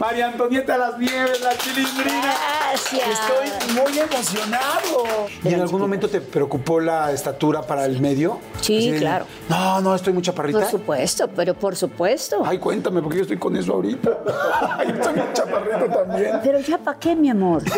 [0.00, 2.34] María Antonieta Las Nieves, la chilindrina.
[2.70, 3.02] Gracias.
[3.06, 5.26] Estoy muy emocionado.
[5.44, 8.40] ¿Y en algún momento te preocupó la estatura para el medio?
[8.62, 9.26] Sí, Así claro.
[9.50, 10.60] No, no, estoy muy chaparrita.
[10.60, 12.42] Por supuesto, pero por supuesto.
[12.46, 14.10] Ay, cuéntame, porque yo estoy con eso ahorita.
[14.78, 16.40] Ay, estoy muy chaparrito también.
[16.42, 17.62] Pero ya para qué, mi amor.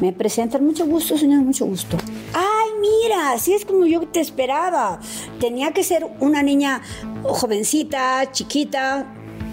[0.00, 1.98] Me presentan, mucho gusto, señor, mucho gusto.
[2.32, 4.98] Ay, mira, así es como yo te esperaba.
[5.40, 6.80] Tenía que ser una niña
[7.22, 9.06] jovencita, chiquita,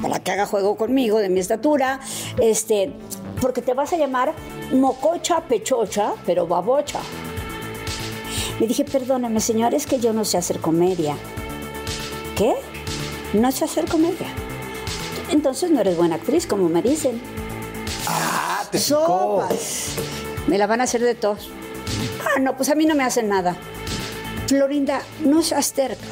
[0.04, 2.02] para que haga juego conmigo, de mi estatura,
[2.40, 2.92] este,
[3.40, 4.34] porque te vas a llamar
[4.74, 7.00] mococha pechocha, pero babocha.
[8.60, 11.16] Le dije, perdóname, señor, es que yo no sé hacer comedia.
[12.36, 12.54] ¿Qué?
[13.34, 14.28] No sé hacer comedia.
[15.32, 17.22] Entonces no eres buena actriz, como me dicen.
[18.06, 19.40] Ah, te picó.
[19.48, 19.96] Sopas.
[20.48, 21.50] Me la van a hacer de tos.
[22.26, 23.56] Ah, no, pues a mí no me hacen nada.
[24.48, 26.04] Florinda, no seas terca.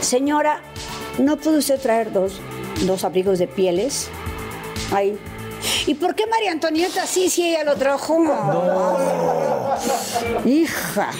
[0.00, 0.60] Señora,
[1.18, 2.40] ¿no puede usted traer dos,
[2.80, 4.08] dos abrigos de pieles?
[4.92, 5.18] Ay.
[5.86, 8.18] ¿Y por qué María Antonieta sí, sí, ella lo trajo?
[10.44, 11.10] Hija,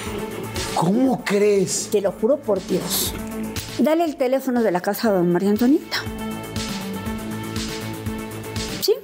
[0.75, 1.89] ¿Cómo crees?
[1.93, 3.15] te lo juro por Dios.
[3.79, 5.99] Dale el teléfono de la casa de María Antonieta.
[8.81, 8.95] Sí,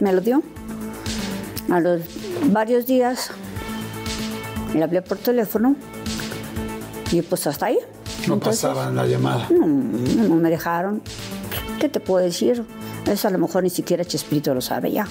[0.00, 0.42] me lo dio.
[1.70, 2.02] A los
[2.50, 3.30] varios días
[4.74, 5.74] le hablé por teléfono
[7.10, 7.78] y pues hasta ahí.
[8.26, 9.46] No Entonces, pasaban la llamada.
[9.50, 11.02] No, no me dejaron.
[11.80, 12.64] ¿Qué te puedo decir?
[13.06, 15.06] Eso a lo mejor ni siquiera Chespirito lo sabe ya.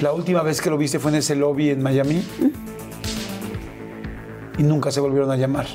[0.00, 2.22] La última vez que lo viste fue en ese lobby en Miami.
[4.58, 5.66] Y nunca se volvieron a llamar.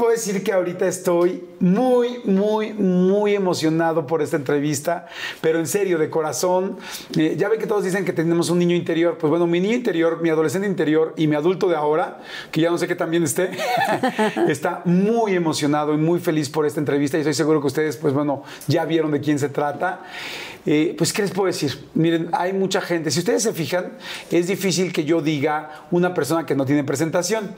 [0.00, 5.06] Puedo decir que ahorita estoy muy, muy, muy emocionado por esta entrevista,
[5.42, 6.78] pero en serio, de corazón.
[7.18, 9.18] Eh, ya ven que todos dicen que tenemos un niño interior.
[9.18, 12.70] Pues bueno, mi niño interior, mi adolescente interior y mi adulto de ahora, que ya
[12.70, 13.50] no sé qué también esté,
[14.48, 18.14] está muy emocionado y muy feliz por esta entrevista y estoy seguro que ustedes, pues
[18.14, 20.00] bueno, ya vieron de quién se trata.
[20.66, 21.88] Eh, pues, ¿qué les puedo decir?
[21.94, 23.10] Miren, hay mucha gente.
[23.10, 23.92] Si ustedes se fijan,
[24.30, 27.54] es difícil que yo diga una persona que no tiene presentación.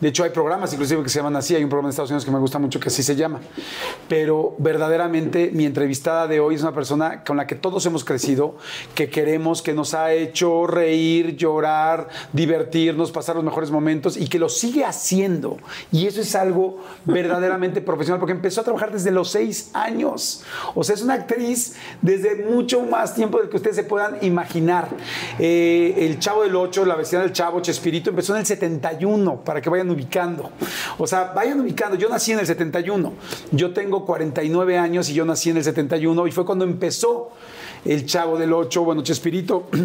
[0.00, 1.54] De hecho, hay programas inclusive que se llaman así.
[1.54, 3.40] Hay un programa en Estados Unidos que me gusta mucho que así se llama.
[4.08, 8.56] Pero verdaderamente mi entrevistada de hoy es una persona con la que todos hemos crecido,
[8.94, 14.38] que queremos, que nos ha hecho reír, llorar, divertirnos, pasar los mejores momentos y que
[14.38, 15.58] lo sigue haciendo.
[15.92, 20.42] Y eso es algo verdaderamente profesional porque empezó a trabajar desde los seis años.
[20.74, 24.88] O sea, es una actriz desde mucho más tiempo del que ustedes se puedan imaginar.
[25.38, 29.60] Eh, el Chavo del 8, la vecina del Chavo, Chespirito, empezó en el 71, para
[29.60, 30.50] que vayan ubicando.
[30.98, 31.96] O sea, vayan ubicando.
[31.96, 33.12] Yo nací en el 71.
[33.52, 37.30] Yo tengo 49 años y yo nací en el 71 y fue cuando empezó
[37.84, 39.68] el Chavo del 8, bueno, Chespirito.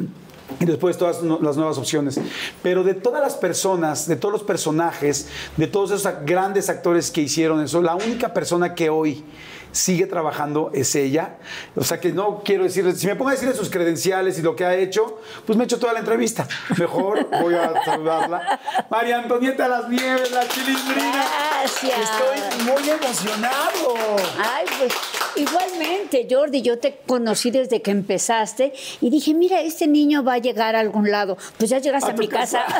[0.60, 2.20] Y después todas las nuevas opciones.
[2.62, 7.22] Pero de todas las personas, de todos los personajes, de todos esos grandes actores que
[7.22, 9.24] hicieron eso, la única persona que hoy
[9.72, 11.38] sigue trabajando es ella.
[11.76, 14.56] O sea que no quiero decirle, si me pongo a decirle sus credenciales y lo
[14.56, 16.48] que ha hecho, pues me he hecho toda la entrevista.
[16.78, 18.60] Mejor voy a saludarla.
[18.90, 21.26] María Antonieta Las Nieves, la chilindrina.
[21.62, 22.00] Gracias.
[22.00, 23.96] Estoy muy emocionado.
[24.38, 24.94] Ay, pues
[25.36, 30.38] igualmente, Jordi, yo te conocí desde que empezaste y dije, mira, este niño va a
[30.38, 31.38] llegar a algún lado.
[31.58, 32.64] Pues ya llegaste A mi casa.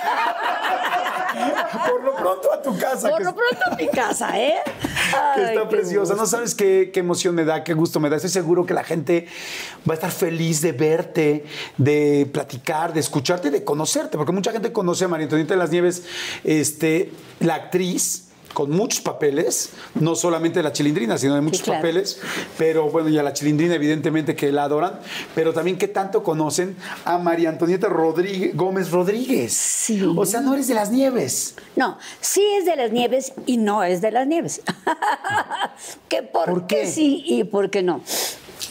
[1.88, 3.10] Por lo pronto a tu casa.
[3.10, 4.56] Por que lo pronto a mi casa, ¿eh?
[5.36, 6.16] que Ay, está qué preciosa.
[6.16, 8.18] No sabes qué, qué emoción me da, qué gusto me da.
[8.18, 9.28] Estoy seguro que la gente
[9.88, 11.46] va a estar feliz de verte,
[11.78, 15.72] de platicar, de escucharte, de conocerte, porque mucha gente conoce a María Antonieta de las
[15.72, 16.04] Nieves,
[16.44, 18.31] este, la actriz.
[18.54, 21.80] Con muchos papeles, no solamente la chilindrina, sino de muchos claro.
[21.80, 22.20] papeles,
[22.58, 25.00] pero bueno, y a la chilindrina evidentemente que la adoran,
[25.36, 26.76] pero también que tanto conocen
[27.06, 29.54] a María Antonieta Rodríguez, Gómez Rodríguez.
[29.54, 30.02] Sí.
[30.16, 31.56] O sea, no eres de las nieves.
[31.76, 34.62] No, sí es de las nieves y no es de las nieves.
[36.10, 36.88] ¿Qué, por, ¿Por qué?
[36.88, 38.02] sí y por qué no?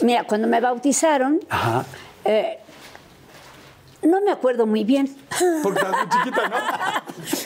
[0.01, 1.85] Mira, cuando me bautizaron, Ajá.
[2.25, 2.59] eh,
[4.03, 5.15] no me acuerdo muy bien.
[5.63, 6.55] Porque estás muy chiquita, ¿no?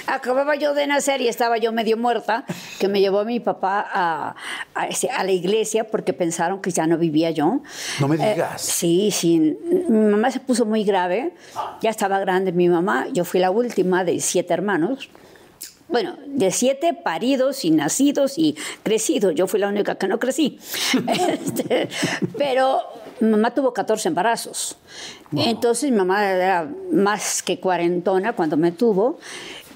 [0.14, 2.46] Acababa yo de nacer y estaba yo medio muerta,
[2.80, 4.36] que me llevó mi papá a,
[4.74, 4.88] a
[5.18, 7.62] a la iglesia porque pensaron que ya no vivía yo.
[8.00, 8.62] No me Eh, digas.
[8.62, 9.58] sí, sí.
[9.90, 11.34] Mi mamá se puso muy grave.
[11.82, 13.08] Ya estaba grande mi mamá.
[13.12, 15.10] Yo fui la última de siete hermanos.
[15.88, 19.36] Bueno, de siete paridos y nacidos y crecidos.
[19.36, 20.58] Yo fui la única que no crecí.
[21.08, 21.90] Este,
[22.38, 22.80] pero
[23.20, 24.78] mi mamá tuvo 14 embarazos.
[25.36, 29.20] Entonces mi mamá era más que cuarentona cuando me tuvo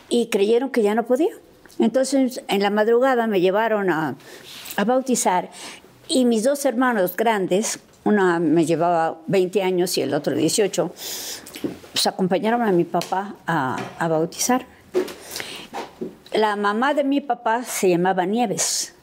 [0.09, 1.31] y creyeron que ya no podía.
[1.79, 4.15] Entonces en la madrugada me llevaron a,
[4.75, 5.49] a bautizar
[6.07, 10.91] y mis dos hermanos grandes, una me llevaba 20 años y el otro 18,
[11.91, 14.65] pues acompañaron a mi papá a, a bautizar.
[16.33, 18.93] La mamá de mi papá se llamaba Nieves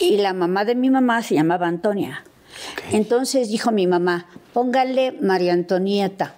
[0.00, 2.24] y la mamá de mi mamá se llamaba Antonia.
[2.92, 6.34] Entonces dijo mi mamá, póngale María Antonieta,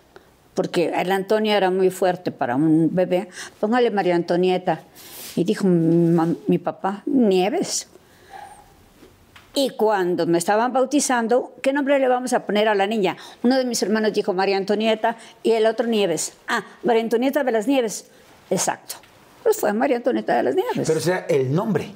[0.54, 3.28] porque la Antonia era muy fuerte para un bebé,
[3.60, 4.80] póngale María Antonieta.
[5.36, 7.86] Y dijo mi, papá, Nieves.
[9.54, 13.16] Y cuando me estaban bautizando, ¿qué nombre le vamos a poner a la niña?
[13.44, 16.32] Uno de mis hermanos dijo María Antonieta y el otro Nieves.
[16.48, 18.06] Ah, María Antonieta de las Nieves.
[18.50, 18.96] Exacto.
[19.44, 20.86] Pues fue María Antonieta de las Nieves.
[20.86, 21.92] Pero ese era el nombre.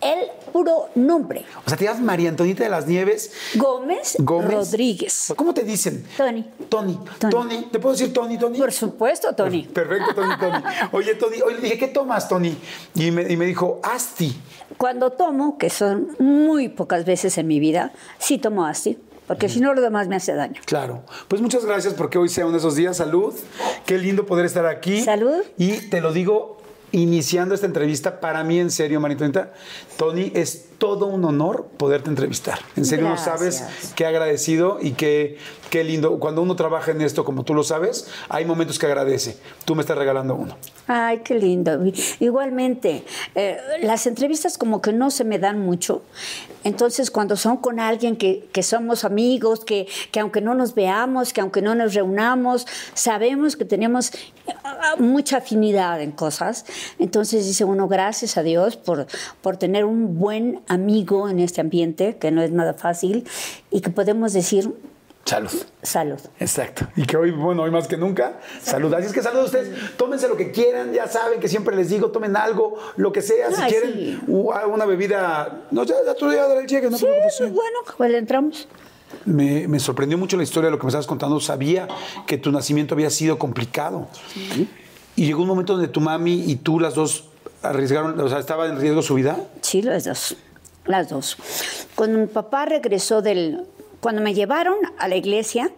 [0.00, 1.44] El puro nombre.
[1.64, 5.32] O sea, te llamas María Antonieta de las Nieves Gómez, Gómez Rodríguez.
[5.36, 6.06] ¿Cómo te dicen?
[6.16, 6.44] Tony.
[6.68, 6.98] Tony.
[7.18, 7.30] Tony.
[7.30, 7.68] Tony.
[7.72, 8.58] ¿Te puedo decir Tony, Tony?
[8.58, 9.64] Por supuesto, Tony.
[9.64, 10.62] Perfecto, Tony, Tony.
[10.92, 12.56] Oye, Tony, oye, le dije, ¿qué tomas, Tony?
[12.94, 14.36] Y me, y me dijo, Asti.
[14.76, 19.60] Cuando tomo, que son muy pocas veces en mi vida, sí tomo Asti, porque si
[19.60, 20.60] no lo demás me hace daño.
[20.64, 21.02] Claro.
[21.28, 22.96] Pues muchas gracias porque hoy sea uno de esos días.
[22.96, 23.34] Salud.
[23.84, 25.02] Qué lindo poder estar aquí.
[25.02, 25.42] Salud.
[25.58, 26.58] Y te lo digo
[26.92, 29.52] iniciando esta entrevista, para mí en serio, Maritonita,
[29.96, 32.58] Tony, es todo un honor poderte entrevistar.
[32.76, 33.64] En serio, no sabes
[33.94, 35.38] qué agradecido y qué,
[35.70, 36.18] qué lindo.
[36.18, 39.36] Cuando uno trabaja en esto, como tú lo sabes, hay momentos que agradece.
[39.64, 40.56] Tú me estás regalando uno.
[40.86, 41.80] Ay, qué lindo.
[42.20, 46.02] Igualmente, eh, las entrevistas como que no se me dan mucho.
[46.64, 51.32] Entonces, cuando son con alguien que, que somos amigos, que, que aunque no nos veamos,
[51.32, 54.10] que aunque no nos reunamos, sabemos que tenemos
[54.64, 56.64] ah, mucha afinidad en cosas.
[56.98, 59.06] Entonces dice uno, gracias a Dios por,
[59.42, 63.24] por tener un buen amigo en este ambiente, que no es nada fácil,
[63.70, 64.72] y que podemos decir
[65.24, 65.50] Salud.
[65.82, 66.20] salud.
[66.38, 66.86] Exacto.
[66.94, 68.94] Y que hoy, bueno, hoy más que nunca, salud.
[68.94, 69.96] Así es que salud a ustedes.
[69.96, 73.50] Tómense lo que quieran, ya saben que siempre les digo, tomen algo, lo que sea.
[73.50, 74.18] Si Ay, quieren sí.
[74.28, 77.06] una bebida, no, ya, ya tú ya daré el cheque, no te Sí,
[77.38, 77.42] sí.
[77.44, 78.68] bueno, pues le entramos.
[79.24, 81.40] Me, me sorprendió mucho la historia de lo que me estabas contando.
[81.40, 81.88] Sabía
[82.26, 84.06] que tu nacimiento había sido complicado.
[85.16, 87.24] Y llegó un momento donde tu mami y tú, las dos,
[87.62, 89.38] arriesgaron, o sea, estaba en riesgo su vida.
[89.60, 90.36] Sí, las dos.
[90.86, 91.36] Las dos.
[91.94, 93.66] Cuando mi papá regresó del.
[94.00, 95.70] Cuando me llevaron a la iglesia,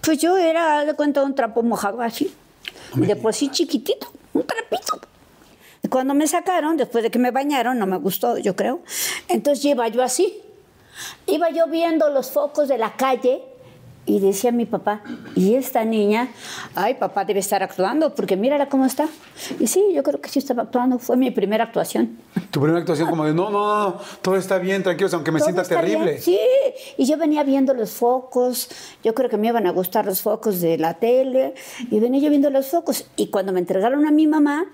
[0.00, 2.34] pues yo era, de cuenta, un trapo mojado así.
[2.96, 5.00] Y de por sí chiquitito, un trapito.
[5.82, 8.80] Y cuando me sacaron, después de que me bañaron, no me gustó, yo creo.
[9.28, 10.40] Entonces iba yo así.
[11.26, 13.42] Iba yo viendo los focos de la calle
[14.06, 15.02] y decía mi papá,
[15.36, 16.28] ¿y esta niña?
[16.74, 19.08] Ay, papá debe estar actuando porque mírala cómo está.
[19.58, 20.98] Y sí, yo creo que sí estaba actuando.
[20.98, 22.18] Fue mi primera actuación.
[22.50, 25.50] Tu primera actuación como de, no, no, no, todo está bien, tranquilos, aunque me Todo
[25.50, 26.12] sienta terrible.
[26.12, 26.22] bien.
[26.22, 26.38] Sí,
[26.96, 28.68] y yo venía viendo los focos,
[29.04, 31.54] yo creo que me iban a gustar los focos de la tele,
[31.90, 33.06] y venía yo viendo los focos.
[33.16, 34.64] Y cuando me entregaron a mi mamá,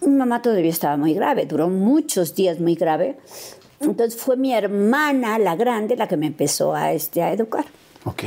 [0.00, 3.18] mi mamá todavía estaba muy grave, duró muchos días muy grave.
[3.80, 7.64] Entonces fue mi hermana, la grande, la que me empezó a, este, a educar.
[8.04, 8.22] Ok.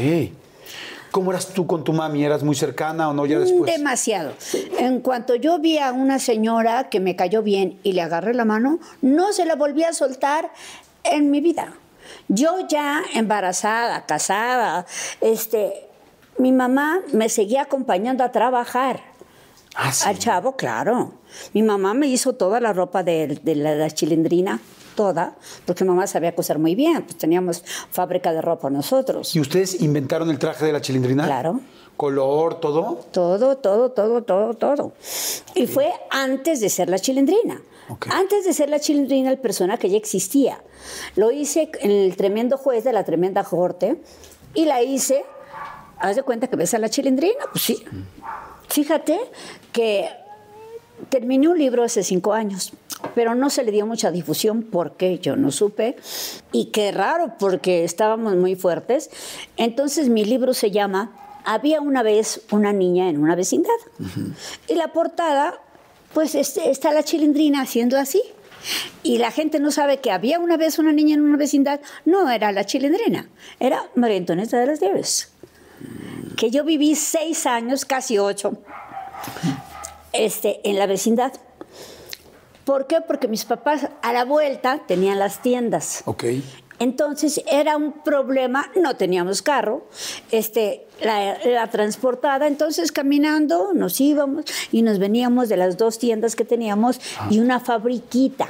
[1.12, 2.26] ¿Cómo eras tú con tu mami?
[2.26, 3.72] ¿Eras muy cercana o no ya después?
[3.72, 4.34] Demasiado.
[4.80, 8.44] En cuanto yo vi a una señora que me cayó bien y le agarré la
[8.44, 10.52] mano, no se la volví a soltar
[11.04, 11.74] en mi vida.
[12.28, 14.86] Yo ya embarazada, casada,
[15.22, 15.88] este,
[16.38, 19.02] mi mamá me seguía acompañando a trabajar.
[19.76, 20.08] Ah, sí.
[20.10, 21.14] Al chavo, claro.
[21.54, 24.60] Mi mamá me hizo toda la ropa de, de la, la chilindrina,
[24.96, 25.36] toda,
[25.66, 29.36] porque mamá sabía coser muy bien, pues teníamos fábrica de ropa nosotros.
[29.36, 31.26] ¿Y ustedes inventaron el traje de la chilindrina?
[31.26, 31.60] Claro.
[31.98, 33.00] ¿Color, todo?
[33.12, 34.94] Todo, todo, todo, todo, todo.
[35.54, 37.62] Y fue antes de ser la chilindrina.
[38.10, 40.62] Antes de ser la chilindrina, el personaje ya existía.
[41.16, 44.02] Lo hice en el tremendo juez de la tremenda corte
[44.54, 45.24] y la hice.
[46.00, 47.86] Haz de cuenta que ves a la chilindrina, pues sí.
[48.68, 49.20] Fíjate
[49.72, 50.10] que
[51.10, 52.74] terminé un libro hace cinco años
[53.14, 55.96] pero no se le dio mucha difusión porque yo no supe.
[56.52, 59.10] Y qué raro, porque estábamos muy fuertes.
[59.58, 61.12] Entonces mi libro se llama
[61.44, 63.70] Había una vez una niña en una vecindad.
[64.68, 65.60] Y la portada,
[66.14, 68.22] pues este, está la chilindrina haciendo así.
[69.04, 71.82] Y la gente no sabe que había una vez una niña en una vecindad.
[72.04, 75.32] No era la chilindrina, era María Antonieta de las Nieves.
[76.36, 78.58] Que yo viví seis años, casi ocho,
[80.14, 81.34] este, en la vecindad.
[82.66, 82.98] ¿Por qué?
[83.02, 86.02] Porque mis papás a la vuelta tenían las tiendas.
[86.06, 86.26] Ok.
[86.78, 89.86] Entonces era un problema, no teníamos carro,
[90.32, 94.44] este, la, la, transportada, entonces caminando nos íbamos
[94.74, 98.50] y nos veníamos de las dos tiendas que teníamos y una fabriquita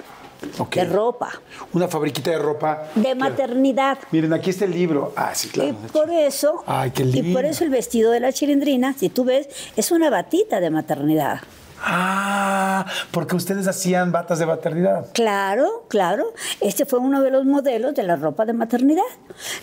[0.57, 0.75] Ok.
[0.75, 1.39] de ropa,
[1.73, 2.87] Una fabriquita de ropa.
[2.95, 3.15] de Claro.
[3.19, 3.99] maternidad.
[4.11, 5.13] Miren, aquí está el libro.
[5.15, 5.69] Ah, sí, claro.
[5.69, 7.33] Y por eso, Ay, qué y lindo.
[7.37, 11.41] por eso el vestido de la chilindrina, si tú ves, es una batita de maternidad.
[11.81, 15.07] Ah, porque ustedes hacían batas de maternidad.
[15.13, 16.33] Claro, claro.
[16.61, 19.03] Este fue uno de los modelos de la ropa de maternidad,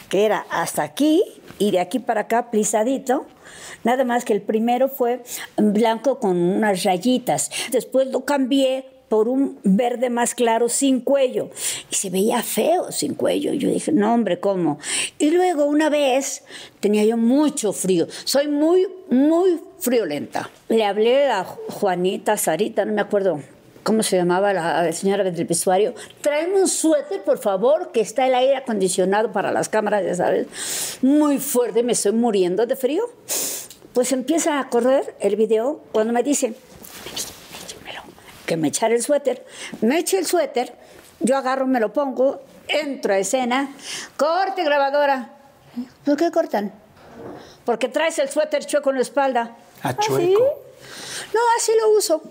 [0.09, 1.23] que era hasta aquí
[1.59, 3.27] y de aquí para acá plisadito.
[3.85, 5.23] Nada más que el primero fue
[5.57, 7.51] blanco con unas rayitas.
[7.71, 11.51] Después lo cambié por un verde más claro sin cuello.
[11.91, 13.53] Y se veía feo sin cuello.
[13.53, 14.79] Yo dije, no, hombre, ¿cómo?
[15.19, 16.45] Y luego una vez
[16.81, 18.07] tenía yo mucho frío.
[18.25, 20.49] Soy muy, muy friolenta.
[20.71, 23.43] Le hablé a Juanita, Sarita, no me acuerdo
[23.83, 25.93] ¿cómo se llamaba la señora del vestuario?
[26.23, 30.47] Tráeme un suéter, por favor, que está el aire acondicionado para las cámaras, ya sabes.
[31.03, 33.05] Muy fuerte, me estoy muriendo de frío.
[33.93, 36.55] Pues empieza a correr el video cuando me dice
[38.53, 39.47] que me echara el suéter.
[39.81, 40.77] Me eche el suéter,
[41.21, 43.75] yo agarro, me lo pongo, entro a escena,
[44.19, 45.31] corte grabadora.
[46.05, 46.71] ¿Por qué cortan?
[47.65, 49.57] Porque traes el suéter chueco en la espalda.
[49.83, 50.07] Ah, ¿sí?
[50.07, 50.65] chueco.
[51.33, 52.23] No, así lo uso.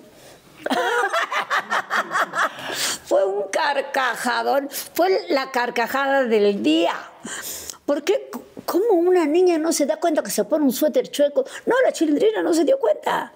[3.05, 6.93] fue un carcajadón, fue la carcajada del día.
[7.87, 8.29] ¿Por qué?
[8.71, 11.43] ¿Cómo una niña no se da cuenta que se pone un suéter chueco?
[11.65, 13.33] No, la chilindrina no se dio cuenta.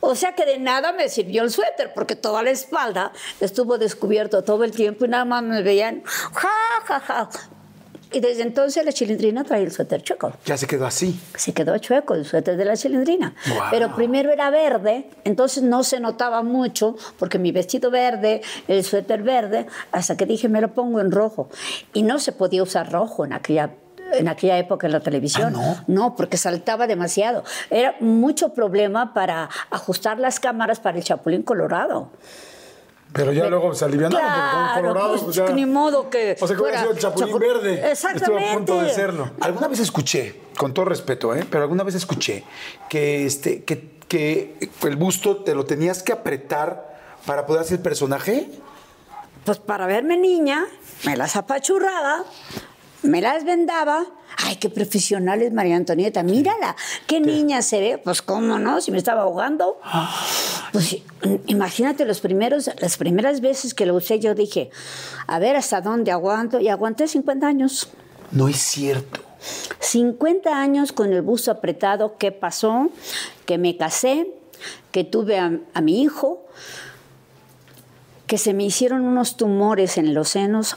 [0.00, 4.42] O sea que de nada me sirvió el suéter, porque toda la espalda estuvo descubierto
[4.42, 6.48] todo el tiempo y nada más me veían, ja,
[6.86, 7.28] ja, ja.
[8.10, 11.20] Y desde entonces la chilindrina trae el suéter chueco Ya se quedó así.
[11.36, 13.34] se quedó chueco el suéter de la chilindrina.
[13.70, 19.22] Pero primero era verde, entonces no se notaba mucho, porque mi vestido verde, el suéter
[19.22, 21.50] verde, hasta que dije, me lo pongo en rojo.
[21.92, 23.74] Y no se podía usar rojo en aquella
[24.12, 25.54] en aquella época en la televisión.
[25.56, 25.94] Ah, ¿no?
[25.94, 27.44] No, porque saltaba demasiado.
[27.70, 32.10] Era mucho problema para ajustar las cámaras para el Chapulín Colorado.
[33.12, 35.48] Pero ya luego se alivianaron porque Claro, con Colorado, pues, pues ya.
[35.50, 37.90] ni modo que O sea, que hubiera sido el Chapulín Chapu- Verde.
[37.90, 38.34] Exactamente.
[38.34, 39.30] Estuvo a punto de serlo.
[39.40, 41.44] Alguna vez escuché, con todo respeto, ¿eh?
[41.50, 42.44] pero alguna vez escuché
[42.88, 46.88] que, este, que, que el busto te lo tenías que apretar
[47.26, 48.48] para poder hacer el personaje.
[49.44, 50.64] Pues para verme niña,
[51.04, 52.22] me las apachurraba,
[53.02, 54.06] me las vendaba.
[54.36, 56.76] Ay, qué profesional es María Antonieta, mírala,
[57.06, 57.98] qué niña se ve.
[57.98, 59.80] Pues cómo no, si me estaba ahogando.
[60.72, 60.98] Pues
[61.46, 64.70] imagínate los primeros, las primeras veces que lo usé, yo dije,
[65.26, 66.60] a ver hasta dónde aguanto.
[66.60, 67.88] Y aguanté 50 años.
[68.30, 69.20] No es cierto.
[69.80, 72.16] 50 años con el busto apretado.
[72.18, 72.90] ¿Qué pasó?
[73.46, 74.28] Que me casé,
[74.92, 76.46] que tuve a, a mi hijo,
[78.26, 80.76] que se me hicieron unos tumores en los senos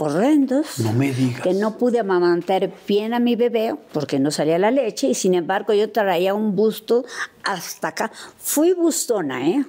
[0.00, 0.78] horrendos.
[0.78, 1.42] No me digas.
[1.42, 5.34] Que no pude amamantar bien a mi bebé porque no salía la leche y sin
[5.34, 7.04] embargo yo traía un busto
[7.44, 8.10] hasta acá.
[8.38, 9.64] Fui bustona, ¿eh?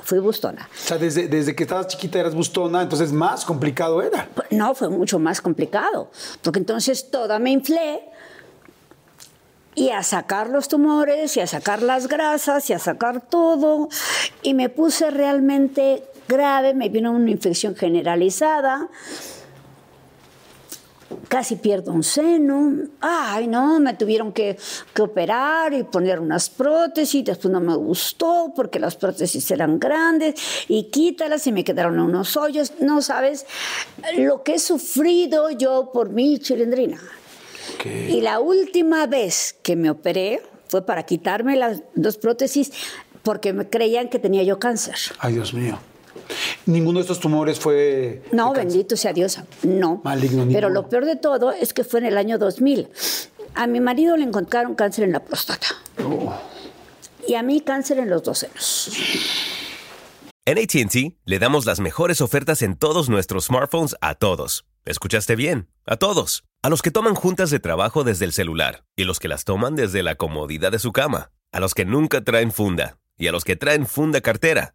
[0.00, 0.68] Fui bustona.
[0.72, 4.28] O sea, desde, desde que estabas chiquita eras bustona, entonces más complicado era.
[4.50, 6.10] No, fue mucho más complicado,
[6.42, 8.00] porque entonces toda me inflé
[9.74, 13.88] y a sacar los tumores y a sacar las grasas y a sacar todo
[14.42, 18.88] y me puse realmente grave, me vino una infección generalizada.
[21.28, 22.88] Casi pierdo un seno.
[23.00, 24.56] Ay, no, me tuvieron que,
[24.94, 27.24] que operar y poner unas prótesis.
[27.24, 30.34] Después no me gustó porque las prótesis eran grandes
[30.68, 32.72] y quítalas y me quedaron unos hoyos.
[32.80, 33.46] No sabes
[34.16, 37.00] lo que he sufrido yo por mi chilindrina.
[37.84, 42.72] Y la última vez que me operé fue para quitarme las dos prótesis
[43.22, 44.96] porque me creían que tenía yo cáncer.
[45.18, 45.78] Ay, Dios mío.
[46.66, 48.22] Ninguno de estos tumores fue.
[48.32, 50.00] No, bendito sea Dios, no.
[50.04, 50.82] Maligno, Pero ninguno.
[50.82, 52.88] lo peor de todo es que fue en el año 2000.
[53.54, 55.66] A mi marido le encontraron cáncer en la próstata.
[56.04, 56.32] Oh.
[57.26, 58.90] Y a mí cáncer en los dos senos.
[60.44, 64.64] En ATT le damos las mejores ofertas en todos nuestros smartphones a todos.
[64.84, 65.68] ¿Escuchaste bien?
[65.86, 66.42] A todos.
[66.62, 69.76] A los que toman juntas de trabajo desde el celular y los que las toman
[69.76, 71.30] desde la comodidad de su cama.
[71.52, 74.74] A los que nunca traen funda y a los que traen funda cartera.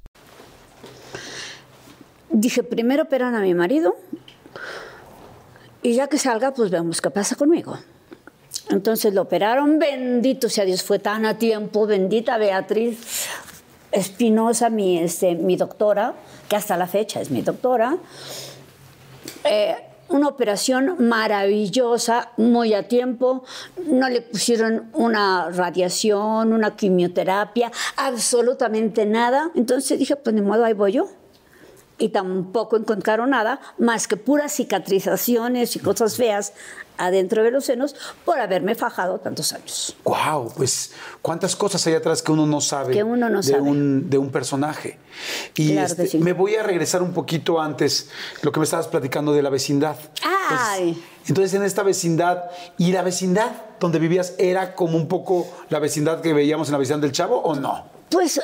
[2.31, 3.95] Dije, primero operan a mi marido
[5.83, 7.77] y ya que salga, pues vemos qué pasa conmigo.
[8.69, 13.27] Entonces lo operaron, bendito sea Dios, fue tan a tiempo, bendita Beatriz
[13.91, 16.13] Espinosa, mi, este, mi doctora,
[16.47, 17.97] que hasta la fecha es mi doctora.
[19.43, 19.75] Eh,
[20.07, 23.43] una operación maravillosa, muy a tiempo.
[23.85, 29.51] No le pusieron una radiación, una quimioterapia, absolutamente nada.
[29.55, 31.09] Entonces dije, pues ni modo, ahí voy yo
[32.01, 36.53] y tampoco encontraron nada más que puras cicatrizaciones y cosas feas
[36.97, 39.95] adentro de los senos por haberme fajado tantos años.
[40.03, 43.61] Wow, pues cuántas cosas hay atrás que uno no sabe, Que uno no de, sabe.
[43.61, 44.97] Un, de un personaje.
[45.55, 46.17] Y Claro este, sí.
[46.17, 48.09] me voy a regresar un poquito antes,
[48.41, 49.95] lo que me estabas platicando de la vecindad.
[50.23, 50.89] Ay.
[50.89, 52.45] Entonces, entonces, en esta vecindad,
[52.79, 56.77] ¿y la vecindad donde vivías era como un poco la vecindad que veíamos en la
[56.79, 58.00] vecindad del Chavo o no?
[58.11, 58.39] Pues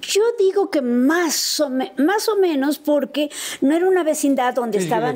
[0.00, 4.78] yo digo que más o, me- más o menos porque no era una vecindad donde
[4.78, 5.14] Sí, estaban...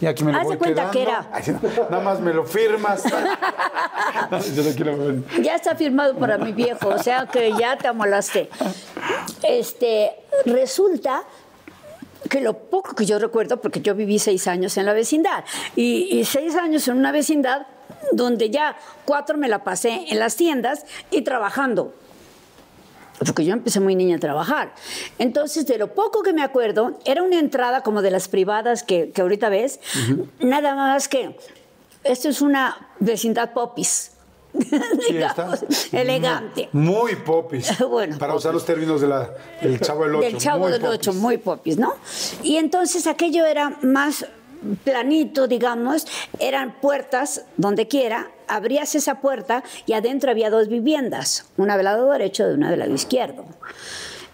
[0.00, 1.10] Y aquí me lo Haz de cuenta que quedando.
[1.20, 1.30] era.
[1.32, 3.04] Ay, sí, no, nada más me lo firmas.
[4.54, 5.22] Yo no quiero ver.
[5.42, 8.50] Ya está firmado para mi viejo, o sea que ya te amolaste.
[9.42, 10.10] Este,
[10.46, 11.22] resulta
[12.28, 15.44] que lo poco que yo recuerdo, porque yo viví seis años en la vecindad,
[15.76, 17.66] y, y seis años en una vecindad
[18.12, 21.94] donde ya cuatro me la pasé en las tiendas y trabajando.
[23.18, 24.74] Porque yo empecé muy niña a trabajar.
[25.18, 29.10] Entonces, de lo poco que me acuerdo, era una entrada como de las privadas que,
[29.10, 29.80] que ahorita ves,
[30.40, 31.36] nada más que
[32.04, 34.10] esto es una vecindad popis.
[35.06, 36.68] Sí, digamos, elegante.
[36.72, 37.72] Muy popis.
[37.88, 40.24] Bueno, Para usar los términos de la, del Chavo del Ocho.
[40.24, 40.98] Del Chavo muy del popis.
[40.98, 41.94] Ocho, muy popis, ¿no?
[42.42, 44.26] Y entonces aquello era más
[44.84, 46.06] planito, digamos,
[46.38, 52.10] eran puertas donde quiera, abrías esa puerta y adentro había dos viviendas, una del lado
[52.10, 53.44] derecho y una del lado izquierdo.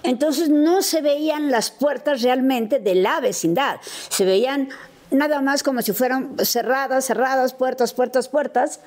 [0.03, 4.71] Entonces no se veían las puertas realmente de la vecindad, se veían
[5.11, 8.81] nada más como si fueran cerradas, cerradas, puertas, puertas, puertas,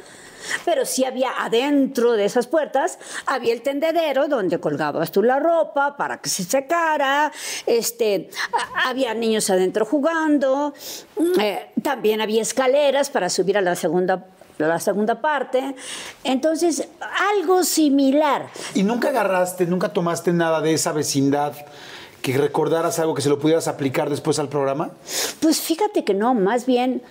[0.65, 5.95] pero sí había adentro de esas puertas, había el tendedero donde colgabas tú la ropa
[5.97, 7.31] para que se secara,
[7.65, 8.29] este,
[8.85, 10.73] había niños adentro jugando,
[11.39, 14.25] eh, también había escaleras para subir a la segunda
[14.67, 15.75] la segunda parte.
[16.23, 16.87] Entonces,
[17.33, 18.47] algo similar.
[18.73, 21.53] ¿Y nunca agarraste, nunca tomaste nada de esa vecindad
[22.21, 24.91] que recordaras algo que se lo pudieras aplicar después al programa?
[25.41, 27.01] Pues fíjate que no, más bien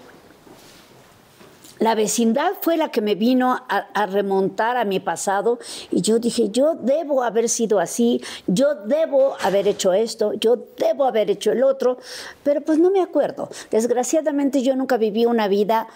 [1.82, 5.58] la vecindad fue la que me vino a, a remontar a mi pasado
[5.90, 11.06] y yo dije, yo debo haber sido así, yo debo haber hecho esto, yo debo
[11.06, 11.98] haber hecho el otro,
[12.44, 13.48] pero pues no me acuerdo.
[13.72, 15.88] Desgraciadamente yo nunca viví una vida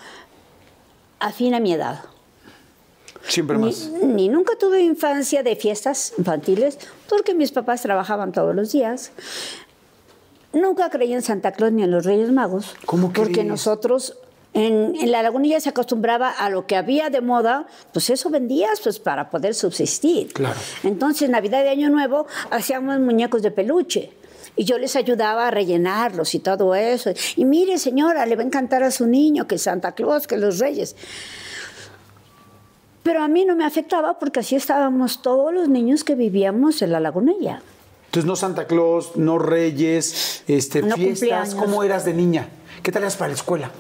[1.21, 2.01] afín a mi edad.
[3.29, 3.91] Siempre Ni, más.
[4.03, 9.11] ni nunca tuve infancia de fiestas infantiles porque mis papás trabajaban todos los días.
[10.53, 12.75] Nunca creí en Santa Claus ni en los Reyes Magos.
[12.87, 13.47] ¿Cómo Porque crees?
[13.47, 14.17] nosotros
[14.55, 18.81] en, en la lagunilla se acostumbraba a lo que había de moda, pues eso vendías
[18.81, 20.33] pues para poder subsistir.
[20.33, 20.59] Claro.
[20.83, 24.13] Entonces, Navidad y Año Nuevo hacíamos muñecos de peluche.
[24.57, 27.11] Y yo les ayudaba a rellenarlos y todo eso.
[27.37, 30.59] Y mire, señora, le va a encantar a su niño que Santa Claus, que los
[30.59, 30.97] reyes.
[33.03, 36.91] Pero a mí no me afectaba porque así estábamos todos los niños que vivíamos en
[36.91, 37.63] la lagunilla.
[38.07, 41.55] Entonces, no Santa Claus, no Reyes, este, No fiestas.
[41.55, 42.49] ¿Cómo eras de niña?
[42.83, 43.71] ¿Qué tal eras para la escuela?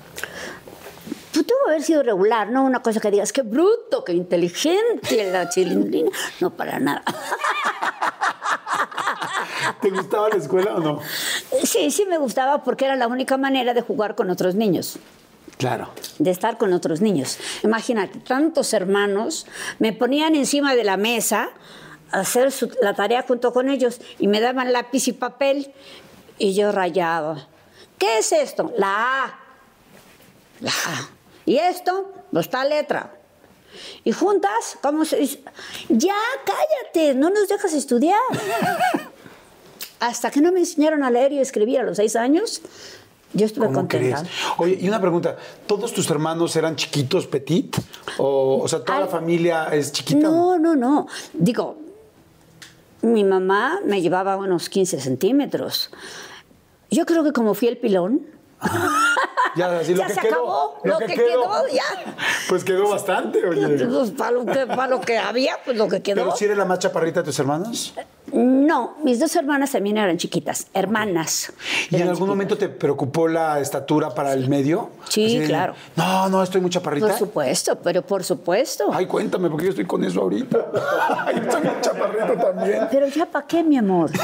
[1.32, 2.64] Pues tuvo que haber sido regular, ¿no?
[2.64, 6.10] Una cosa que digas, qué bruto, qué inteligente la chilindrina.
[6.40, 7.02] No, para nada.
[9.80, 11.00] ¿Te gustaba la escuela o no?
[11.64, 14.98] Sí, sí me gustaba porque era la única manera de jugar con otros niños.
[15.58, 15.88] Claro.
[16.18, 17.38] de estar con otros niños.
[17.62, 19.46] Imagínate, tantos hermanos
[19.78, 21.48] me ponían encima de la mesa
[22.12, 25.72] a hacer su- la tarea junto con ellos y me daban lápiz y papel
[26.36, 27.46] y yo rayaba.
[27.96, 28.70] ¿Qué es esto?
[28.76, 29.40] La A.
[30.60, 31.08] La A.
[31.46, 32.12] ¿Y esto?
[32.32, 33.14] Pues tal letra.
[34.04, 35.42] Y juntas, ¿cómo se dice?
[35.88, 36.14] Ya,
[36.44, 38.18] cállate, no nos dejas estudiar.
[40.00, 42.60] Hasta que no me enseñaron a leer y escribir a los seis años,
[43.32, 44.20] yo estuve ¿Cómo contenta.
[44.20, 44.30] crees?
[44.58, 47.76] Oye, y una pregunta, ¿todos tus hermanos eran chiquitos, petit?
[48.18, 50.20] O, o sea, toda la familia es chiquita.
[50.28, 51.06] No, no, no.
[51.32, 51.78] Digo,
[53.02, 55.90] mi mamá me llevaba unos 15 centímetros.
[56.90, 58.26] Yo creo que como fui el pilón,
[59.56, 60.32] Ya, así lo Ya que se quedó.
[60.34, 62.16] acabó, lo que quedó, ya.
[62.48, 63.86] Pues quedó bastante, oye.
[63.86, 66.16] pues, para, lo que, para lo que había, pues lo que quedó.
[66.24, 67.94] ¿Pero si eres la más chaparrita de tus hermanos?
[68.36, 71.50] No, mis dos hermanas también eran chiquitas, hermanas.
[71.90, 74.90] ¿Y en algún momento te preococupó la estatura para el medio?
[75.08, 75.74] Sí, de, claro.
[75.96, 77.06] No, no, estoy muy chaparrita.
[77.06, 78.90] Por supuesto, pero por supuesto.
[78.92, 80.66] Ay, cuéntame, porque yo estoy con eso ahorita.
[81.24, 82.88] Ay, estoy muy chaparrito también.
[82.90, 84.10] Pero ya para qué, mi amor.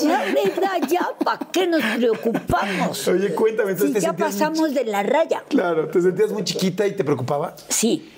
[0.00, 3.08] Ya, neta, ya para qué nos preocupamos.
[3.08, 5.42] Oye, cuéntame, entonces Si te ya sentías muy pasamos de la raya.
[5.48, 7.54] Claro, ¿te sentías muy chiquita y te preocupaba?
[7.68, 8.12] Sí.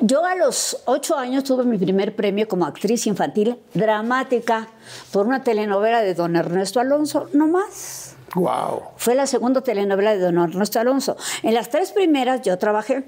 [0.00, 4.68] Yo a los ocho años tuve mi primer premio como actriz infantil dramática
[5.12, 8.16] por una telenovela de don Ernesto Alonso, no más.
[8.34, 8.82] Wow.
[8.96, 11.16] Fue la segunda telenovela de don Ernesto Alonso.
[11.42, 13.04] En las tres primeras yo trabajé,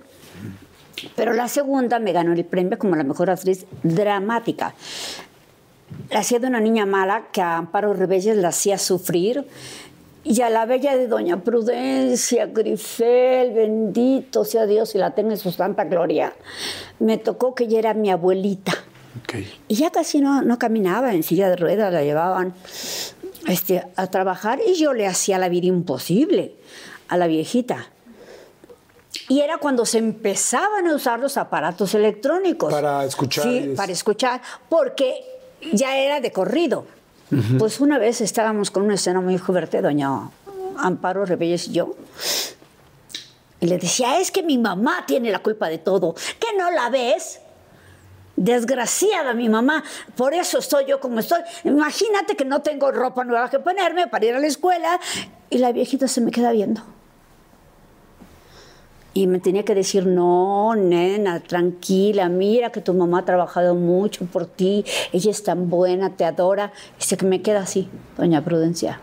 [1.17, 4.75] pero la segunda me ganó el premio como la mejor actriz dramática.
[6.11, 9.47] La hacía de una niña mala que a Amparo Ribelles la hacía sufrir.
[10.25, 15.39] Y a la bella de Doña Prudencia, Grifel, bendito sea Dios y la tenga en
[15.39, 16.33] su santa gloria,
[16.99, 18.73] me tocó que ella era mi abuelita.
[19.69, 22.55] Y ya casi no, no caminaba en silla de ruedas, la llevaban
[23.49, 26.55] este, a trabajar y yo le hacía la vida imposible
[27.09, 27.89] a la viejita.
[29.29, 32.73] Y era cuando se empezaban a usar los aparatos electrónicos.
[32.73, 35.15] Para escuchar Sí, es- para escuchar, porque
[35.73, 36.87] ya era de corrido.
[37.59, 40.31] Pues una vez estábamos con una escena muy fuerte, doña
[40.77, 41.95] Amparo Rebelles y yo,
[43.61, 46.91] y le decía, es que mi mamá tiene la culpa de todo, ¿que no la
[46.91, 47.41] ves?
[48.37, 49.83] Desgraciada mi mamá,
[50.17, 51.41] por eso estoy yo como estoy.
[51.63, 55.01] Imagínate que no tengo ropa nueva que ponerme para ir a la escuela
[55.49, 56.83] y la viejita se me queda viendo.
[59.17, 64.27] Y me tenía que decir, no, nena, tranquila, mira que tu mamá ha trabajado mucho
[64.27, 66.73] por ti, ella es tan buena, te adora.
[66.99, 69.01] Se que me queda así, doña Prudencia.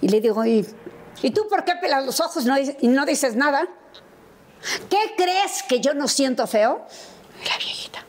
[0.00, 0.66] Y le digo, ¿y,
[1.22, 3.68] ¿y tú por qué pelas los ojos no y no dices nada?
[4.88, 6.86] ¿Qué crees que yo no siento feo?
[7.46, 8.07] La viejita.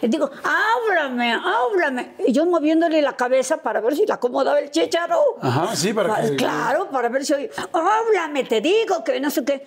[0.00, 2.14] Le digo, háblame, háblame.
[2.26, 5.20] Y yo moviéndole la cabeza para ver si le acomodaba el chécharo.
[5.40, 9.44] Ajá, sí, para que- Claro, para ver si oye, háblame, te digo que no sé
[9.44, 9.66] qué.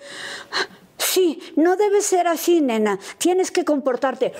[0.98, 2.98] Sí, no debe ser así, nena.
[3.18, 4.32] Tienes que comportarte.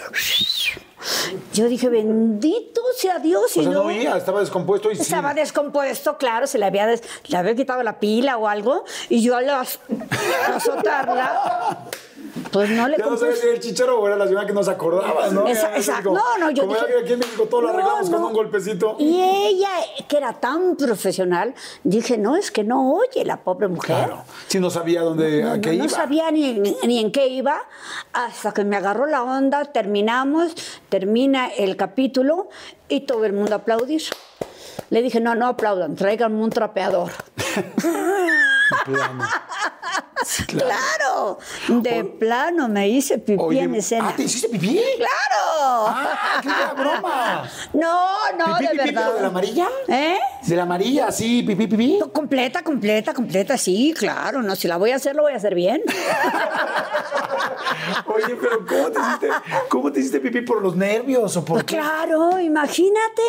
[1.53, 3.57] Yo dije, bendito sea Dios.
[3.57, 5.03] O y sea, no oía, estaba descompuesto y sí.
[5.03, 9.23] estaba descompuesto, claro, se le había, des- le había quitado la pila o algo, y
[9.23, 9.79] yo al az-
[10.55, 11.79] azotarla,
[12.53, 14.63] pues no le Ya no sabía si el chicharo o era la señora que no
[14.63, 15.47] se acordaba, ¿no?
[15.47, 18.21] Esa- como- No, no, yo Como dije- aquí en México todo lo No, arreglamos con
[18.21, 18.27] no.
[18.29, 18.97] un golpecito.
[18.99, 19.69] Y ella,
[20.09, 23.97] que era tan profesional, dije, no, es que no oye la pobre mujer.
[23.97, 24.23] Claro.
[24.49, 25.89] Si no sabía dónde, No, a qué no, no iba.
[25.97, 27.63] sabía ni, ni- ni en qué iba,
[28.13, 30.55] hasta que me agarró la onda, terminamos,
[30.89, 32.49] termina el capítulo
[32.89, 34.03] y todo el mundo aplaudir.
[34.91, 37.11] Le dije, no, no aplaudan, tráiganme un trapeador.
[38.85, 39.25] Plano.
[40.47, 44.09] Claro, de plano me hice pipí Oye, en escena.
[44.09, 44.81] ah, ¿te hiciste pipí?
[44.97, 45.87] ¡Claro!
[45.89, 47.49] Ah, qué broma.
[47.75, 49.15] No, no, ¿Pipí, de pipí, verdad.
[49.15, 49.69] de la amarilla?
[49.89, 50.19] ¿Eh?
[50.47, 51.99] De la amarilla, sí, pipí, pipí.
[52.13, 54.41] Completa, completa, completa, sí, claro.
[54.43, 55.83] No, si la voy a hacer, lo voy a hacer bien.
[58.07, 59.29] Oye, pero ¿cómo te hiciste,
[59.69, 61.77] cómo te hiciste pipí por los nervios o por qué?
[61.77, 63.23] Claro, imagínate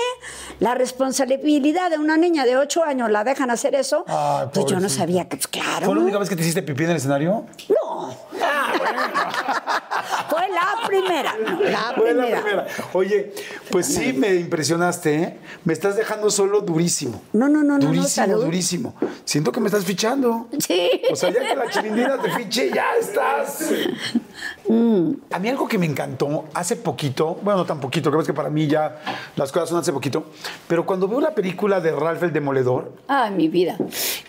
[0.60, 4.06] la responsabilidad de una niña de 8 años, la dejan hacer eso.
[4.08, 5.86] Ay, pues yo no sabía pues, claro.
[5.86, 7.45] ¿Fue la única vez que te hiciste pipí en el escenario?
[7.69, 8.15] No.
[10.30, 11.36] Fue la primera.
[11.38, 12.41] La Fue la primera.
[12.41, 12.67] primera.
[12.93, 13.34] Oye,
[13.69, 15.38] pues sí me impresionaste, ¿eh?
[15.63, 17.21] Me estás dejando solo durísimo.
[17.34, 18.95] No, no, no, no, no, Durísimo, durísimo.
[19.24, 20.48] Siento que me estás fichando.
[20.60, 21.02] Sí.
[21.12, 23.60] O sea, ya que la chilindrina te fiche, ya estás.
[24.67, 25.12] Mm.
[25.32, 28.49] A mí algo que me encantó hace poquito, bueno, no tan poquito, creo que para
[28.49, 28.99] mí ya
[29.36, 30.25] las cosas son hace poquito,
[30.67, 33.78] pero cuando veo la película de Ralph el Demoledor Ay, mi vida.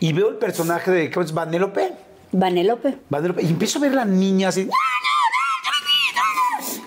[0.00, 1.32] y veo el personaje de, ¿cómo es?
[1.32, 1.92] Vanélope.
[2.32, 2.98] Vanelope.
[3.08, 4.68] Vanélope, y empiezo a ver la niña así.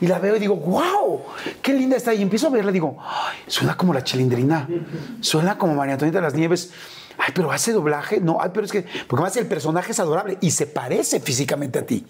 [0.01, 1.21] y la veo y digo, wow,
[1.62, 2.13] qué linda está.
[2.13, 4.67] Y empiezo a verla y digo, ay, suena como la chilindrina,
[5.19, 6.71] suena como María Antonieta de las Nieves.
[7.19, 8.21] Ay, pero hace doblaje.
[8.21, 8.82] No, ay, pero es que.
[8.82, 12.05] Porque además el personaje es adorable y se parece físicamente a ti.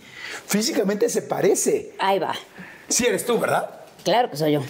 [0.46, 1.96] Físicamente se parece.
[1.98, 2.34] Ahí va.
[2.88, 3.70] Sí, eres tú, ¿verdad?
[4.04, 4.62] Claro que soy yo.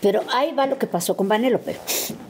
[0.00, 1.76] Pero ahí va lo que pasó con Vanélope.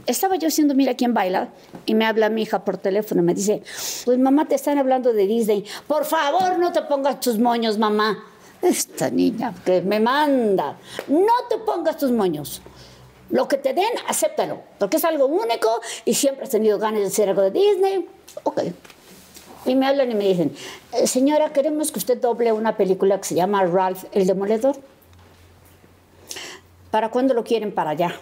[0.06, 1.50] Estaba yo haciendo Mira quién baila
[1.84, 3.22] y me habla mi hija por teléfono.
[3.22, 3.62] Me dice,
[4.06, 5.66] pues mamá, te están hablando de Disney.
[5.86, 8.24] Por favor, no te pongas tus moños, mamá.
[8.62, 10.76] Esta niña que me manda.
[11.08, 12.62] No te pongas tus moños.
[13.30, 14.60] Lo que te den, acéptalo.
[14.78, 18.06] Porque es algo único y siempre has tenido ganas de hacer algo de Disney.
[18.44, 18.62] Ok.
[19.64, 20.54] Y me hablan y me dicen,
[20.92, 24.76] "Eh, señora, queremos que usted doble una película que se llama Ralph el Demoledor.
[26.90, 28.20] ¿Para cuándo lo quieren para allá?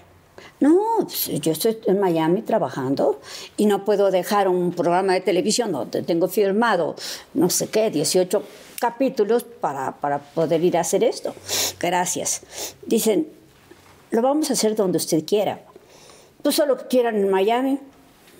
[0.61, 3.21] No, pues, yo estoy en Miami trabajando
[3.57, 6.97] y no puedo dejar un programa de televisión donde tengo firmado,
[7.35, 8.43] no sé qué, 18
[8.81, 11.35] capítulos para, para poder ir a hacer esto.
[11.79, 12.43] Gracias.
[12.87, 13.29] Dicen,
[14.15, 15.61] lo vamos a hacer donde usted quiera.
[16.43, 17.79] Pues solo que quieran en Miami.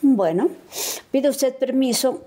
[0.03, 0.49] Bueno,
[1.11, 2.23] pide usted permiso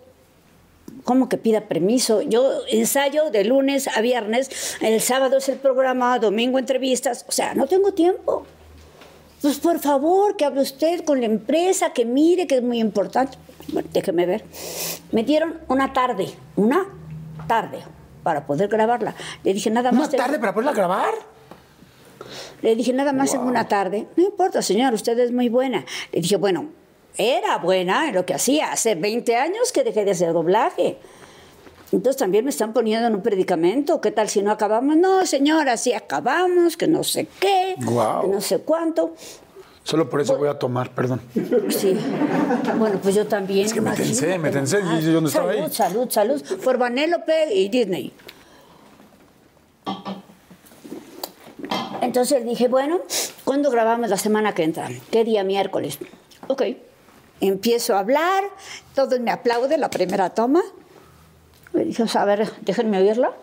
[1.03, 2.21] ¿Cómo que pida permiso?
[2.21, 4.49] Yo ensayo de lunes a viernes,
[4.81, 8.45] el sábado es el programa, domingo entrevistas, o sea, no tengo tiempo.
[9.41, 13.37] Pues por favor, que hable usted con la empresa, que mire, que es muy importante.
[13.71, 14.43] Bueno, déjeme ver.
[15.11, 16.85] Me dieron una tarde, una
[17.47, 17.79] tarde,
[18.23, 19.15] para poder grabarla.
[19.43, 20.09] Le dije nada más.
[20.09, 21.13] ¿Una tarde para poderla grabar?
[22.61, 24.07] Le dije nada más en una tarde.
[24.15, 25.85] No importa, señor, usted es muy buena.
[26.11, 26.69] Le dije, bueno,
[27.17, 28.71] era buena en lo que hacía.
[28.71, 30.97] Hace 20 años que dejé de hacer doblaje.
[31.91, 34.01] Entonces también me están poniendo en un predicamento.
[34.01, 34.97] ¿Qué tal si no acabamos?
[34.97, 38.23] No, señora, sí acabamos, que no sé qué, Guau.
[38.23, 39.13] que no sé cuánto.
[39.83, 41.21] Solo por eso voy a tomar, perdón.
[41.69, 41.97] Sí.
[42.77, 43.65] Bueno, pues yo también.
[43.65, 45.71] Es que me tensé, me tensé, y yo no estaba salud, ahí.
[45.71, 48.11] Salud, salud, Por Vanélope y Disney.
[52.01, 53.01] Entonces dije, bueno,
[53.43, 54.89] ¿cuándo grabamos la semana que entra?
[55.11, 55.43] ¿Qué día?
[55.43, 55.99] Miércoles.
[56.47, 56.63] Ok.
[57.39, 58.43] Empiezo a hablar,
[58.95, 60.61] todos me aplauden la primera toma.
[61.73, 63.33] Me dije, a ver, déjenme oírla.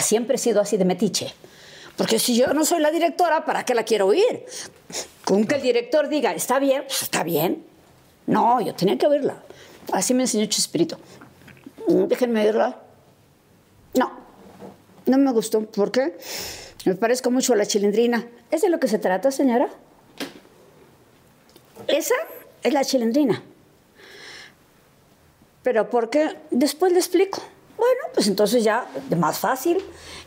[0.00, 1.32] Siempre he sido así de metiche.
[1.96, 4.44] Porque si yo no soy la directora, ¿para qué la quiero oír?
[5.24, 7.64] Con que el director diga, está bien, pues está bien.
[8.26, 9.36] No, yo tenía que oírla.
[9.92, 10.98] Así me enseñó Chespirito.
[11.86, 12.80] Déjenme oírla.
[13.94, 14.10] No,
[15.06, 15.60] no me gustó.
[15.66, 16.16] ¿Por qué?
[16.84, 18.26] Me parezco mucho a la chilindrina.
[18.50, 19.68] ¿Es de lo que se trata, señora?
[21.86, 22.14] Esa
[22.62, 23.42] es la chilindrina.
[25.62, 26.36] ¿Pero por qué?
[26.50, 27.42] Después le explico.
[27.76, 29.82] Bueno, pues entonces ya, más fácil.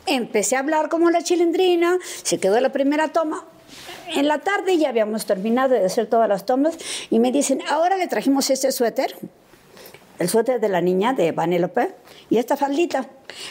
[0.05, 3.45] Empecé a hablar como la chilindrina, se quedó la primera toma.
[4.07, 6.77] En la tarde ya habíamos terminado de hacer todas las tomas
[7.09, 9.15] y me dicen, ahora le trajimos este suéter,
[10.19, 11.95] el suéter de la niña de Vanélope
[12.29, 13.07] y esta faldita.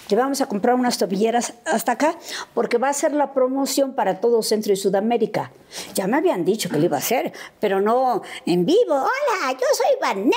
[0.08, 2.18] Le vamos a comprar unas tobilleras hasta acá
[2.54, 5.52] porque va a ser la promoción para todo Centro y Sudamérica.
[5.94, 8.94] Ya me habían dicho que lo iba a hacer, pero no en vivo.
[8.94, 10.34] Hola, yo soy Vanélope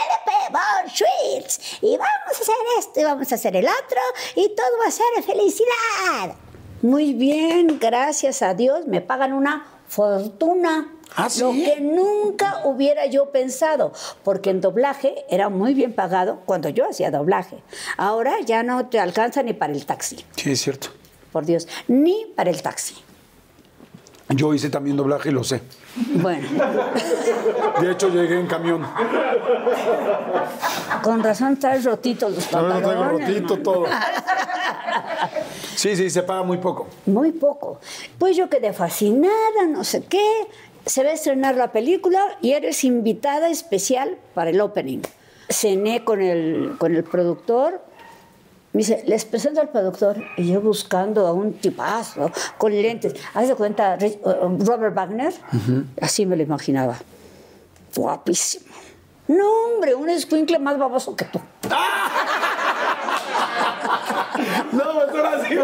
[0.52, 4.02] von Schwitz y vamos a hacer esto y vamos a hacer el otro
[4.36, 6.36] y todo va a ser felicidad.
[6.82, 10.99] Muy bien, gracias a Dios me pagan una fortuna.
[11.16, 11.42] ¿Ah, sí?
[11.42, 13.92] Lo que nunca hubiera yo pensado,
[14.24, 17.58] porque en doblaje era muy bien pagado cuando yo hacía doblaje.
[17.98, 20.90] Ahora ya no te alcanza ni para el taxi, Sí, es cierto.
[21.32, 22.96] por Dios, ni para el taxi.
[24.30, 25.62] Yo hice también doblaje y lo sé.
[26.22, 26.48] Bueno,
[27.82, 28.86] De hecho, llegué en camión.
[31.02, 32.84] con razón traes rotitos los pantalones.
[32.84, 33.86] traigo rotito todo.
[35.76, 36.88] Sí, sí, se paga muy poco.
[37.08, 37.80] Muy poco.
[38.20, 40.48] Pues yo quedé fascinada, no sé qué.
[40.90, 45.02] Se va a estrenar la película y eres invitada especial para el opening.
[45.48, 47.80] Cené con el, con el productor.
[48.74, 50.18] Me dice, les presento al productor.
[50.36, 53.14] Y yo buscando a un tipazo con lentes.
[53.36, 55.32] Haz de cuenta, uh, Robert Wagner.
[56.02, 56.98] Así me lo imaginaba.
[57.96, 58.66] Guapísimo.
[59.28, 61.40] No, hombre, un escuincle más baboso que tú.
[64.72, 65.56] No, mejor así.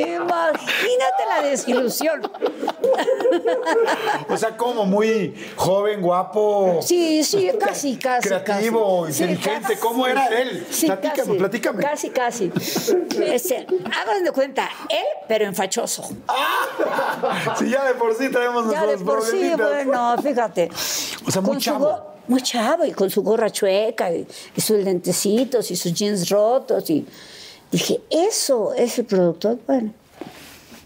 [0.00, 2.22] Imagínate la desilusión.
[4.28, 6.80] O sea, como muy joven, guapo.
[6.82, 8.28] Sí, sí, casi, casi.
[8.28, 9.24] Creativo, casi.
[9.24, 9.78] inteligente.
[9.78, 10.66] ¿Cómo era él?
[10.70, 11.82] Sí, Platícame, casi, platícame.
[11.82, 12.52] Casi, casi.
[13.20, 13.66] Este,
[14.00, 16.08] hagan de cuenta, él, pero enfachoso.
[17.58, 20.70] Si ya de por sí traemos Ya de por sí, bueno, fíjate.
[21.26, 22.16] O sea, muy chavo.
[22.28, 26.90] Muy chavo, y con su gorra chueca, y, y sus lentecitos, y sus jeans rotos,
[26.90, 27.06] y
[27.72, 29.58] dije, eso es el productor.
[29.66, 29.92] Bueno.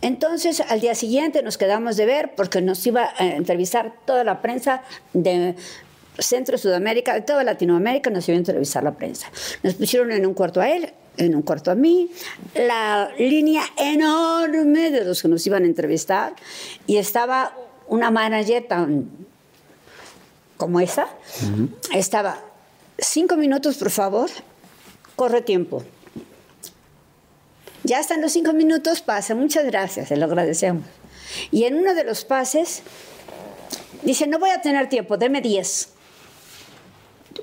[0.01, 4.43] Entonces, al día siguiente nos quedamos de ver porque nos iba a entrevistar toda la
[4.43, 5.55] prensa de
[6.19, 9.31] Centro, Sudamérica, de toda Latinoamérica nos iba a entrevistar la prensa.
[9.63, 12.11] Nos pusieron en un cuarto a él, en un cuarto a mí,
[12.55, 16.35] la línea enorme de los que nos iban a entrevistar
[16.87, 17.55] y estaba
[17.87, 19.09] una manager tan
[20.57, 21.09] como esa,
[21.93, 22.41] estaba
[22.99, 24.31] cinco minutos por favor,
[25.17, 25.83] corre tiempo.
[27.85, 30.85] Ya están los cinco minutos, pasa, muchas gracias, se lo agradecemos.
[31.51, 32.83] Y en uno de los pases
[34.03, 35.89] dice, no voy a tener tiempo, deme diez.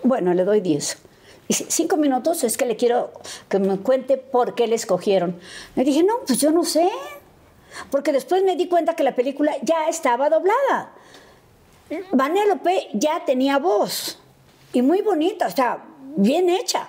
[0.03, 0.97] Bueno, le doy diez.
[1.47, 3.11] Dice, cinco minutos es que le quiero
[3.49, 5.39] que me cuente por qué le escogieron.
[5.75, 6.89] Le dije, no, pues yo no sé.
[7.91, 10.93] Porque después me di cuenta que la película ya estaba doblada.
[12.11, 14.19] Vanellope ya tenía voz.
[14.73, 15.83] Y muy bonita, o sea,
[16.15, 16.87] bien hecha.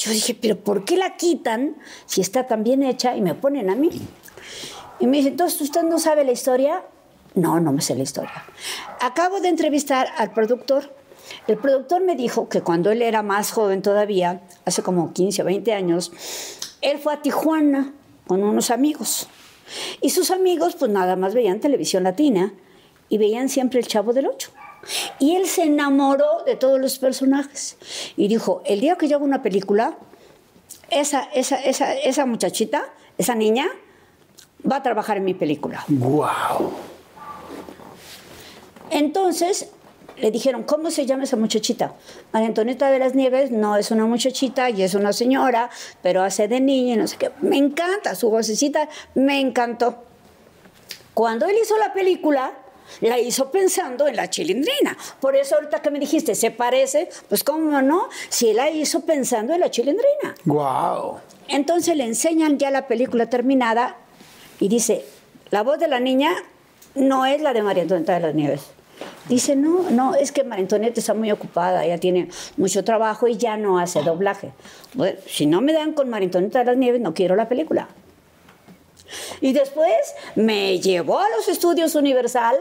[0.00, 3.68] Yo dije, pero ¿por qué la quitan si está tan bien hecha y me ponen
[3.68, 3.90] a mí?
[4.98, 6.82] Y me dice, entonces, ¿usted no sabe la historia?
[7.34, 8.44] No, no me sé la historia.
[9.00, 10.96] Acabo de entrevistar al productor.
[11.46, 15.44] El productor me dijo que cuando él era más joven todavía, hace como 15 o
[15.44, 16.12] 20 años,
[16.80, 17.92] él fue a Tijuana
[18.26, 19.28] con unos amigos.
[20.00, 22.54] Y sus amigos, pues nada más veían televisión latina
[23.10, 24.50] y veían siempre el Chavo del Ocho.
[25.18, 27.76] Y él se enamoró de todos los personajes.
[28.16, 29.98] Y dijo, el día que yo haga una película,
[30.90, 32.84] esa, esa, esa, esa muchachita,
[33.18, 33.68] esa niña,
[34.70, 35.84] va a trabajar en mi película.
[35.88, 36.72] ¡Wow!
[38.90, 39.70] Entonces
[40.16, 41.94] le dijeron, ¿cómo se llama esa muchachita?
[42.32, 45.70] María Antonieta de las Nieves no es una muchachita y es una señora,
[46.02, 47.30] pero hace de niña y no sé qué.
[47.40, 50.04] Me encanta, su vocecita me encantó.
[51.14, 52.52] Cuando él hizo la película,
[53.00, 54.96] la hizo pensando en la chilindrina.
[55.20, 57.08] Por eso ahorita que me dijiste, ¿se parece?
[57.28, 60.34] Pues cómo no, si la hizo pensando en la chilindrina.
[60.44, 61.18] ¡Wow!
[61.48, 63.96] Entonces le enseñan ya la película terminada
[64.58, 65.04] y dice,
[65.50, 66.30] la voz de la niña
[66.94, 68.62] no es la de María Antonieta de las Nieves.
[69.28, 73.36] Dice, no, no, es que María Antonieta está muy ocupada, ella tiene mucho trabajo y
[73.36, 74.52] ya no hace doblaje.
[74.94, 77.88] Bueno, si no me dan con María Antonieta de las Nieves, no quiero la película.
[79.40, 82.56] Y después me llevó a los estudios Universal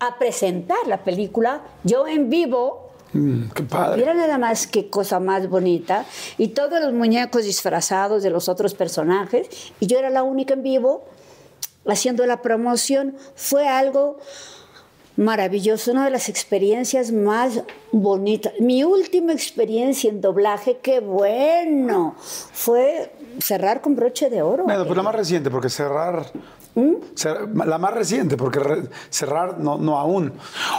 [0.00, 2.90] a presentar la película, yo en vivo.
[3.12, 3.98] Mm, ¡Qué padre!
[3.98, 6.04] Mira nada más qué cosa más bonita.
[6.38, 9.72] Y todos los muñecos disfrazados de los otros personajes.
[9.80, 11.04] Y yo era la única en vivo
[11.86, 13.16] haciendo la promoción.
[13.34, 14.18] Fue algo
[15.16, 18.52] maravilloso, una de las experiencias más bonitas.
[18.60, 24.64] Mi última experiencia en doblaje, qué bueno, fue cerrar con broche de oro.
[24.64, 26.26] Bueno, pues la más reciente, porque cerrar.
[27.64, 28.60] La más reciente, porque
[29.08, 30.32] cerrar no, no aún.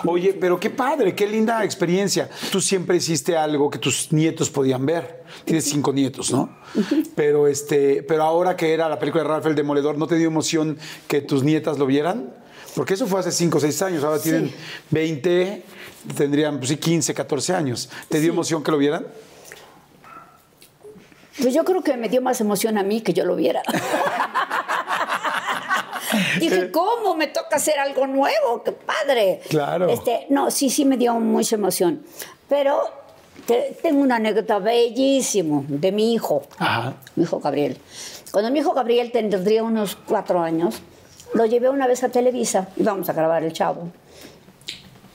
[0.05, 2.29] Oye, pero qué padre, qué linda experiencia.
[2.51, 5.23] Tú siempre hiciste algo que tus nietos podían ver.
[5.43, 6.55] Tienes cinco nietos, ¿no?
[7.15, 10.27] Pero, este, pero ahora que era la película de Ralph el Demoledor, ¿no te dio
[10.27, 12.31] emoción que tus nietas lo vieran?
[12.75, 14.53] Porque eso fue hace 5 o 6 años, ahora tienen
[14.91, 15.63] 20,
[16.15, 17.89] tendrían pues, sí, 15, 14 años.
[18.07, 19.07] ¿Te dio emoción que lo vieran?
[21.41, 23.63] Pues yo creo que me dio más emoción a mí que yo lo viera.
[26.39, 28.63] Dije, ¿cómo me toca hacer algo nuevo?
[28.63, 29.41] ¡Qué padre!
[29.49, 29.89] Claro.
[29.89, 32.03] Este, no, sí, sí me dio mucha emoción.
[32.47, 32.79] Pero
[33.45, 36.93] te- tengo una anécdota bellísima de mi hijo, Ajá.
[37.15, 37.77] mi hijo Gabriel.
[38.31, 40.75] Cuando mi hijo Gabriel tendría unos cuatro años,
[41.33, 43.89] lo llevé una vez a Televisa, íbamos a grabar El Chavo.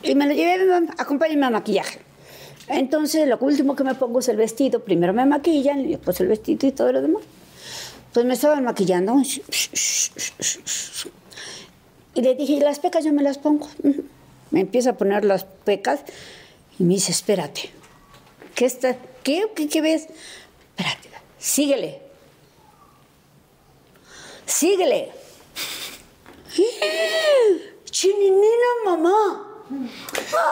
[0.03, 2.01] Y me lo llevé, acompáñame a maquillaje.
[2.69, 4.81] Entonces, lo último que me pongo es el vestido.
[4.81, 7.23] Primero me maquillan y después el vestido y todo lo demás.
[8.13, 9.17] Pues me estaban maquillando.
[12.15, 13.69] Y le dije, las pecas yo me las pongo.
[14.51, 16.01] Me empieza a poner las pecas
[16.79, 17.71] y me dice, espérate.
[18.55, 20.09] ¿Qué, está, qué, qué, qué ves?
[20.77, 22.03] Espérate, síguele.
[24.45, 25.11] Síguele.
[27.91, 29.52] Chininina, mamá.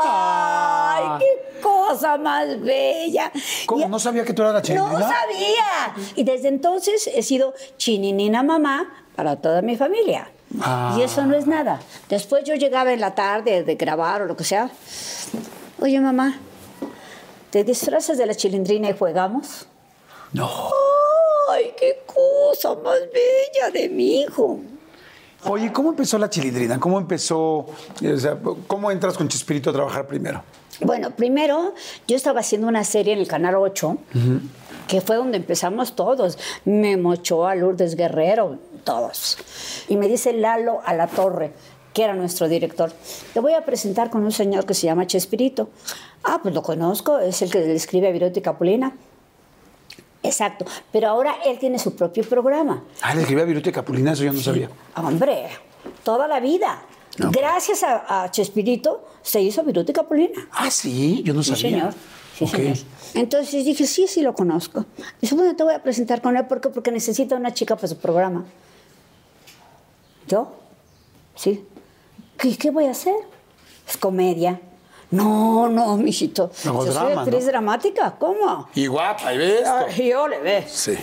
[0.02, 3.30] ¡Ay, qué cosa más bella!
[3.66, 3.86] ¿Cómo?
[3.86, 5.08] Y- ¿No sabía que tú eras la No chirinina?
[5.08, 5.94] sabía.
[6.16, 10.30] Y desde entonces he sido chininina mamá para toda mi familia.
[10.60, 10.96] Ah.
[10.98, 11.80] Y eso no es nada.
[12.08, 14.70] Después yo llegaba en la tarde de grabar o lo que sea.
[15.80, 16.38] Oye, mamá,
[17.50, 19.66] ¿te disfrazas de la chilindrina y jugamos?
[20.32, 20.50] No.
[21.50, 24.60] ¡Ay, qué cosa más bella de mi hijo!
[25.44, 26.78] Oye, ¿cómo empezó la chilindrina?
[26.78, 27.38] ¿Cómo empezó?
[27.38, 27.66] o
[28.18, 30.42] sea, ¿Cómo entras con Chespirito a trabajar primero?
[30.82, 31.74] Bueno, primero
[32.06, 33.98] yo estaba haciendo una serie en el Canal 8,
[34.86, 36.38] que fue donde empezamos todos.
[36.64, 39.38] Memo Ochoa, Lourdes Guerrero, todos.
[39.88, 41.52] Y me dice Lalo a la Torre,
[41.92, 42.92] que era nuestro director,
[43.34, 45.70] te voy a presentar con un señor que se llama Chespirito.
[46.22, 48.94] Ah, pues lo conozco, es el que le escribe a Viruta y Capulina.
[50.22, 52.84] Exacto, pero ahora él tiene su propio programa.
[53.00, 54.68] Ah, le escribí a Viruta Capulina, eso yo no sabía.
[54.96, 55.48] Hombre,
[56.04, 56.82] toda la vida.
[57.16, 60.48] Gracias a, a, Chespirito se hizo Viruta Capulina.
[60.52, 61.70] Ah, sí, yo no Sí, sabía.
[61.70, 61.94] señor.
[62.38, 62.76] Sí, señor.
[63.14, 64.84] Entonces dije, sí, sí lo conozco.
[65.20, 66.68] Dice, bueno, te voy a presentar con él ¿por qué?
[66.68, 68.44] porque necesita una chica para su programa.
[70.28, 70.52] ¿Yo?
[71.34, 71.64] Sí.
[72.38, 73.14] ¿Qué, qué voy a hacer?
[73.88, 74.60] Es comedia.
[75.10, 76.50] No, no, mijito.
[76.64, 77.50] No, Yo soy drama, actriz ¿no?
[77.50, 78.14] dramática.
[78.18, 78.68] ¿Cómo?
[78.74, 79.66] Y guapa, y ves.
[79.66, 80.64] Ay, yo le ve.
[80.68, 80.96] Sí.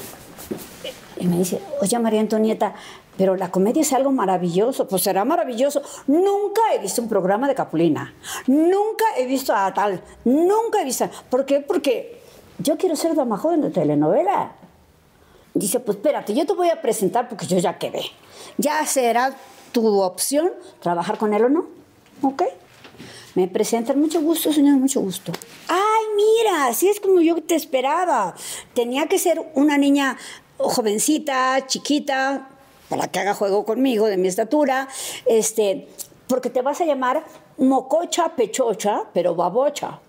[1.17, 2.75] Y me dice, oye María Antonieta,
[3.17, 4.87] pero la comedia es algo maravilloso.
[4.87, 5.81] Pues será maravilloso.
[6.07, 8.13] Nunca he visto un programa de Capulina.
[8.45, 10.01] Nunca he visto a tal.
[10.23, 11.09] Nunca he visto.
[11.29, 11.59] ¿Por qué?
[11.59, 12.21] Porque
[12.59, 14.51] yo quiero ser dama joven de telenovela.
[15.53, 18.03] Dice, pues espérate, yo te voy a presentar porque yo ya quedé.
[18.57, 19.35] Ya será
[19.71, 21.65] tu opción trabajar con él o no.
[22.21, 22.43] ¿Ok?
[23.37, 25.31] Me presentan, mucho gusto, señor, mucho gusto.
[25.67, 28.33] Ay, mira, así es como yo te esperaba.
[28.73, 30.17] Tenía que ser una niña
[30.57, 32.49] jovencita, chiquita,
[32.89, 34.87] para que haga juego conmigo, de mi estatura,
[35.27, 35.87] este,
[36.25, 37.25] porque te vas a llamar
[37.59, 39.99] mococha pechocha, pero babocha.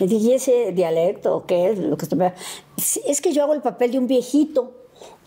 [0.00, 2.06] Le dije, ¿y ese dialecto qué es lo que
[3.06, 4.72] Es que yo hago el papel de un viejito,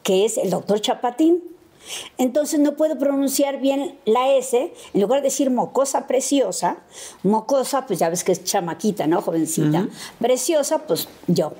[0.02, 1.44] que es el doctor Chapatín.
[2.18, 6.78] Entonces no puedo pronunciar bien la S, en lugar de decir mocosa preciosa,
[7.24, 9.22] mocosa, pues ya ves que es chamaquita, ¿no?
[9.22, 9.88] Jovencita.
[10.20, 11.54] Preciosa, pues yo.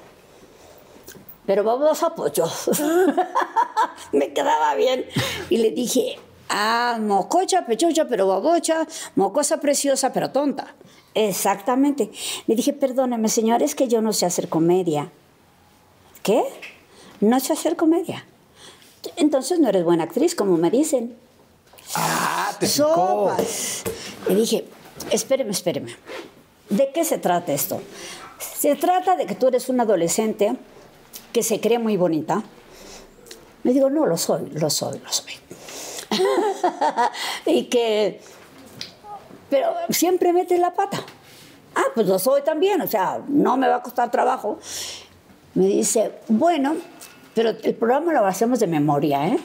[1.46, 2.46] Pero babosa, pues yo.
[4.12, 5.06] Me quedaba bien.
[5.50, 6.18] Y le dije,
[6.50, 10.76] ah, mococha, pechocha, pero babocha, mocosa preciosa, pero tonta.
[11.14, 12.12] Exactamente.
[12.48, 15.12] Le dije, perdóneme, señor, es que yo no sé hacer comedia.
[16.24, 16.44] ¿Qué?
[17.20, 18.26] No sé hacer comedia.
[19.16, 21.16] Entonces no eres buena actriz, como me dicen.
[21.96, 22.96] Ah, te picó.
[22.96, 23.84] Sopas.
[24.28, 24.66] Le dije,
[25.10, 25.96] espéreme, espéreme.
[26.70, 27.82] ¿De qué se trata esto?
[28.40, 30.56] Se trata de que tú eres una adolescente
[31.34, 32.44] que se cree muy bonita.
[33.64, 35.34] Me digo, no, lo soy, lo soy, lo soy.
[37.46, 38.22] y que,
[39.50, 41.04] pero siempre metes la pata.
[41.76, 44.60] Ah, pues lo soy también, o sea, no me va a costar trabajo.
[45.54, 46.76] Me dice, bueno,
[47.34, 49.40] pero el programa lo hacemos de memoria, ¿eh?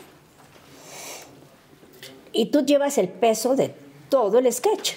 [2.32, 3.74] y tú llevas el peso de
[4.08, 4.92] todo el sketch.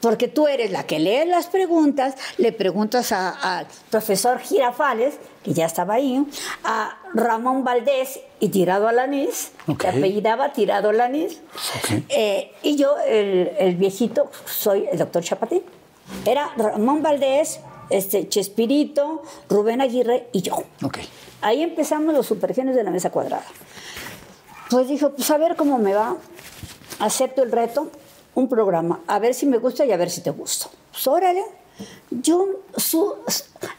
[0.00, 5.14] Porque tú eres la que lee las preguntas, le preguntas a- al profesor Girafales,
[5.44, 6.24] que ya estaba ahí,
[6.64, 9.78] a Ramón Valdés y Tirado Alanís, Ok.
[9.82, 11.40] que apellidaba Tirado Alanís,
[11.78, 12.02] Ok.
[12.08, 15.62] Eh, y yo, el, el viejito, soy el doctor Chapatín.
[16.26, 17.60] Era Ramón Valdés,
[17.92, 20.62] este, Chespirito, Rubén Aguirre y yo.
[20.82, 20.98] Ok.
[21.40, 23.44] Ahí empezamos los supergenios de la mesa cuadrada.
[24.70, 26.16] Pues dijo, pues a ver cómo me va.
[26.98, 27.90] Acepto el reto,
[28.34, 30.70] un programa, a ver si me gusta y a ver si te gusto.
[30.92, 31.42] Pues órale.
[32.10, 33.16] Yo, su-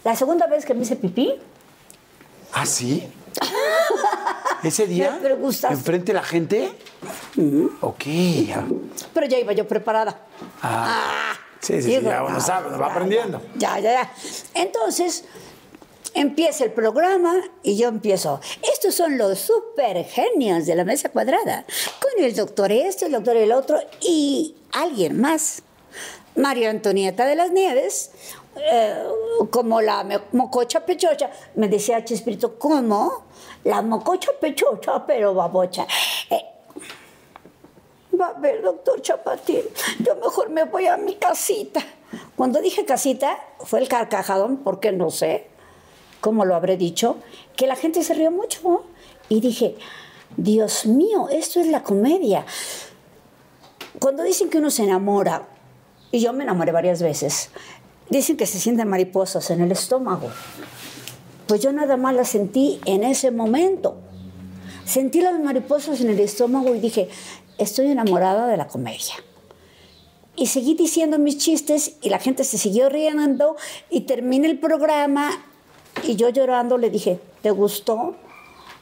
[0.03, 1.33] la segunda vez que me hice pipí,
[2.55, 3.07] ¿Ah, sí?
[4.63, 5.19] ¿Ese día?
[5.39, 5.73] Gustaste.
[5.75, 6.71] ¿Enfrente de la gente?
[7.81, 8.03] Ok.
[8.47, 8.65] ya.
[9.13, 10.19] pero ya iba yo preparada.
[10.61, 11.33] Ah.
[11.33, 13.41] Sí, sí, sí, Digo, ya uno ah, sabe, uno va aprendiendo.
[13.55, 14.13] Ya, ya, ya.
[14.53, 15.25] Entonces,
[16.13, 18.39] empieza el programa y yo empiezo.
[18.71, 21.65] Estos son los super genios de la mesa cuadrada.
[21.99, 25.63] Con el doctor este, el doctor el otro y alguien más.
[26.35, 28.11] María Antonieta de las Nieves,
[28.55, 29.03] eh,
[29.51, 31.29] como la mococha pechocha.
[31.55, 33.25] Me decía Chespirito, ¿cómo?
[33.63, 35.85] La mococha pechocha, pero babocha.
[36.29, 36.43] Eh,
[38.19, 39.61] Va a ver, doctor Chapatín,
[39.99, 41.81] yo mejor me voy a mi casita.
[42.35, 45.47] Cuando dije casita, fue el carcajadón, porque no sé
[46.21, 47.17] cómo lo habré dicho,
[47.55, 48.59] que la gente se rió mucho.
[48.63, 48.83] ¿no?
[49.29, 49.75] Y dije,
[50.37, 52.45] Dios mío, esto es la comedia.
[53.99, 55.47] Cuando dicen que uno se enamora,
[56.11, 57.49] y yo me enamoré varias veces,
[58.09, 60.29] dicen que se sienten mariposas en el estómago.
[61.47, 63.95] Pues yo nada más las sentí en ese momento.
[64.85, 67.09] Sentí las mariposas en el estómago y dije,
[67.57, 69.15] estoy enamorada de la comedia.
[70.35, 73.55] Y seguí diciendo mis chistes y la gente se siguió riendo
[73.89, 75.29] y terminé el programa
[76.01, 78.15] y yo llorando le dije, ¿te gustó?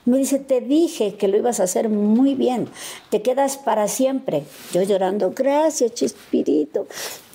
[0.05, 2.69] Me dice, te dije que lo ibas a hacer muy bien,
[3.09, 4.45] te quedas para siempre.
[4.73, 6.87] Yo llorando, gracias, Chispirito.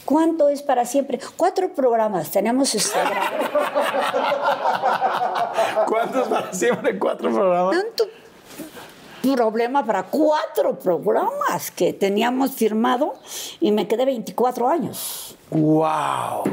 [0.05, 1.21] ¿Cuánto es para siempre?
[1.37, 2.99] Cuatro programas tenemos este
[5.87, 6.99] ¿Cuántos para siempre?
[6.99, 7.77] ¿Cuatro programas?
[7.77, 8.05] tanto
[9.35, 13.15] problema para cuatro programas que teníamos firmado
[13.61, 15.37] y me quedé 24 años.
[15.51, 16.45] ¡Wow!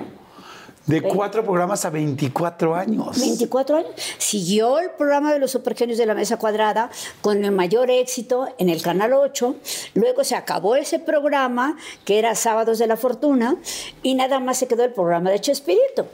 [0.85, 3.17] De cuatro programas a 24 años.
[3.17, 3.91] 24 años.
[4.17, 6.89] Siguió el programa de los supergenios de la mesa cuadrada
[7.21, 9.55] con el mayor éxito en el Canal 8.
[9.93, 13.55] Luego se acabó ese programa, que era Sábados de la Fortuna,
[14.01, 16.05] y nada más se quedó el programa de Chespirito.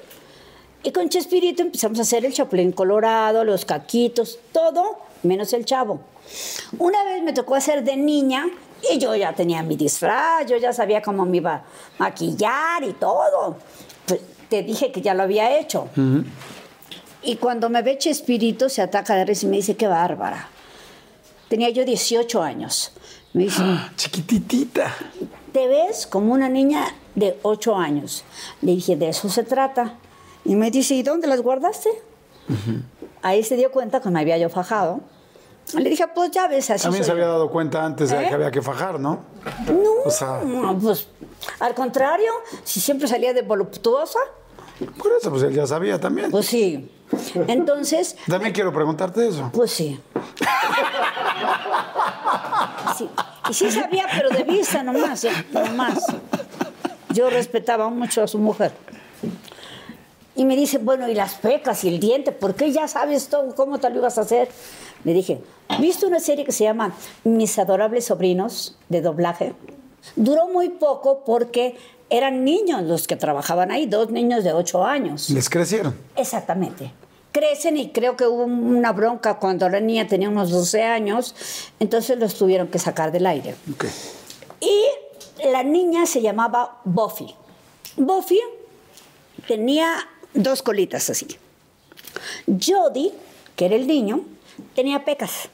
[0.84, 6.00] Y con Chespirito empezamos a hacer el Chapulín Colorado, los caquitos, todo menos el chavo.
[6.78, 8.46] Una vez me tocó hacer de niña
[8.92, 11.64] Y yo ya tenía mi disfraz, yo ya sabía cómo me iba a
[11.98, 13.58] maquillar y todo.
[14.06, 15.90] Pues, te dije que ya lo había hecho.
[17.22, 20.48] Y cuando me ve Chespirito, se ataca de risa y me dice, qué bárbara.
[21.50, 22.94] Tenía yo 18 años.
[23.34, 23.62] Me dice,
[23.98, 24.96] Chiquititita.
[25.52, 28.24] te ves como una niña de 8 años.
[28.62, 29.99] Le dije, de eso se trata.
[30.50, 31.90] Y me dice, ¿y dónde las guardaste?
[33.22, 35.02] Ahí se dio cuenta que me había yo fajado.
[35.78, 37.30] Le dije, pues ya ves, así También se había yo".
[37.34, 38.28] dado cuenta antes de ¿Eh?
[38.28, 39.20] que había que fajar, ¿no?
[39.68, 41.08] No, O sea- no, pues
[41.60, 42.32] al contrario,
[42.64, 44.18] si siempre salía de voluptuosa,
[44.98, 46.32] Por eso, pues él ya sabía también.
[46.32, 46.90] pues sí.
[47.48, 49.52] Entonces, También quiero preguntarte eso.
[49.54, 50.00] pues sí.
[52.98, 53.08] Sí,
[53.50, 55.32] Y sí sabía, pero de vista nomás, ¿eh?
[55.52, 56.04] nomás.
[57.14, 58.72] Yo respetaba mucho a su mujer.
[60.40, 63.54] Y me dice, bueno, y las pecas y el diente, ¿por qué ya sabes todo
[63.56, 64.48] cómo te lo ibas a hacer?
[65.04, 65.42] Le dije,
[65.82, 69.54] ¿viste una serie que se llama Mis adorables sobrinos de doblaje?
[70.16, 71.76] Duró muy poco porque
[72.10, 75.30] eran niños los que trabajaban ahí, dos niños de ocho años.
[75.30, 75.94] Les crecieron.
[76.16, 76.94] Exactamente.
[77.34, 81.36] Crecen y creo que hubo una bronca cuando la niña tenía unos 12 años,
[81.82, 83.56] entonces los tuvieron que sacar del aire.
[83.74, 83.88] Ok.
[84.62, 87.36] Y la niña se llamaba Buffy.
[87.98, 88.40] Buffy
[89.46, 89.98] tenía
[90.34, 91.28] dos colitas así.
[92.48, 93.12] Jody,
[93.56, 94.22] que era el niño,
[94.76, 95.50] tenía pecas.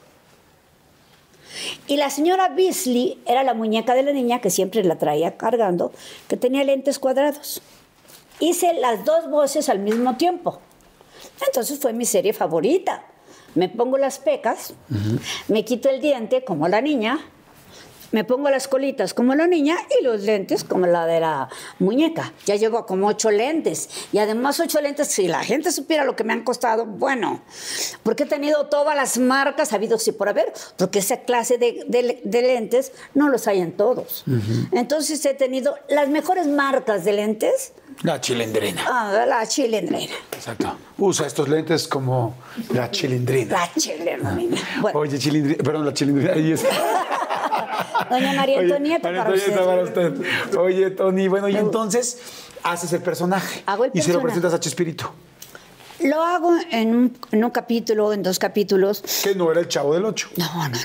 [1.88, 5.94] Y la señora Beasley era la muñeca de la niña que siempre la traía cargando,
[6.28, 7.62] que tenía lentes cuadrados.
[8.40, 10.60] Hice las dos voces al mismo tiempo.
[11.46, 13.06] Entonces fue mi serie favorita.
[13.54, 14.74] Me pongo las pecas,
[15.48, 17.26] me quito el diente como la niña,
[18.16, 21.50] me pongo las colitas como la niña y los lentes como la de la
[21.80, 22.32] muñeca.
[22.46, 23.90] Ya llevo como ocho lentes.
[24.14, 27.42] Y además ocho lentes, si la gente supiera lo que me han costado, bueno,
[28.04, 32.22] porque he tenido todas las marcas habidos y por haber, porque esa clase de, de-
[32.24, 34.24] de lentes no los hay en todos.
[34.72, 38.82] Entonces he tenido las mejores marcas de lentes, La chilindrina.
[38.88, 40.14] ah, la chilindrina.
[40.32, 40.78] Exacto.
[40.98, 42.34] Usa estos lentes como
[42.74, 43.52] la chilindrina.
[43.60, 44.40] La chilindrina.
[44.80, 45.62] Bueno, Oye, chilindrina.
[45.62, 46.32] Perdón, la chilindrina.
[46.32, 46.70] Ahí está.
[48.10, 49.66] doña María Oye, Antonieta, María para Antonieta, usted.
[49.66, 50.58] para usted.
[50.58, 52.20] Oye, Tony, bueno, y entonces
[52.64, 53.64] haces el personaje.
[53.66, 54.26] Hago el Y se lo personaje.
[54.42, 55.12] presentas a Chespirito.
[56.02, 59.02] Lo hago en un, en un capítulo, en dos capítulos.
[59.24, 60.30] Que no era el chavo del ocho.
[60.36, 60.78] No, no, no.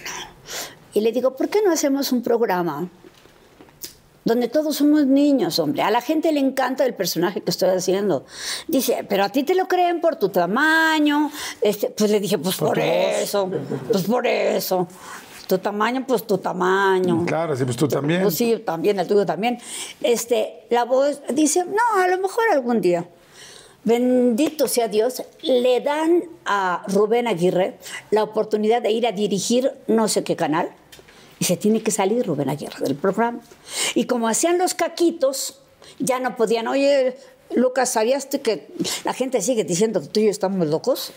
[0.95, 2.88] Y le digo, ¿por qué no hacemos un programa
[4.24, 5.82] donde todos somos niños, hombre?
[5.82, 8.24] A la gente le encanta el personaje que estoy haciendo.
[8.68, 11.30] Dice, pero a ti te lo creen por tu tamaño.
[11.61, 12.86] Este, pues le dije, pues por, voz.
[12.86, 13.51] eso,
[13.91, 14.86] pues por eso.
[15.51, 17.27] Tu tamaño, pues tu tamaño.
[17.27, 18.23] Claro, sí, pues tú también.
[18.23, 19.59] Pues sí, también, el tuyo también.
[20.01, 23.09] Este, la voz dice, no, a lo mejor algún día.
[23.83, 27.79] Bendito sea Dios, le dan a Rubén Aguirre
[28.13, 30.71] la oportunidad de ir a dirigir no sé qué canal
[31.41, 33.41] y se tiene que salir Rubén Aguirre del programa.
[33.97, 35.59] Y como hacían los caquitos,
[35.99, 37.17] ya no podían, oye,
[37.57, 38.69] Lucas, ¿sabías que
[39.03, 41.11] la gente sigue diciendo que tú y yo estamos locos?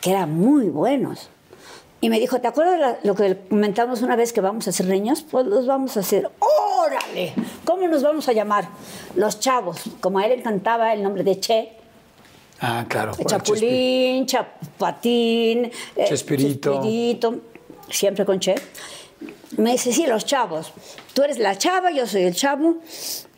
[0.00, 1.30] Que eran muy buenos.
[2.02, 5.24] Y me dijo, ¿te acuerdas lo que comentamos una vez que vamos a hacer niños?
[5.30, 6.30] Pues los vamos a hacer.
[6.38, 7.34] ¡Órale!
[7.64, 8.68] ¿Cómo nos vamos a llamar?
[9.16, 9.82] Los chavos.
[10.00, 11.76] Como a él le encantaba el nombre de Che,
[12.62, 13.12] Ah, claro.
[13.26, 15.64] Chapulín, Chapatín,
[15.96, 16.74] eh, Chespirito.
[16.74, 17.34] Chespirito,
[17.88, 18.54] siempre con Che.
[19.56, 20.72] Me dice, sí, los chavos.
[21.14, 22.76] Tú eres la chava, yo soy el chavo.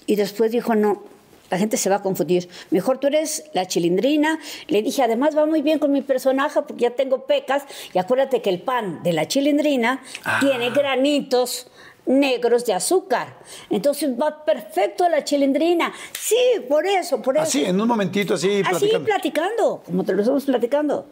[0.06, 1.04] Y después dijo, no,
[1.53, 2.48] la gente se va a confundir.
[2.70, 4.38] Mejor tú eres la chilindrina.
[4.68, 7.64] Le dije, además va muy bien con mi personaje porque ya tengo pecas.
[7.92, 10.38] Y acuérdate que el pan de la chilindrina Ah.
[10.40, 11.66] tiene granitos
[12.07, 13.36] negros de azúcar.
[13.68, 15.92] Entonces va perfecto a la chilindrina.
[16.18, 16.36] Sí,
[16.70, 17.42] por eso, por eso.
[17.42, 19.05] Así, en un momentito, así, Así platicando.
[19.05, 21.05] platicando, como te lo estamos platicando.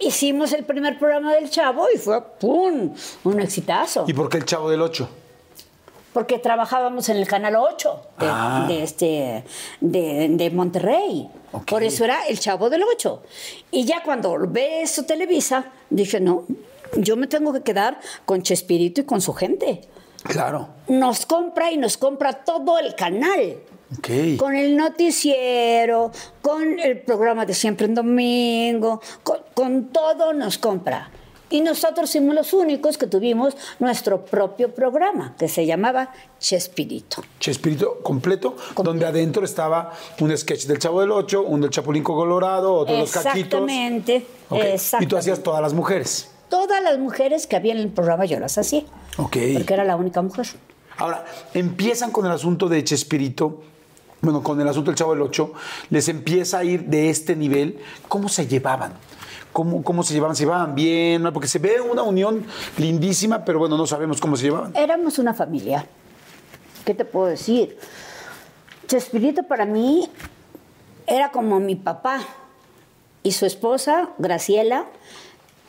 [0.00, 2.94] Hicimos el primer programa del Chavo y fue ¡pum!
[3.24, 4.04] un exitazo.
[4.08, 5.08] ¿Y por qué el chavo del ocho?
[6.12, 8.64] Porque trabajábamos en el Canal 8 de, Ah.
[8.68, 9.44] de este,
[9.80, 11.28] de, de Monterrey.
[11.66, 13.22] Por eso era el Chavo del 8.
[13.70, 16.44] Y ya cuando ve eso Televisa, dije, no,
[16.96, 19.80] yo me tengo que quedar con Chespirito y con su gente.
[20.24, 20.68] Claro.
[20.88, 23.56] Nos compra y nos compra todo el canal.
[23.98, 24.38] Ok.
[24.38, 26.10] Con el noticiero,
[26.40, 31.10] con el programa de siempre en domingo, con, con todo nos compra.
[31.52, 37.22] Y nosotros fuimos los únicos que tuvimos nuestro propio programa, que se llamaba Chespirito.
[37.38, 42.72] Chespirito completo, donde adentro estaba un sketch del Chavo del Ocho, un del Chapulín Colorado,
[42.72, 43.60] otro de los caquitos.
[43.60, 44.64] Exactamente, Ok.
[45.00, 46.30] Y tú hacías todas las mujeres.
[46.48, 48.84] Todas las mujeres que había en el programa yo las hacía.
[49.18, 49.36] Ok.
[49.52, 50.46] Porque era la única mujer.
[50.96, 51.22] Ahora,
[51.52, 53.60] empiezan con el asunto de Chespirito,
[54.22, 55.52] bueno, con el asunto del Chavo del Ocho,
[55.90, 57.78] les empieza a ir de este nivel.
[58.08, 58.94] ¿Cómo se llevaban?
[59.52, 62.44] Cómo, cómo se llevaban, se llevaban bien, porque se ve una unión
[62.78, 64.76] lindísima, pero bueno, no sabemos cómo se llevaban.
[64.76, 65.86] Éramos una familia.
[66.84, 67.78] ¿Qué te puedo decir?
[68.88, 70.08] Chespirito para mí
[71.06, 72.20] era como mi papá
[73.22, 74.86] y su esposa, Graciela,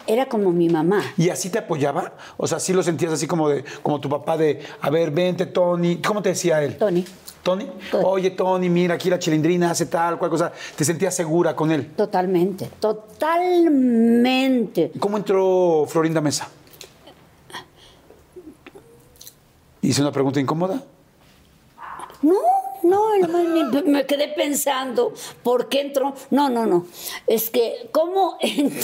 [0.08, 1.04] era como mi mamá.
[1.18, 2.14] ¿Y así te apoyaba?
[2.38, 5.46] O sea, ¿sí lo sentías así como de, como tu papá de, a ver, vente,
[5.46, 5.98] Tony.
[5.98, 6.78] ¿Cómo te decía él?
[6.78, 7.06] Tony.
[7.44, 7.70] ¿Tony?
[8.04, 10.52] Oye, Tony, mira, aquí la chilindrina hace tal, cual cosa.
[10.78, 11.92] ¿Te sentías segura con él?
[11.96, 14.14] Totalmente, totalmente.
[14.98, 16.48] ¿Cómo entró Florinda Mesa?
[19.82, 20.82] ¿Hice una pregunta incómoda?
[22.22, 22.40] No,
[22.84, 23.10] no,
[23.86, 25.14] me, quedé pensando,
[25.44, 26.14] ¿por qué entró?
[26.32, 26.86] No, no, no.
[27.28, 28.82] Es que, ¿cómo entró?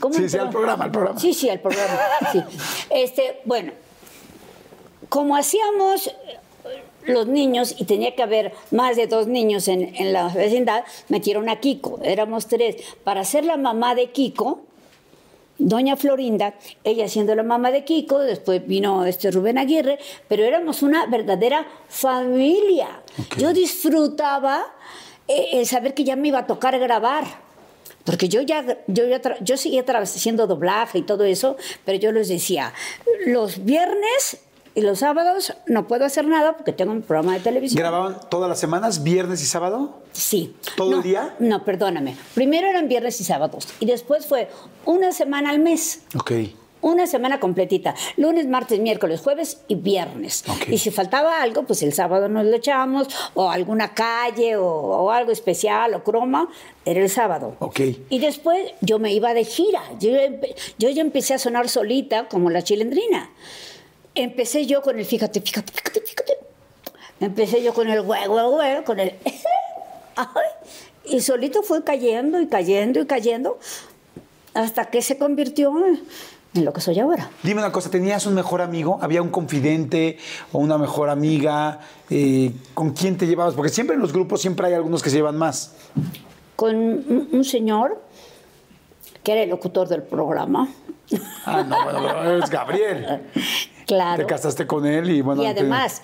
[0.00, 0.42] ¿Cómo Sí, sí, entró?
[0.44, 1.20] al programa, al programa.
[1.20, 1.98] Sí, sí, al programa.
[2.32, 2.42] sí.
[2.88, 3.72] Este, bueno,
[5.10, 6.10] como hacíamos
[7.06, 11.48] los niños y tenía que haber más de dos niños en, en la vecindad, metieron
[11.48, 12.76] a Kiko, éramos tres.
[13.04, 14.62] Para ser la mamá de Kiko,
[15.58, 16.54] Doña Florinda,
[16.84, 19.98] ella siendo la mamá de Kiko, después vino este Rubén Aguirre,
[20.28, 23.00] pero éramos una verdadera familia.
[23.38, 24.66] Yo disfrutaba
[25.28, 27.24] eh, saber que ya me iba a tocar grabar.
[28.04, 32.28] Porque yo ya, yo, ya yo seguía haciendo doblaje y todo eso, pero yo les
[32.28, 32.72] decía,
[33.26, 34.45] los viernes
[34.76, 37.78] y los sábados no puedo hacer nada porque tengo un programa de televisión.
[37.80, 39.96] ¿Grababan todas las semanas, viernes y sábado?
[40.12, 40.54] Sí.
[40.76, 41.34] ¿Todo No, el día?
[41.40, 42.16] No, perdóname.
[42.34, 44.48] Primero eran viernes y sábados y después fue
[44.84, 46.02] una semana al mes.
[46.16, 46.30] Ok.
[46.82, 47.94] Una semana completita.
[48.16, 50.44] Lunes, martes, miércoles, jueves y viernes.
[50.46, 50.68] Ok.
[50.68, 55.10] Y si faltaba algo, pues el sábado nos lo echábamos, o alguna calle, o, o
[55.10, 56.48] algo especial, o croma,
[56.84, 57.56] era el sábado.
[57.58, 57.80] Ok.
[58.10, 59.82] Y después yo me iba de gira.
[59.98, 60.10] Yo,
[60.78, 63.30] yo ya empecé a sonar solita como la chilendrina.
[64.16, 66.32] Empecé yo con el fíjate, fíjate, fíjate, fíjate.
[67.20, 69.14] Empecé yo con el güey, güey, güey, con el...
[71.04, 73.58] Y solito fue cayendo y cayendo y cayendo
[74.54, 77.30] hasta que se convirtió en- lo que soy ahora.
[77.42, 78.98] Dime una cosa, ¿tenías un mejor amigo?
[79.02, 80.16] ¿Había un confidente
[80.52, 81.80] o una mejor amiga?
[82.08, 83.54] Eh, ¿Con quién te llevabas?
[83.54, 85.74] Porque siempre en los grupos siempre hay algunos que se llevan más.
[86.56, 88.02] Con un, un señor
[89.22, 90.68] que era el locutor del programa.
[91.44, 93.20] Ah, no, bueno, es Gabriel.
[93.86, 94.22] Claro.
[94.24, 95.42] Te casaste con él y bueno.
[95.42, 96.02] y te- además,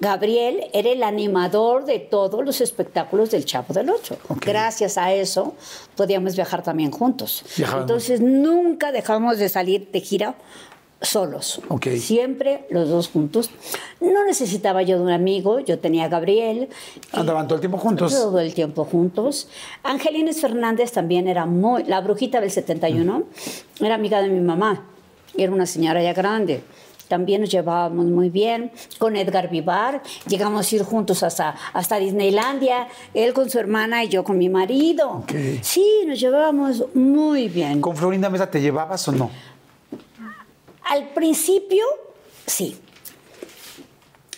[0.00, 4.16] Gabriel era el animador de todos los espectáculos del Chavo del Ocho.
[4.28, 4.44] Ok.
[4.46, 5.54] Gracias a eso
[5.96, 7.44] podíamos viajar también juntos.
[7.56, 10.36] Viajaban Entonces nunca dejamos de salir de gira
[11.02, 11.60] solos.
[11.68, 11.88] Ok.
[11.98, 13.50] Siempre los dos juntos.
[14.00, 16.68] No necesitaba yo de un amigo, yo tenía a Gabriel.
[17.12, 18.12] Andaban todo el tiempo juntos.
[18.12, 19.48] Todo el tiempo juntos.
[19.82, 23.24] Angelines Fernández también era muy, la brujita del 71,
[23.80, 24.86] era amiga de mi mamá.
[25.36, 26.62] Era una señora ya grande.
[27.08, 28.70] También nos llevábamos muy bien.
[28.98, 34.08] Con Edgar Vivar, llegamos a ir juntos hasta, hasta Disneylandia, él con su hermana y
[34.08, 35.24] yo con mi marido.
[35.62, 37.80] Sí, nos llevábamos muy bien.
[37.80, 39.30] ¿Con Florinda Mesa te llevabas o no?
[40.84, 41.84] Al principio,
[42.46, 42.76] sí.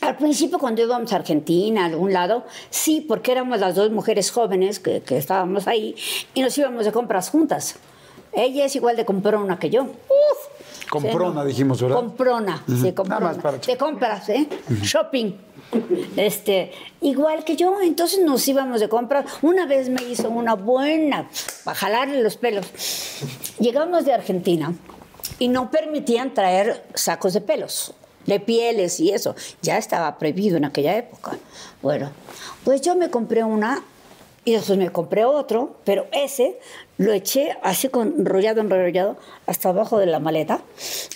[0.00, 4.30] Al principio, cuando íbamos a Argentina, a algún lado, sí, porque éramos las dos mujeres
[4.30, 5.96] jóvenes que, que estábamos ahí
[6.34, 7.76] y nos íbamos de compras juntas.
[8.32, 9.82] Ella es igual de comprona que yo.
[9.82, 10.55] Uf.
[10.90, 11.96] Comprona, dijimos, ¿verdad?
[11.96, 13.20] Comprona, sí, comprona.
[13.26, 14.48] más para- De compras, ¿eh?
[14.82, 15.32] Shopping.
[16.16, 16.70] Este,
[17.00, 19.26] igual que yo, entonces nos íbamos de compras.
[19.42, 21.28] Una vez me hizo una buena
[21.64, 22.66] para jalarle los pelos.
[23.58, 24.72] Llegamos de Argentina
[25.38, 27.92] y no permitían traer sacos de pelos,
[28.26, 29.34] de pieles y eso.
[29.62, 31.36] Ya estaba prohibido en aquella época.
[31.82, 32.10] Bueno,
[32.64, 33.82] pues yo me compré una
[34.44, 36.60] y después me compré otro, pero ese
[36.98, 39.16] lo eché así con enrollado, enrollado,
[39.46, 40.60] hasta abajo de la maleta.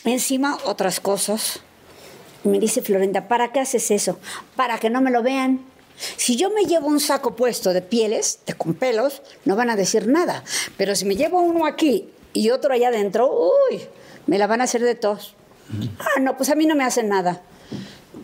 [0.05, 1.61] Encima otras cosas.
[2.45, 4.19] Me dice Florinda, ¿para qué haces eso?
[4.57, 5.61] Para que no me lo vean.
[6.17, 9.77] Si yo me llevo un saco puesto de pieles, de con pelos, no van a
[9.77, 10.45] decir nada.
[10.77, 13.81] Pero si me llevo uno aquí y otro allá adentro, uy,
[14.27, 15.35] me la van a hacer de tos.
[15.99, 17.43] Ah, no, pues a mí no me hacen nada.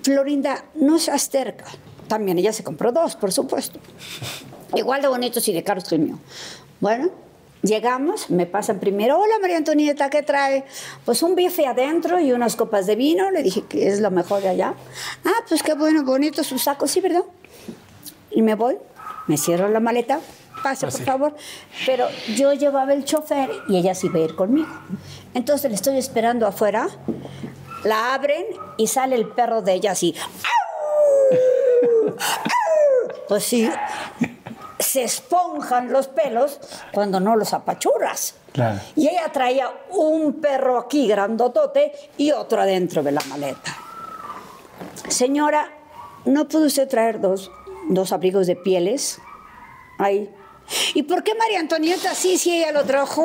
[0.03, 1.67] Florinda, no seas terca.
[2.09, 3.81] También ella se compró dos, por supuesto.
[4.75, 6.19] Igual de bonitos y de caros que el mío.
[6.81, 7.11] Bueno,
[7.67, 10.65] llegamos, me pasan primero, hola María Antonieta, ¿qué trae?
[11.05, 14.43] Pues un bife adentro y unas copas de vino, le dije que es lo mejor
[14.43, 14.75] de allá.
[15.25, 17.25] Ah, pues qué bueno, bonito su saco, sí, ¿verdad?
[18.31, 18.79] Y me voy,
[19.27, 20.21] me cierro la maleta,
[20.63, 21.37] pase por favor.
[21.85, 24.69] Pero yo llevaba el chofer y ella sí iba a ir conmigo.
[25.35, 26.89] Entonces le estoy esperando afuera,
[27.85, 28.45] la abren
[28.77, 30.15] y sale el perro de ella así.
[33.29, 33.69] Pues sí,
[34.79, 36.61] se esponjan los pelos
[36.93, 38.35] cuando no los apachurras.
[38.53, 38.81] Claro.
[38.95, 43.77] Y ella traía un perro aquí grandotote y otro adentro de la maleta.
[45.09, 45.71] Señora,
[46.25, 47.51] ¿no puede usted traer dos,
[47.89, 49.19] dos abrigos de pieles?
[49.99, 50.31] Ahí.
[50.95, 53.25] ¿Y por qué María Antonieta sí, si ella lo trajo?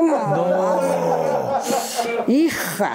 [2.28, 2.94] Hija,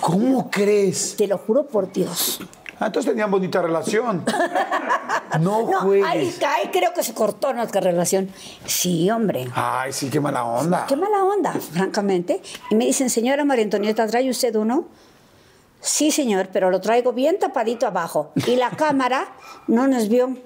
[0.00, 1.16] ¿Cómo crees?
[1.16, 2.40] te lo juro por Dios.
[2.80, 4.24] Ah, entonces tenían bonita relación.
[5.40, 6.06] No, No, juegues.
[6.08, 8.30] ahí, ahí creo que se cortó nuestra relación.
[8.66, 9.48] Sí, hombre.
[9.54, 10.86] Ay, sí, qué mala onda.
[10.86, 12.40] Qué mala onda, francamente.
[12.70, 14.86] Y me dicen, señora María Antonieta, ¿trae usted uno?
[15.80, 18.32] Sí, señor, pero lo traigo bien tapadito abajo.
[18.46, 19.28] Y la cámara
[19.66, 20.36] no nos vio.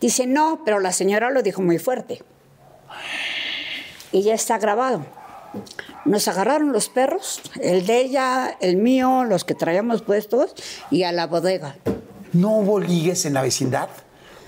[0.00, 2.22] Dice, no, pero la señora lo dijo muy fuerte.
[4.12, 5.04] Y ya está grabado.
[6.04, 10.54] Nos agarraron los perros, el de ella, el mío, los que traíamos puestos,
[10.90, 11.76] y a la bodega.
[12.32, 13.88] ¿No hubo ligues en la vecindad?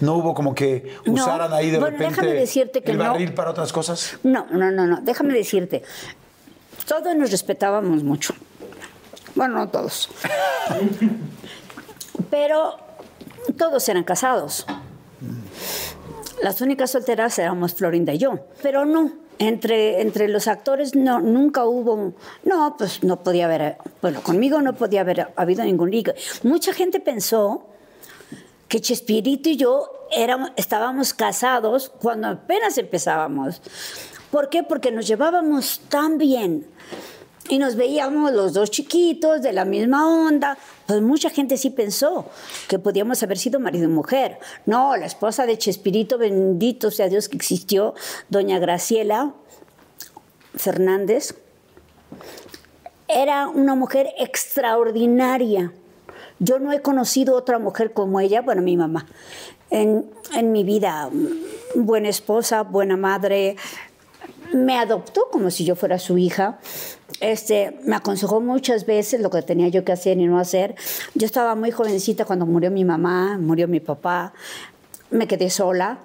[0.00, 1.12] ¿No hubo como que No.
[1.14, 3.04] usaran ahí de Bueno, repente déjame decirte que el no.
[3.10, 4.18] barril para otras cosas?
[4.22, 5.00] No, no, no, no.
[5.02, 5.82] Déjame decirte.
[6.88, 8.34] Todos nos respetábamos mucho.
[9.34, 10.08] Bueno, no todos.
[12.30, 12.76] Pero
[13.56, 14.66] todos eran casados.
[16.42, 18.40] Las únicas solteras éramos Florinda y yo.
[18.62, 19.12] Pero no.
[19.42, 22.12] Entre, entre los actores no, nunca hubo.
[22.44, 23.76] No, pues no podía haber.
[24.00, 26.14] Bueno, conmigo no podía haber habido ningún ligue.
[26.44, 27.66] Mucha gente pensó
[28.68, 33.60] que Chespirito y yo éramos, estábamos casados cuando apenas empezábamos.
[34.30, 34.62] ¿Por qué?
[34.62, 36.64] Porque nos llevábamos tan bien
[37.48, 40.56] y nos veíamos los dos chiquitos de la misma onda.
[40.86, 42.26] Pues mucha gente sí pensó
[42.68, 44.38] que podíamos haber sido marido y mujer.
[44.66, 47.94] No, la esposa de Chespirito, bendito sea Dios que existió,
[48.28, 49.34] doña Graciela
[50.54, 51.34] Fernández,
[53.08, 55.72] era una mujer extraordinaria.
[56.38, 59.06] Yo no he conocido otra mujer como ella, bueno, mi mamá,
[59.70, 61.08] en, en mi vida.
[61.74, 63.56] Buena esposa, buena madre.
[64.52, 66.58] Me adoptó como si yo fuera su hija.
[67.20, 70.74] Este, me aconsejó muchas veces lo que tenía yo que hacer y no hacer.
[71.14, 74.32] Yo estaba muy jovencita cuando murió mi mamá, murió mi papá.
[75.10, 76.00] Me quedé sola.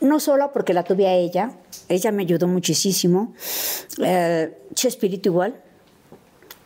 [0.00, 1.52] No sola porque la tuve a ella.
[1.88, 3.34] Ella me ayudó muchísimo.
[3.98, 5.62] Eh, Chespirito igual.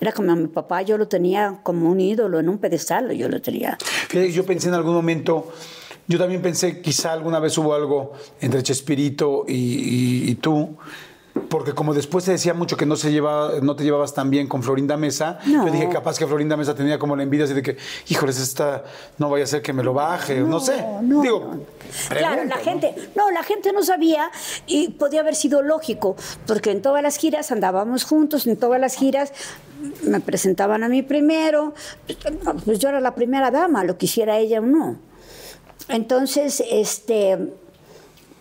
[0.00, 3.42] Era como mi papá, yo lo tenía como un ídolo en un pedestal, yo lo
[3.42, 3.76] tenía.
[4.32, 5.52] Yo pensé en algún momento,
[6.10, 10.76] yo también pensé, quizá alguna vez hubo algo entre Chespirito y, y- y tú,
[11.48, 14.48] porque como después se decía mucho que no, se llevaba, no te llevabas tan bien
[14.48, 15.64] con Florinda Mesa, No.
[15.66, 17.76] yo dije capaz que Florinda Mesa tenía como la envidia así de que,
[18.08, 18.82] híjoles, esta
[19.18, 20.84] no vaya a ser que me lo baje, no, sé.
[21.02, 21.60] no, Digo, no.
[22.08, 24.30] Claro, la gente, no, la gente no sabía
[24.66, 28.96] y podía haber sido lógico, porque en todas las giras andábamos juntos, en todas las
[28.96, 29.32] giras
[30.02, 31.72] me presentaban a mí primero,
[32.64, 34.96] pues yo era la primera dama, lo quisiera ella o no.
[35.88, 37.38] Entonces, este,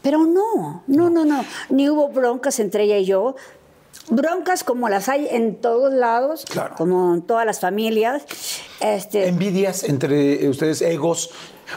[0.02, 3.36] pero no, no, no, no, ni hubo broncas entre ella y yo.
[4.12, 6.76] Broncas como las hay en todos lados, Claro.
[6.78, 8.24] como en todas las familias.
[8.80, 11.32] Este, Envidias entre ustedes, egos.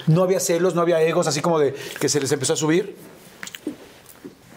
[0.07, 2.97] No había celos, no había egos, así como de que se les empezó a subir.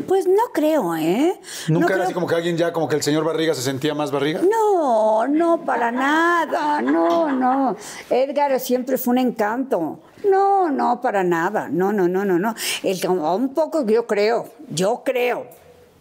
[0.08, 1.40] Pues no creo, ¿eh?
[1.68, 3.62] Nunca No era creo- así como que alguien ya, como que el señor Barriga se
[3.62, 4.42] sentía más barriga.
[4.50, 7.76] No, no, para nada, no, no.
[8.10, 10.00] Edgar siempre fue un encanto.
[10.30, 11.68] No, no, para nada.
[11.70, 12.56] No, no, no, no, no.
[12.84, 15.48] El, un poco, yo creo, yo creo.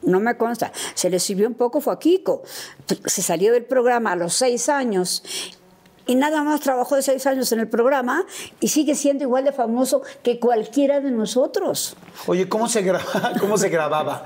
[0.03, 0.73] No me consta.
[0.95, 2.43] Se le subió un poco fue a Kiko.
[3.07, 5.23] Se salió del programa a los seis años
[6.07, 8.27] y nada más trabajó de seis años en el programa
[8.61, 11.97] y sigue siendo igual de famoso que cualquiera de nosotros.
[12.27, 13.33] Oye, ¿cómo se grababa?
[13.41, 14.25] ¿Cómo se grababa?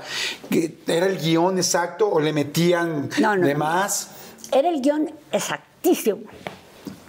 [0.49, 3.59] ¿Que ¿Era el guion exacto o le metían No, no, de no.
[3.59, 4.09] más?
[4.51, 6.19] Era el guion exactísimo.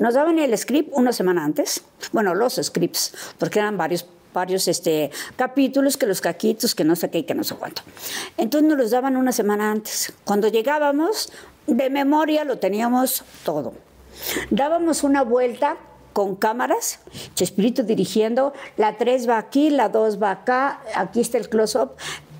[0.00, 1.84] Nos daban el script una semana antes.
[2.12, 7.10] Bueno, los scripts, porque eran varios, varios este, capítulos, que los caquitos, que no sé
[7.10, 7.82] qué que no sé cuánto.
[8.38, 10.12] Entonces nos los daban una semana antes.
[10.24, 11.30] Cuando llegábamos,
[11.66, 13.74] de memoria lo teníamos todo.
[14.50, 15.76] Dábamos una vuelta
[16.14, 16.98] con cámaras,
[17.34, 21.92] Chespirito dirigiendo, la 3 va aquí, la 2 va acá, aquí está el close-up.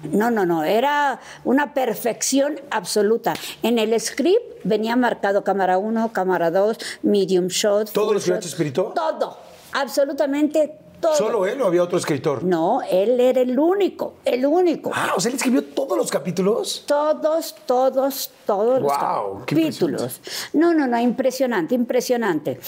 [0.03, 3.34] No, no, no, era una perfección absoluta.
[3.62, 7.92] En el script venía marcado cámara 1, cámara 2, medium shot.
[7.92, 8.92] ¿Todo lo shot, Chespirito?
[8.94, 9.36] Todo,
[9.72, 11.14] absolutamente todo.
[11.14, 12.44] ¿Solo él o había otro escritor?
[12.44, 14.90] No, él era el único, el único.
[14.94, 16.84] Ah, o sea, él escribió todos los capítulos.
[16.86, 20.20] Todos, todos, todos Guau, los qué capítulos.
[20.53, 22.61] No, no, no, impresionante, impresionante.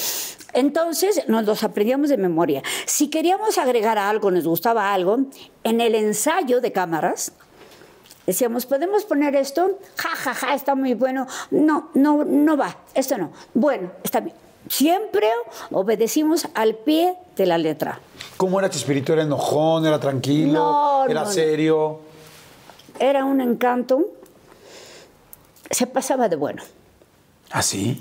[0.53, 2.63] Entonces nos los aprendíamos de memoria.
[2.87, 5.19] Si queríamos agregar algo, nos gustaba algo,
[5.65, 7.33] en el ensayo de cámaras,
[8.27, 9.79] decíamos, ¿podemos poner esto?
[9.97, 11.27] Ja, ja, ja, está muy bueno.
[11.51, 13.33] No, no, no va, esto no.
[13.55, 14.37] Bueno, está bien.
[14.69, 15.29] Siempre
[15.71, 18.01] obedecimos al pie de la letra.
[18.37, 19.13] ¿Cómo era Chespirito?
[19.13, 19.87] ¿Era enojón?
[19.87, 20.53] ¿Era tranquilo?
[20.53, 22.01] No, ¿Era no, serio?
[22.99, 24.07] Era un encanto.
[25.71, 26.63] Se pasaba de bueno.
[27.51, 28.01] ¿Ah, sí?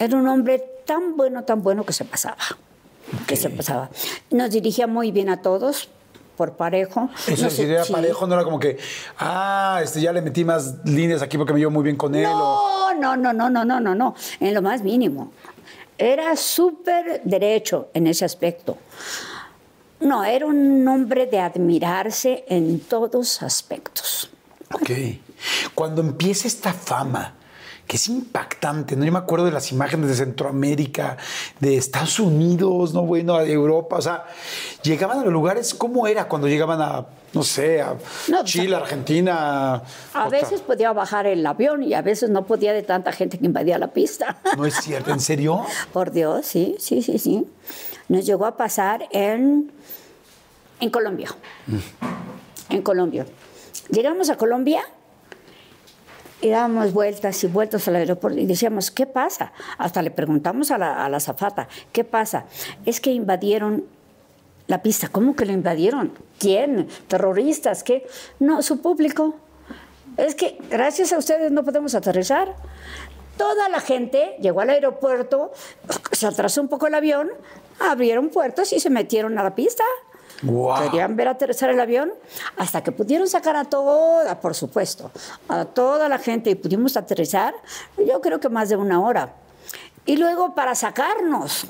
[0.00, 2.38] Era un hombre tan bueno, tan bueno que se pasaba.
[3.26, 3.90] Que se pasaba.
[4.30, 5.88] Nos dirigía muy bien a todos,
[6.36, 7.10] por parejo.
[7.28, 7.92] Eso No si era sí.
[7.92, 8.78] parejo, no era como que,
[9.18, 12.26] ah, este, ya le metí más líneas aquí porque me llevo muy bien con él.
[12.28, 15.32] o- No, no, no, no, no, no, no, no, en lo más mínimo.
[15.98, 18.78] Era súper derecho en ese aspecto.
[20.00, 24.30] No, era un hombre de admirarse en todos aspectos.
[24.72, 24.90] Ok.
[25.74, 27.34] Cuando empieza esta fama,
[27.90, 29.04] que es impactante, ¿no?
[29.04, 31.16] Yo me acuerdo de las imágenes de Centroamérica,
[31.58, 33.02] de Estados Unidos, ¿no?
[33.02, 34.26] Bueno, de Europa, o sea,
[34.84, 37.96] llegaban a los lugares, ¿cómo era cuando llegaban a, no sé, a
[38.28, 39.82] No, Chile, Argentina?
[40.14, 43.46] A veces podía bajar el avión y a veces no podía de tanta gente que
[43.46, 44.38] invadía la pista.
[44.56, 45.60] No es cierto, ¿en serio?
[45.92, 47.44] Por Dios, sí, sí, sí, sí.
[48.08, 49.72] Nos llegó a pasar en,
[50.78, 51.34] en Colombia.
[52.68, 53.26] En Colombia.
[53.90, 54.84] Llegamos a Colombia
[56.40, 59.52] y dábamos vueltas y vueltas al aeropuerto y decíamos, ¿qué pasa?
[59.78, 62.46] Hasta le preguntamos a la, a la zafata, ¿qué pasa?
[62.86, 63.84] Es que invadieron
[64.70, 65.08] la pista.
[65.08, 66.12] ¿Cómo que lo invadieron?
[66.38, 66.88] ¿Quién?
[67.08, 67.82] ¿Terroristas?
[67.82, 68.06] ¿Qué?
[68.38, 69.34] No, su público.
[70.16, 72.54] Es que gracias a ustedes no podemos aterrizar.
[73.36, 75.52] Toda la gente llegó al aeropuerto,
[76.12, 77.30] se atrasó un poco el avión,
[77.78, 79.84] abrieron puertos y se metieron a la pista.
[80.40, 82.12] Querían ver aterrizar el avión
[82.56, 85.10] hasta que pudieron sacar a toda, por supuesto,
[85.48, 87.54] a toda la gente y pudimos aterrizar,
[87.98, 89.34] yo creo que más de una hora.
[90.06, 91.66] Y luego para sacarnos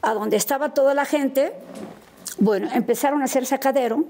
[0.00, 1.52] a donde estaba toda la gente,
[2.38, 4.04] bueno, empezaron a hacer sacadero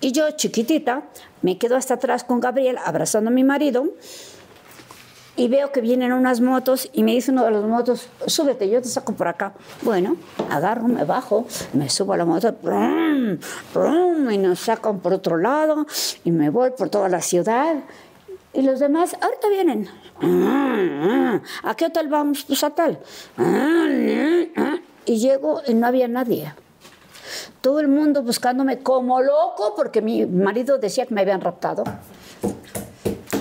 [0.00, 1.02] y yo, chiquitita,
[1.42, 3.84] me quedo hasta atrás con Gabriel abrazando a mi marido
[5.36, 8.82] y veo que vienen unas motos y me dice uno de los motos, súbete, yo
[8.82, 9.52] te saco por acá.
[9.82, 10.16] Bueno,
[10.50, 13.38] agarro, me bajo, me subo a la moto, brum,
[13.72, 15.86] brum, y nos sacan por otro lado
[16.24, 17.76] y me voy por toda la ciudad.
[18.52, 19.88] Y los demás, ahorita vienen.
[21.62, 22.44] ¿A qué hotel vamos?
[22.44, 22.98] Pues a tal.
[25.06, 26.52] Y llego y no había nadie.
[27.60, 31.84] Todo el mundo buscándome como loco porque mi marido decía que me habían raptado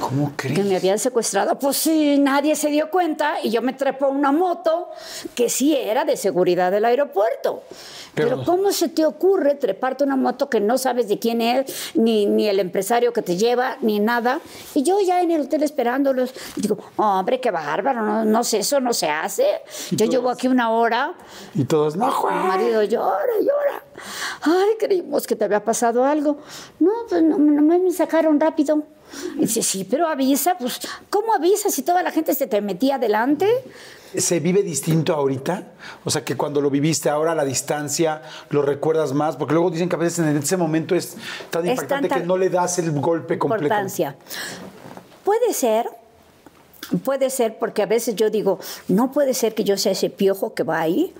[0.10, 0.66] ¿Cómo que crees?
[0.66, 1.60] me habían secuestrado.
[1.60, 4.90] Pues sí, nadie se dio cuenta y yo me trepo a una moto
[5.36, 7.62] que sí era de seguridad del aeropuerto.
[8.16, 11.92] Pero- Pero, ¿cómo se te ocurre treparte una moto que no sabes de quién es,
[11.94, 14.40] ni, ni el empresario que te lleva, ni nada?
[14.74, 18.80] Y yo ya en el hotel esperándolos, digo, hombre, qué bárbaro, no, no sé, eso
[18.80, 19.62] no se hace.
[19.92, 21.14] Yo llevo aquí una hora
[21.54, 23.84] Y todos, no, mi marido llora, llora.
[24.42, 26.38] Ay, creímos que te había pasado algo.
[26.80, 28.84] No, pues no, nomás me sacaron rápido.
[29.36, 30.80] Y dice, sí, pero avisa, pues,
[31.10, 33.48] ¿cómo avisa si toda la gente se te metía adelante?
[34.16, 35.64] ¿Se vive distinto ahorita?
[36.04, 39.70] O sea, que cuando lo viviste ahora a la distancia, lo recuerdas más, porque luego
[39.70, 41.16] dicen que a veces en ese momento es
[41.50, 43.76] tan Es impactante que no le das el golpe completo.
[45.24, 45.88] Puede ser,
[47.04, 50.56] puede ser, porque a veces yo digo, no puede ser que yo sea ese piojo
[50.56, 51.14] que va ahí.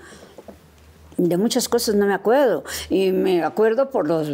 [1.22, 2.64] De muchas cosas no me acuerdo.
[2.88, 4.28] Y me acuerdo por los,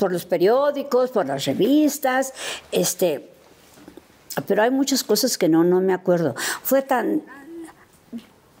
[0.00, 2.32] por los periódicos, por las revistas,
[2.72, 3.30] este,
[4.46, 6.34] pero hay muchas cosas que no, no me acuerdo.
[6.62, 7.22] Fue tan,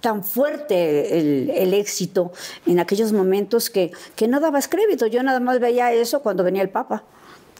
[0.00, 2.32] tan fuerte el, el éxito
[2.64, 5.08] en aquellos momentos que, que no dabas crédito.
[5.08, 7.02] Yo nada más veía eso cuando venía el Papa.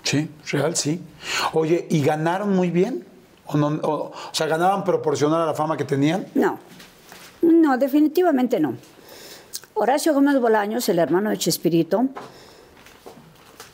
[0.04, 1.02] Sí, real, sí.
[1.54, 3.04] Oye, ¿y ganaron muy bien?
[3.46, 6.24] ¿O, no, o, o sea, ganaban proporcional a la fama que tenían?
[6.34, 6.60] No,
[7.42, 8.76] no, definitivamente no.
[9.80, 12.06] Horacio Gómez Bolaños, el hermano de Chespirito,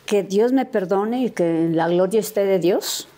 [0.05, 3.09] que Dios me perdone y que la gloria esté de Dios,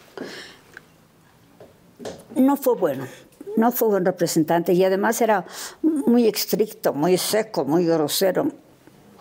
[2.36, 3.08] no fue bueno,
[3.56, 5.44] no fue buen representante y además era
[5.82, 8.52] muy estricto, muy seco, muy grosero.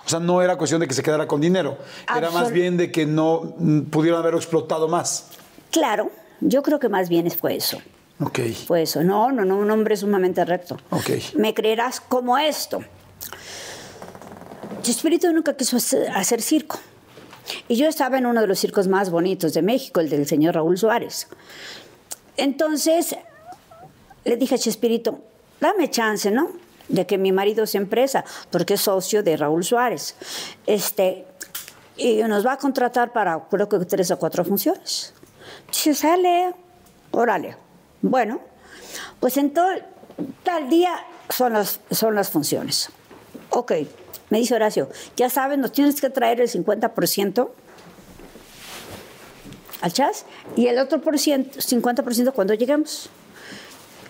[0.05, 1.79] O sea, no era cuestión de que se quedara con dinero,
[2.15, 5.29] era más bien de que no mm, pudieron haberlo explotado más.
[5.71, 7.81] Claro, yo creo que más bien fue eso.
[8.19, 8.39] Ok.
[8.67, 9.03] Fue eso.
[9.03, 10.77] No, no, no, un hombre sumamente recto.
[10.91, 11.09] Ok.
[11.35, 12.83] Me creerás como esto.
[14.85, 16.77] Chespirito nunca quiso hacer, circo.
[17.67, 20.53] Y yo estaba en uno de los circos más bonitos de México, el del señor
[20.53, 21.27] Raúl Suárez.
[22.37, 23.15] Entonces
[24.25, 25.21] le dije a Chespirito,
[25.59, 26.51] dame chance, ¿no?
[26.87, 30.15] De que mi marido se empresa, porque es socio de Raúl Suárez.
[30.67, 31.25] Este,
[31.97, 35.15] y nos va a contratar para, creo que tres o cuatro funciones.
[35.67, 36.53] Dice, sale,
[37.09, 37.57] órale.
[38.03, 38.39] Bueno,
[39.19, 39.69] pues en todo,
[40.43, 40.93] tal día
[41.29, 42.89] son las, son las funciones.
[43.49, 43.71] Ok,
[44.29, 47.49] me dice Horacio, ya sabes, nos tienes que traer el 50%
[49.81, 53.09] al chas y el otro por ciento, 50% cuando lleguemos.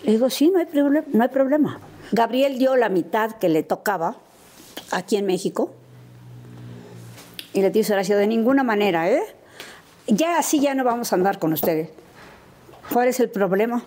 [0.04, 0.68] Le digo, sí, no hay,
[1.12, 1.80] no hay problema.
[2.12, 4.16] Gabriel dio la mitad que le tocaba
[4.90, 5.74] aquí en México.
[7.52, 9.22] Y le dice Horacio, de ninguna manera, ¿eh?
[10.06, 11.88] Ya así ya no vamos a andar con ustedes.
[12.92, 13.84] ¿Cuál es el problema?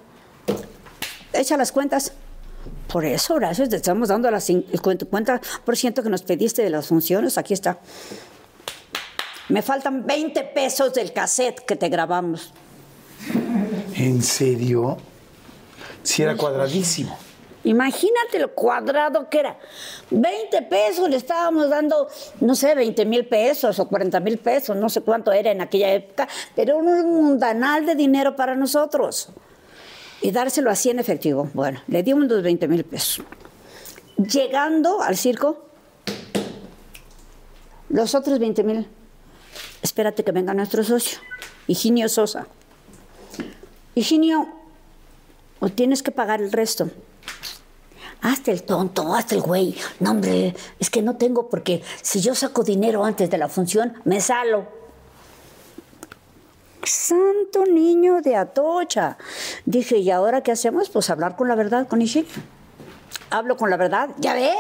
[1.34, 2.14] Echa las cuentas.
[2.92, 6.88] Por eso, Horacio, te estamos dando las cin- el 50% que nos pediste de las
[6.88, 7.38] funciones.
[7.38, 7.78] Aquí está.
[9.50, 12.52] Me faltan 20 pesos del cassette que te grabamos.
[13.96, 14.98] ¿En serio?
[16.04, 17.16] Sí, era cuadradísimo.
[17.64, 19.58] Imagínate lo cuadrado que era.
[20.12, 22.08] 20 pesos le estábamos dando,
[22.40, 25.92] no sé, 20 mil pesos o 40 mil pesos, no sé cuánto era en aquella
[25.94, 29.30] época, pero un mundanal de dinero para nosotros.
[30.22, 31.50] Y dárselo así en efectivo.
[31.54, 33.26] Bueno, le dimos los 20 mil pesos.
[34.18, 35.66] Llegando al circo,
[37.90, 38.88] los otros 20 mil,
[39.82, 41.20] espérate que venga nuestro socio,
[41.68, 42.48] Higinio Sosa.
[43.96, 44.48] Higinio,
[45.60, 46.90] o tienes que pagar el resto.
[48.22, 49.76] Hazte el tonto, hazte el güey.
[50.00, 53.94] No, hombre, es que no tengo porque si yo saco dinero antes de la función,
[54.04, 54.68] me salo.
[56.84, 59.18] Santo niño de Atocha.
[59.66, 60.90] Dije, ¿y ahora qué hacemos?
[60.90, 62.42] Pues hablar con la verdad con Ishiki.
[63.32, 64.56] Hablo con la verdad, ya ves,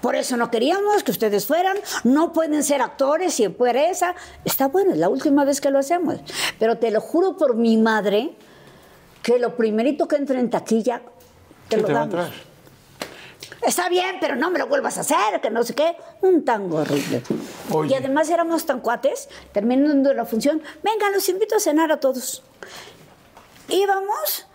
[0.00, 3.44] por eso no queríamos que ustedes fueran, no pueden ser actores y
[3.76, 4.14] esa.
[4.46, 6.16] Está bueno, es la última vez que lo hacemos.
[6.58, 8.34] Pero te lo juro por mi madre
[9.22, 11.02] que lo primerito que entre en taquilla,
[11.68, 12.24] te Sí, lo te va a damos.
[12.26, 12.53] entrar.
[13.66, 15.96] Está bien, pero no me lo vuelvas a hacer, que no sé qué.
[16.20, 17.22] Un tango horrible.
[17.70, 17.92] Oye.
[17.92, 22.42] Y además éramos tan cuates, terminando la función, venga, los invito a cenar a todos.
[23.68, 24.46] Íbamos,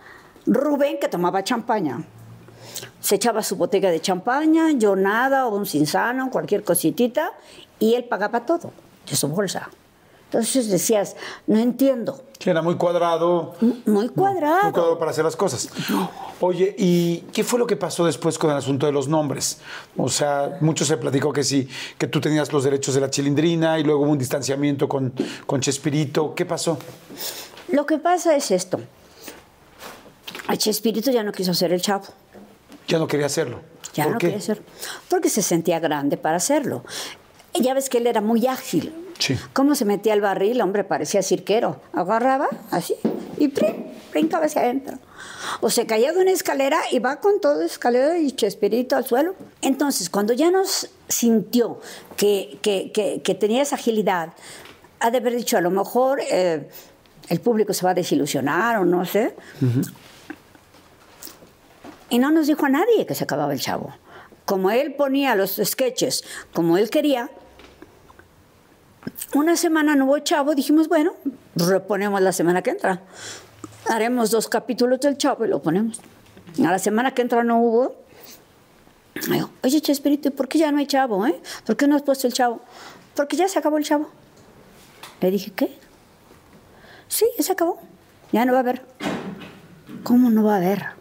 [0.46, 2.04] Rubén, que tomaba champaña,
[3.00, 7.32] se echaba su botella de champaña, yo nada, o un sinsano, cualquier cositita,
[7.78, 8.72] y él pagaba todo
[9.08, 9.70] de su bolsa.
[10.32, 11.16] Entonces decías,
[11.48, 13.54] no entiendo, Que era muy cuadrado.
[13.84, 14.62] muy cuadrado.
[14.62, 15.68] Muy cuadrado para hacer las cosas.
[16.38, 19.58] Oye, ¿y qué fue lo que pasó después con el asunto de los nombres?
[19.96, 21.68] O sea, mucho se platicó que sí,
[21.98, 25.12] que tú tenías los derechos de la chilindrina y luego hubo un distanciamiento con,
[25.46, 26.32] con Chespirito.
[26.36, 26.78] ¿Qué pasó?
[27.72, 28.78] Lo que pasa es esto.
[30.56, 32.04] Chespirito ya no quiso ser el chavo.
[32.86, 33.60] Ya no quería hacerlo.
[33.94, 34.26] Ya ¿Por no qué?
[34.28, 34.62] quería hacerlo.
[35.08, 36.84] Porque se sentía grande para hacerlo.
[37.54, 38.92] Ya ves que él era muy ágil.
[39.20, 39.38] Sí.
[39.52, 40.60] ¿Cómo se metía al barril?
[40.60, 41.80] Hombre, parecía cirquero.
[41.92, 42.94] Agarraba así
[43.38, 43.84] y ¡prim!
[44.10, 44.98] brincaba hacia adentro.
[45.60, 49.34] O se caía de una escalera y va con todo escalera y chespirito al suelo.
[49.62, 51.80] Entonces, cuando ya nos sintió
[52.16, 54.32] que, que- que- que tenía esa agilidad,
[54.98, 56.68] ha de haber dicho, a lo mejor eh,
[57.28, 59.34] el público se va a desilusionar o no sé.
[62.08, 63.94] Y no nos dijo a nadie que se acababa el chavo.
[64.44, 67.30] Como él ponía los sketches como él quería,
[69.34, 71.14] una semana no hubo chavo, dijimos, bueno,
[71.56, 73.02] reponemos la semana que entra.
[73.88, 76.00] Haremos dos capítulos del chavo y lo ponemos.
[76.58, 77.96] A la semana que entra no hubo.
[79.28, 81.26] Digo, Oye, Chespirito, ¿y por qué ya no hay chavo?
[81.26, 81.40] Eh?
[81.64, 82.60] ¿Por qué no has puesto el chavo?
[83.14, 84.08] Porque ya se acabó el chavo.
[85.20, 85.76] Le dije, ¿qué?
[87.08, 87.80] Sí, ya se acabó.
[88.32, 88.82] Ya no va a haber.
[90.02, 90.99] ¿Cómo no va a haber?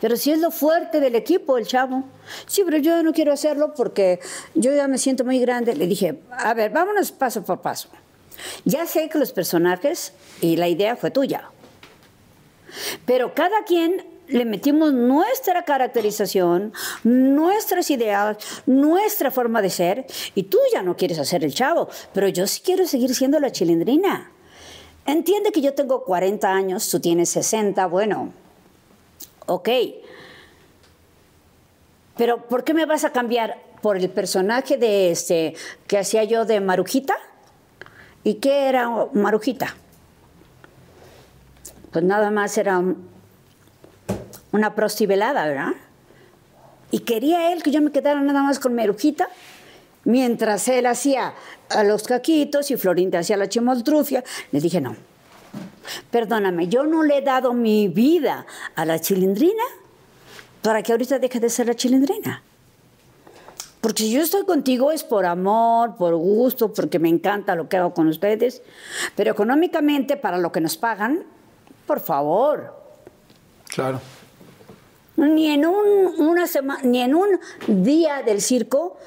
[0.00, 2.04] Pero si es lo fuerte del equipo, el chavo.
[2.46, 4.20] Sí, pero yo no quiero hacerlo porque
[4.54, 5.74] yo ya me siento muy grande.
[5.74, 7.88] Le dije, a ver, vámonos paso por paso.
[8.64, 11.50] Ya sé que los personajes y la idea fue tuya.
[13.04, 16.72] Pero cada quien le metimos nuestra caracterización,
[17.02, 20.06] nuestras ideas, nuestra forma de ser.
[20.34, 23.50] Y tú ya no quieres hacer el chavo, pero yo sí quiero seguir siendo la
[23.50, 24.30] chilindrina.
[25.06, 28.32] Entiende que yo tengo 40 años, tú tienes 60, bueno,
[29.50, 29.68] ok.
[32.16, 35.54] Pero ¿por qué me vas a cambiar por el personaje de este
[35.86, 37.16] que hacía yo de Marujita?
[38.24, 39.74] ¿Y qué era Marujita?
[41.90, 43.08] Pues nada más era un-
[44.52, 45.72] una prostivelada, ¿verdad?
[46.90, 49.28] Y quería él que yo me quedara nada más con Marujita,
[50.04, 51.34] mientras él hacía
[51.70, 54.22] a los caquitos y Florinda hacía la chimoltrufia.
[54.52, 54.96] Le dije no.
[56.10, 59.62] Perdóname, yo no le he dado mi vida a la chilindrina
[60.62, 62.42] para que ahorita deje de ser la chilindrina.
[63.80, 67.78] Porque si yo estoy contigo es por amor, por gusto, porque me encanta lo que
[67.78, 68.62] hago con ustedes.
[69.16, 71.24] Pero económicamente, para lo que nos pagan,
[71.86, 72.74] por favor.
[73.68, 74.00] Claro.
[75.16, 78.98] Ni en un, una semana, ni en un día del circo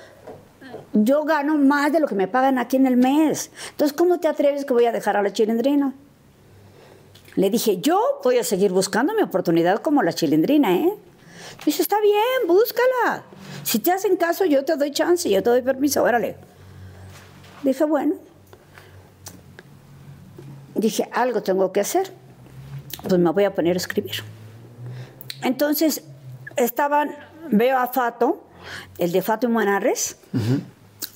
[0.93, 3.51] yo gano más de lo que me pagan aquí en el mes.
[3.71, 5.93] Entonces, ¿cómo te atreves que voy a dejar a la chilindrina?
[7.35, 10.93] Le dije, yo voy a seguir buscando mi oportunidad como la chilindrina, ¿eh?
[11.65, 13.23] Dice, está bien, búscala.
[13.63, 16.35] Si te hacen caso, yo te doy chance, yo te doy permiso, órale.
[17.63, 18.15] Dije, bueno.
[20.75, 22.11] Dije, algo tengo que hacer.
[23.07, 24.23] Pues me voy a poner a escribir.
[25.41, 26.03] Entonces,
[26.55, 27.15] estaban,
[27.49, 28.43] veo a Fato,
[28.97, 30.17] el de Fato y Monarres.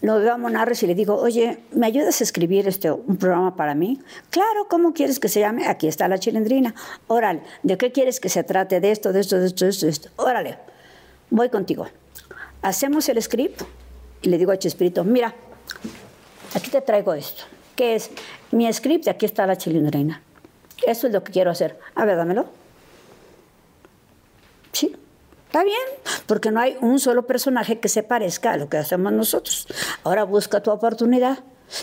[0.01, 3.55] Lo veo a Monarres y le digo, oye, ¿me ayudas a escribir este, un programa
[3.55, 3.99] para mí?
[4.29, 5.67] Claro, ¿cómo quieres que se llame?
[5.67, 6.75] Aquí está la chilindrina.
[7.07, 8.79] Órale, ¿de qué quieres que se trate?
[8.79, 9.85] De esto, de esto, de esto, de esto.
[9.87, 10.09] De esto.
[10.17, 10.59] Órale,
[11.31, 11.87] voy contigo.
[12.61, 13.63] Hacemos el script
[14.21, 15.33] y le digo a Chespirito, mira,
[16.53, 17.45] aquí te traigo esto.
[17.75, 18.11] ¿Qué es?
[18.51, 20.21] Mi script, aquí está la chilindrina.
[20.85, 21.79] Eso es lo que quiero hacer.
[21.95, 22.45] A ver, dámelo.
[24.71, 24.95] Sí,
[25.57, 29.11] Está bien, porque no hay un solo personaje que se parezca a lo que hacemos
[29.11, 29.67] nosotros.
[30.03, 31.39] Ahora busca tu oportunidad.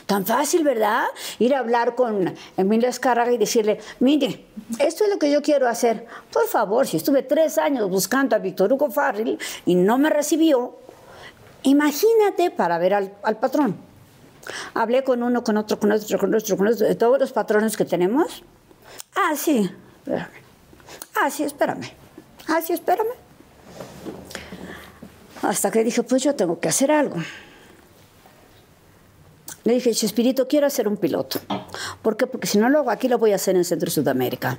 [0.07, 1.07] Tan fácil, ¿verdad?
[1.41, 4.47] Ir a hablar con Emilio Escárraga y decirle, mire,
[4.79, 6.07] esto es lo que yo quiero hacer.
[6.33, 10.77] Por favor, si estuve tres años buscando a Víctor Hugo Farrell y no me recibió,
[11.65, 13.77] imagínate para ver al, al patrón.
[14.75, 17.77] Hablé con uno, con otro, con otro, con otro, con otro, de todos los patrones
[17.77, 18.45] que tenemos.
[19.17, 19.69] Ah, sí,
[19.99, 20.29] espérame.
[21.17, 21.91] Ah, sí, espérame.
[22.47, 23.24] Ah, sí, espérame.
[25.45, 27.17] Hasta que dije, pues yo tengo que hacer algo.
[29.65, 31.39] Le dije, Chespirito, quiero hacer un piloto.
[32.03, 32.27] ¿Por qué?
[32.27, 34.59] Porque si no lo hago aquí, lo voy a hacer en Centro Sudamérica.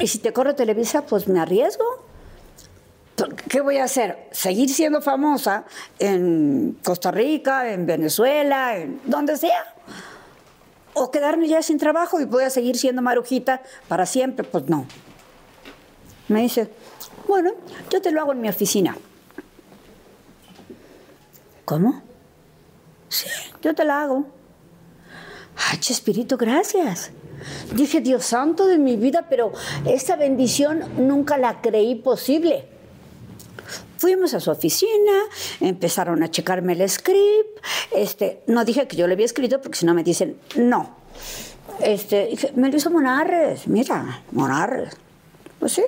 [0.00, 1.84] Y si te corre Televisa, pues me arriesgo.
[3.48, 4.28] ¿Qué voy a hacer?
[4.32, 5.64] ¿Seguir siendo famosa
[6.00, 9.72] en Costa Rica, en Venezuela, en donde sea?
[10.94, 14.44] ¿O quedarme ya sin trabajo y voy a seguir siendo marujita para siempre?
[14.44, 14.86] Pues no.
[16.26, 16.70] Me dice,
[17.34, 17.50] bueno,
[17.90, 18.96] yo te lo hago en mi oficina.
[21.64, 22.00] ¿Cómo?
[23.08, 23.26] Sí,
[23.60, 24.24] yo te la hago.
[25.56, 27.10] Ay, Chespirito, gracias.
[27.74, 29.52] Dije, Dios santo de mi vida, pero
[29.84, 32.68] esta bendición nunca la creí posible.
[33.98, 35.24] Fuimos a su oficina,
[35.58, 37.58] empezaron a checarme el script.
[37.90, 40.94] Este, no dije que yo le había escrito porque si no me dicen no.
[41.80, 44.96] Este, dije, me lo hizo Monarres, mira, Monarres.
[45.58, 45.82] Pues sí,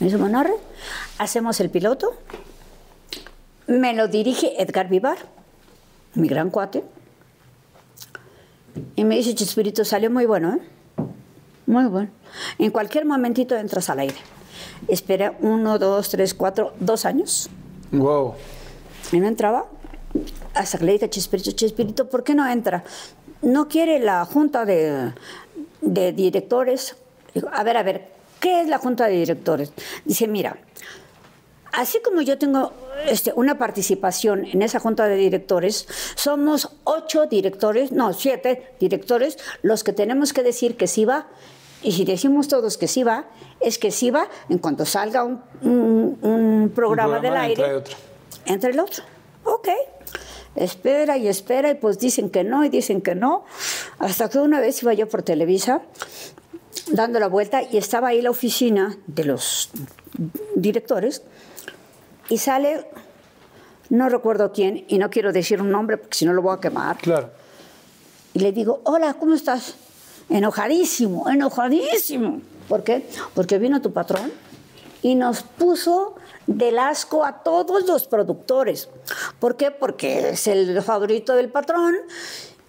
[0.00, 0.56] Monarres.
[1.18, 2.14] Hacemos el piloto.
[3.66, 5.18] Me lo dirige Edgar Vivar,
[6.14, 6.84] mi gran cuate.
[8.96, 10.60] Y me dice, Chespirito, salió muy bueno, ¿eh?
[11.66, 12.10] Muy bueno.
[12.58, 14.16] En cualquier momentito entras al aire.
[14.86, 17.50] Espera uno, dos, tres, cuatro, dos años.
[17.92, 18.34] Wow.
[19.12, 19.66] Y no entraba.
[20.54, 22.84] Hasta que le dije a Chespirito, Chespirito, ¿por qué no entra?
[23.42, 25.12] No quiere la junta de,
[25.82, 26.96] de directores.
[27.34, 28.08] Digo, a ver, a ver,
[28.40, 29.72] ¿qué es la junta de directores?
[30.04, 30.56] Dice, mira,
[31.72, 32.72] así como yo tengo
[33.06, 39.84] este, una participación en esa junta de directores, somos ocho directores, no, siete directores, los
[39.84, 41.26] que tenemos que decir que sí va.
[41.80, 43.26] Y si decimos todos que sí va,
[43.60, 47.62] es que sí va en cuanto salga un, un- un programa, Un programa del aire.
[47.62, 47.96] entra otro.
[48.46, 49.04] Entre el otro.
[49.44, 49.68] Ok.
[50.56, 53.44] Espera y espera, y pues dicen que no, y dicen que no.
[54.00, 55.82] Hasta que una vez iba yo por Televisa
[56.90, 59.70] dando la vuelta y estaba ahí la oficina de los
[60.54, 61.22] directores
[62.28, 62.86] y sale,
[63.90, 66.60] no recuerdo quién, y no quiero decir un nombre porque si no lo voy a
[66.60, 66.98] quemar.
[66.98, 67.30] Claro.
[68.34, 69.74] Y le digo, hola, ¿cómo estás?
[70.28, 72.42] Enojadísimo, enojadísimo.
[72.68, 73.08] ¿Por qué?
[73.34, 74.30] Porque vino tu patrón
[75.02, 76.16] y nos puso
[76.46, 78.88] del asco a todos los productores.
[79.38, 79.70] ¿Por qué?
[79.70, 81.94] Porque es el favorito del patrón.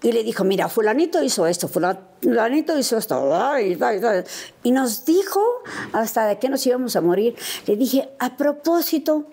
[0.01, 3.35] Y le dijo, mira, fulanito hizo esto, fulanito hizo esto.
[3.35, 4.23] ay, ay, ay".
[4.63, 5.41] Y nos dijo
[5.91, 7.35] hasta de qué nos íbamos a morir.
[7.67, 9.25] Le dije, a propósito,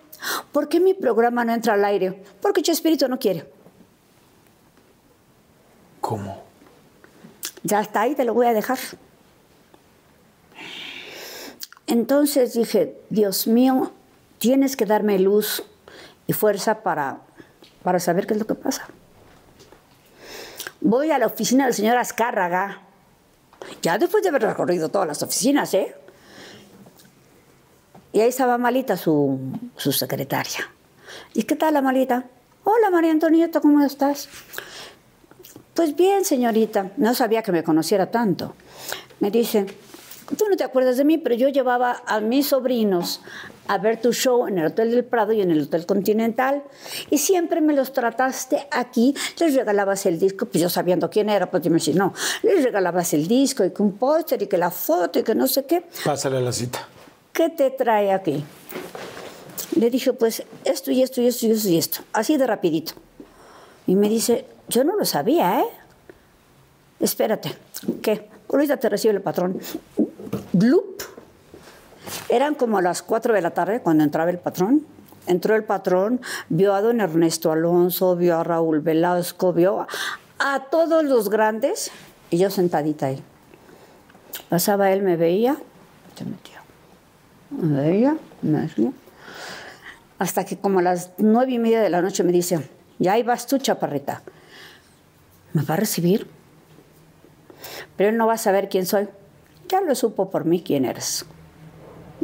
[0.51, 2.21] ¿por qué mi programa no entra al aire?
[2.41, 3.49] Porque Chespirito no quiere.
[6.01, 6.43] ¿Cómo?
[7.63, 8.79] Ya está ahí, te lo voy a dejar.
[11.87, 13.93] Entonces dije, Dios mío,
[14.39, 15.63] tienes que darme luz
[16.27, 17.21] y fuerza para,
[17.83, 18.89] para saber qué es lo que pasa.
[20.81, 22.83] Voy a la oficina del señor Azcárraga,
[23.83, 25.95] ya después de haber recorrido todas las oficinas, ¿eh?
[28.13, 29.39] Y ahí estaba Malita, su,
[29.77, 30.71] su secretaria.
[31.35, 32.25] ¿Y qué tal la Malita?
[32.65, 34.29] Hola María Antonieta, ¿cómo estás?
[35.75, 38.55] Pues bien, señorita, no sabía que me conociera tanto.
[39.21, 39.67] Me dice,
[40.37, 43.21] tú no te acuerdas de mí, pero yo llevaba a mis sobrinos
[43.69, 46.63] a ver tu show en el Hotel del Prado y en el Hotel Continental.
[47.11, 51.51] Y siempre me los trataste aquí, les regalabas el disco, pues yo sabiendo quién era,
[51.51, 54.59] pues yo me decía, no, les regalabas el disco y que un póster y que
[54.59, 55.85] la foto y que no sé qué.
[56.05, 56.87] Pásale a la cita.
[57.33, 58.45] ¿Qué te trae aquí?
[59.79, 62.95] Le dije, pues esto y esto y esto y esto y esto, así de rapidito.
[63.87, 65.67] Y me dice, yo no lo sabía, ¿eh?
[66.99, 67.55] Espérate,
[68.03, 68.29] ¿qué?
[68.49, 69.61] Ahorita te recibe el patrón.
[70.53, 71.03] Bloop.
[72.29, 74.87] Eran como las 4 de la tarde cuando entraba el patrón.
[75.27, 79.89] Entró el patrón, vio a don Ernesto Alonso, vio a Raúl Velasco, vio a,
[80.39, 81.91] a todos los grandes
[82.31, 83.23] y yo sentadita ahí.
[84.49, 85.57] Pasaba él, me veía,
[86.15, 86.63] se metía.
[87.51, 88.93] Me veía, me decía.
[90.19, 93.23] Hasta que como a las nueve y media de la noche me dice, ya ahí
[93.23, 94.23] vas tú, chaparrita.
[95.53, 96.29] ¿Me va a recibir?
[97.97, 99.09] Pero él no va a saber quién soy.
[99.69, 101.25] Ya lo supo por mí quién eres.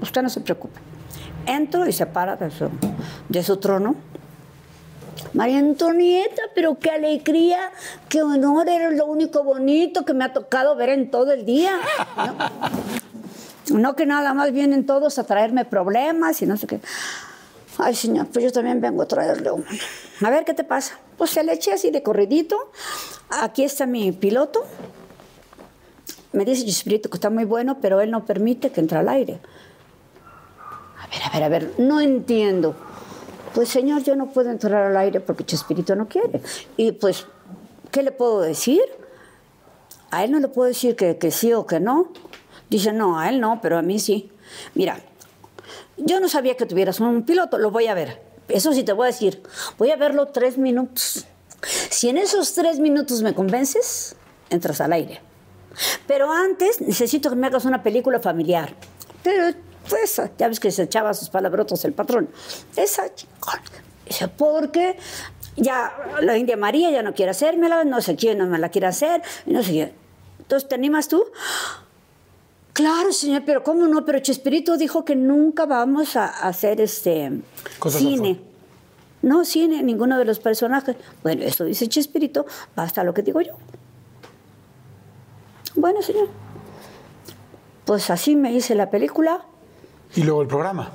[0.01, 0.81] Usted no se preocupe.
[1.47, 2.69] Entro y se para de su,
[3.29, 3.97] de su trono.
[5.35, 7.73] María Antonieta, pero qué alegría,
[8.09, 11.79] qué honor, eres lo único bonito que me ha tocado ver en todo el día.
[13.71, 16.81] No, no que nada más vienen todos a traerme problemas y no sé qué.
[17.79, 19.65] Ay, señor, pues yo también vengo a traerle uno.
[20.23, 20.99] A ver, ¿qué te pasa?
[21.17, 22.71] Pues se le eché así de corridito.
[23.31, 24.65] Aquí está mi piloto.
[26.33, 29.41] Me dice Chespirito que está muy bueno, pero él no permite que entre al aire.
[30.99, 32.75] A ver, a ver, a ver, no entiendo.
[33.55, 36.41] Pues señor, yo no puedo entrar al aire porque Chespirito no quiere.
[36.77, 37.27] Y pues,
[37.91, 38.83] ¿qué le puedo decir?
[40.11, 42.13] A él no le puedo decir que, que sí o que no.
[42.71, 44.31] Dice, no, a él no, pero a mí sí.
[44.75, 45.01] Mira,
[45.99, 48.23] yo no sabía que tuvieras un piloto, lo voy a ver.
[48.49, 49.43] Eso sí te voy a decir.
[49.79, 51.27] Voy a verlo tres minutos.
[51.91, 54.17] Si en esos tres minutos me convences,
[54.51, 55.21] entras al aire.
[56.07, 58.75] Pero antes necesito que me hagas una película familiar.
[59.23, 59.57] Pero,
[59.89, 62.29] pues, ya ves que se echaba sus palabrotos el patrón.
[62.77, 63.61] Esa chingón.
[64.07, 64.97] Dice, porque
[65.57, 68.87] ya la India María ya no quiere hacérmela, no sé quién no me la quiere
[68.87, 69.93] hacer, no sé quién.
[70.41, 71.25] Entonces, ¿te animas tú?
[72.73, 74.05] Claro, señor, pero ¿cómo no?
[74.05, 77.31] Pero Chespirito dijo que nunca vamos a hacer este
[77.79, 78.41] Cosas cine.
[79.21, 80.97] No, cine, ninguno de los personajes.
[81.23, 83.53] Bueno, eso dice Chespirito, basta lo que digo yo.
[85.75, 86.29] Bueno, señor.
[87.85, 89.45] Pues así me hice la película.
[90.15, 90.93] Y luego el programa.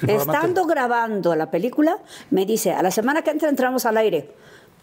[0.00, 1.98] El programa Estando grabando la película,
[2.30, 4.30] me dice, a la semana que entra entramos al aire.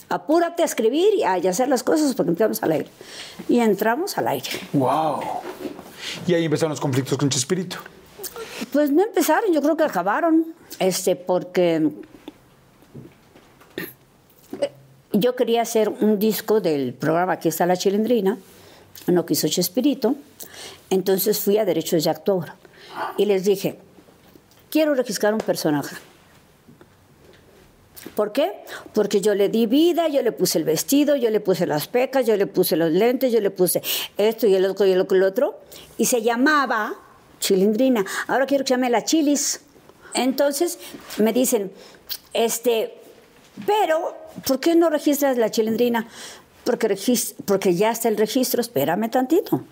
[0.09, 2.89] Apúrate a escribir y a hacer las cosas porque entramos al aire.
[3.47, 4.49] Y entramos al aire.
[4.73, 5.19] ¡Wow!
[6.25, 7.77] Y ahí empezaron los conflictos con Chespirito.
[8.71, 10.47] Pues no empezaron, yo creo que acabaron,
[10.79, 11.91] este, porque
[15.13, 18.37] yo quería hacer un disco del programa Aquí está la chilindrina,
[19.07, 20.15] no quiso Chespirito,
[20.89, 22.53] entonces fui a Derechos de Actor
[23.17, 23.79] y les dije,
[24.69, 25.95] quiero registrar un personaje.
[28.15, 28.53] ¿Por qué?
[28.93, 32.25] Porque yo le di vida, yo le puse el vestido, yo le puse las pecas,
[32.25, 33.81] yo le puse los lentes, yo le puse
[34.17, 35.59] esto y el otro y el otro y el otro.
[35.97, 36.95] Y se llamaba
[37.39, 38.05] Chilindrina.
[38.27, 39.61] Ahora quiero que se llame la Chilis.
[40.13, 40.79] Entonces
[41.17, 41.71] me dicen,
[42.33, 42.99] este,
[43.65, 44.15] pero,
[44.47, 46.07] ¿por qué no registras la Chilindrina?
[46.69, 46.95] Porque,
[47.45, 49.63] porque ya está el registro, espérame tantito.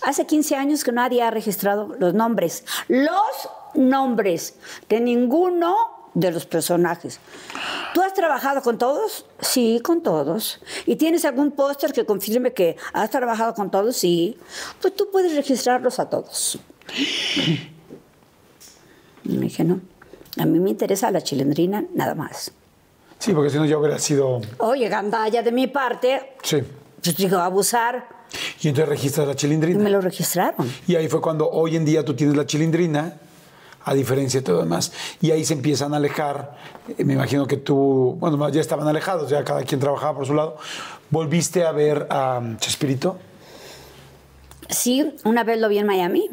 [0.00, 4.54] Hace 15 años que nadie ha registrado los nombres, los nombres
[4.88, 5.76] de ninguno
[6.14, 7.20] de los personajes.
[7.92, 9.26] ¿Tú has trabajado con todos?
[9.40, 10.58] Sí, con todos.
[10.86, 13.94] ¿Y tienes algún póster que confirme que has trabajado con todos?
[13.94, 14.38] Sí.
[14.80, 16.58] Pues tú puedes registrarlos a todos.
[19.22, 19.82] Me dije, no,
[20.38, 22.52] a mí me interesa la chilindrina nada más.
[23.18, 24.40] Sí, porque si no ya hubiera sido...
[24.58, 26.62] Oye, gandalla de mi parte, Sí.
[27.02, 28.06] pues digo, abusar,
[28.60, 29.82] Y entonces registras la y chilindrina.
[29.82, 30.70] me lo registraron.
[30.86, 33.14] Y ahí fue cuando hoy en día tú tienes la chilindrina,
[33.84, 34.92] a diferencia de todo demás.
[35.22, 36.56] Y ahí se empiezan a alejar.
[36.98, 40.26] Eh, Me imagino que tú, bueno, más ya estaban alejados, ya cada quien trabajaba por
[40.26, 40.56] su lado.
[41.10, 43.16] ¿Volviste a ver a um, Chespirito?
[44.68, 46.28] Sí, una vez lo vi en Miami.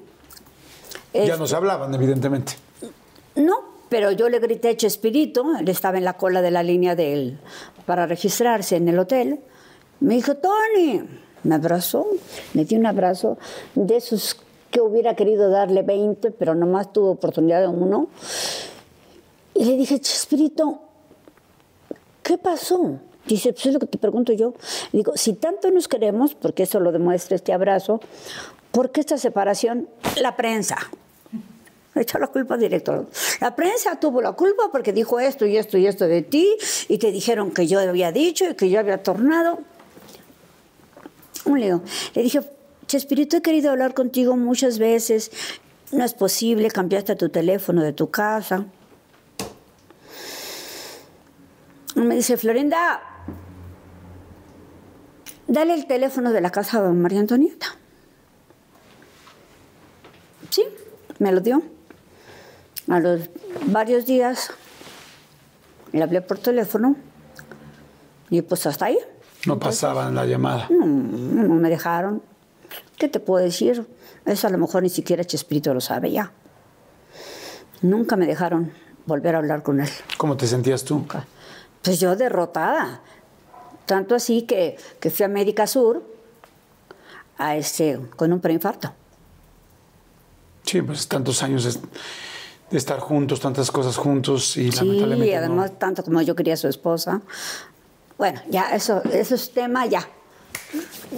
[1.13, 2.53] Ya Es- no se hablaban, evidentemente.
[3.35, 3.55] No,
[3.95, 7.39] pero yo le grité Chespirito, él estaba en la cola de la línea de él
[7.85, 9.39] para registrarse en el hotel.
[10.01, 11.01] Me dijo, Tony,
[11.43, 12.05] me abrazó,
[12.53, 13.37] me dio un abrazo
[13.73, 14.35] de esos
[14.69, 18.09] que hubiera querido darle 20, pero nomás tuvo oportunidad de uno.
[19.53, 20.81] Y le dije, Chespirito,
[22.21, 22.99] ¿qué pasó?
[23.25, 24.55] Dice, pues es lo que te pregunto yo.
[24.91, 28.01] Digo, si tanto nos queremos, porque eso lo demuestra este abrazo,
[28.73, 29.87] ¿por qué esta separación?
[30.21, 30.75] La prensa.
[31.95, 33.07] Le echó la culpa directo.
[33.39, 36.55] La prensa tuvo la culpa porque dijo esto y esto y esto de ti
[36.89, 39.59] y te dijeron que yo había dicho y que yo había tornado.
[41.45, 41.81] Un lío.
[42.13, 42.41] Le dije,
[42.87, 45.31] Chespirito, he querido hablar contigo muchas veces.
[45.91, 48.65] No es posible, cambiaste tu teléfono de tu casa.
[51.95, 53.01] Me dice, Florinda,
[55.47, 57.67] dale el teléfono de la casa de María Antonieta.
[60.49, 60.65] Sí,
[61.19, 61.74] me lo dio.
[62.89, 63.29] A los
[63.67, 64.51] varios días
[65.91, 66.95] le hablé por teléfono
[68.29, 68.97] y pues hasta ahí.
[69.45, 70.67] No pasaban la llamada.
[70.69, 72.21] No, no me dejaron.
[72.97, 73.85] ¿Qué te puedo decir?
[74.25, 76.31] Eso a lo mejor ni siquiera Chespirito lo sabe ya.
[77.81, 78.71] Nunca me dejaron
[79.05, 79.89] volver a hablar con él.
[80.17, 80.95] ¿Cómo te sentías tú?
[80.95, 81.25] Nunca.
[81.83, 83.01] Pues yo derrotada.
[83.85, 86.03] Tanto así que, que fui a América Sur
[87.37, 88.91] a este, con un preinfarto.
[90.63, 91.79] Sí, pues tantos años
[92.77, 95.37] estar juntos, tantas cosas juntos y Sí, lamentablemente y no.
[95.39, 97.21] además tanto como yo quería a su esposa.
[98.17, 100.07] Bueno, ya eso, eso es tema, ya.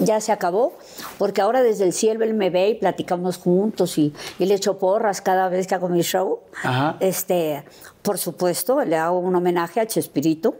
[0.00, 0.76] Ya se acabó,
[1.16, 4.78] porque ahora desde el cielo él me ve y platicamos juntos y, y le echo
[4.78, 6.40] porras cada vez que hago mi show.
[6.62, 6.96] Ajá.
[7.00, 7.64] Este,
[8.02, 10.56] por supuesto, le hago un homenaje a Chespirito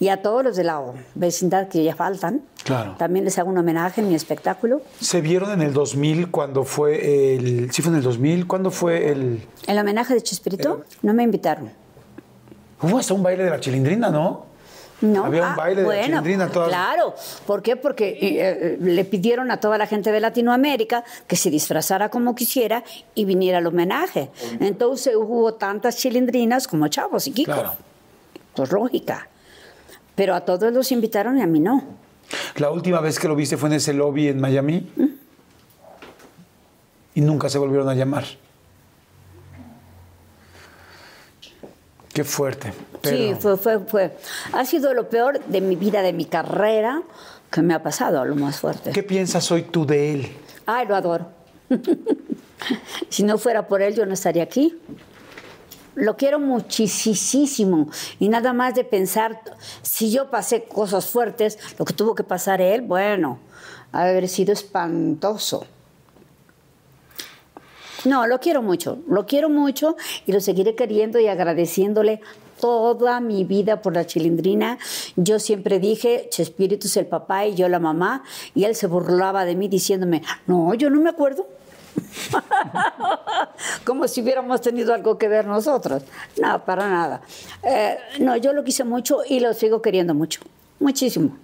[0.00, 0.80] y a todos los de la
[1.14, 2.42] vecindad que ya faltan.
[2.64, 2.94] Claro.
[2.98, 4.82] También les hago un homenaje en mi espectáculo.
[5.00, 7.70] Se vieron en el 2000 cuando fue el...
[7.72, 9.42] Sí fue en el 2000, ¿cuándo fue el...
[9.66, 11.70] El homenaje de Chespirito, no me invitaron.
[12.82, 14.46] Hubo hasta un baile de la chilindrina, ¿no?
[15.00, 15.24] No.
[15.24, 16.48] Había un Ah, baile de la chilindrina.
[16.48, 16.68] Todas...
[16.68, 17.14] Claro.
[17.46, 17.76] ¿Por qué?
[17.76, 22.34] Porque eh, eh, le pidieron a toda la gente de Latinoamérica que se disfrazara como
[22.34, 22.82] quisiera
[23.14, 24.30] y viniera al homenaje.
[24.60, 27.52] Entonces hubo tantas chilindrinas como Chavos y Kiko.
[27.52, 27.72] Claro.
[28.54, 29.28] Pues lógica.
[30.18, 31.84] Pero a todos los invitaron y a mí no.
[32.56, 34.90] La última vez que lo viste fue en ese lobby en Miami.
[37.14, 38.24] Y nunca se volvieron a llamar.
[42.12, 42.72] Qué fuerte.
[43.00, 43.16] Pero...
[43.16, 44.16] Sí, fue, fue, fue.
[44.54, 47.00] Ha sido lo peor de mi vida, de mi carrera,
[47.52, 48.90] que me ha pasado, lo más fuerte.
[48.90, 50.32] ¿Qué piensas hoy tú de él?
[50.66, 51.28] Ay, lo adoro.
[53.08, 54.76] si no fuera por él, yo no estaría aquí.
[55.98, 57.88] Lo quiero muchísimo.
[58.20, 59.40] Y nada más de pensar,
[59.82, 63.40] si yo pasé cosas fuertes, lo que tuvo que pasar él, bueno,
[63.90, 65.66] ha haber sido espantoso.
[68.04, 72.20] No, lo quiero mucho, lo quiero mucho y lo seguiré queriendo y agradeciéndole
[72.60, 74.78] toda mi vida por la chilindrina.
[75.16, 78.22] Yo siempre dije, Chespirito es el papá y yo la mamá,
[78.54, 81.48] y él se burlaba de mí diciéndome, no, yo no me acuerdo.
[83.84, 86.02] Como si hubiéramos tenido algo que ver nosotros.
[86.40, 87.20] No, para nada.
[87.62, 90.40] Eh, no, yo lo quise mucho y lo sigo queriendo mucho,
[90.80, 91.36] muchísimo.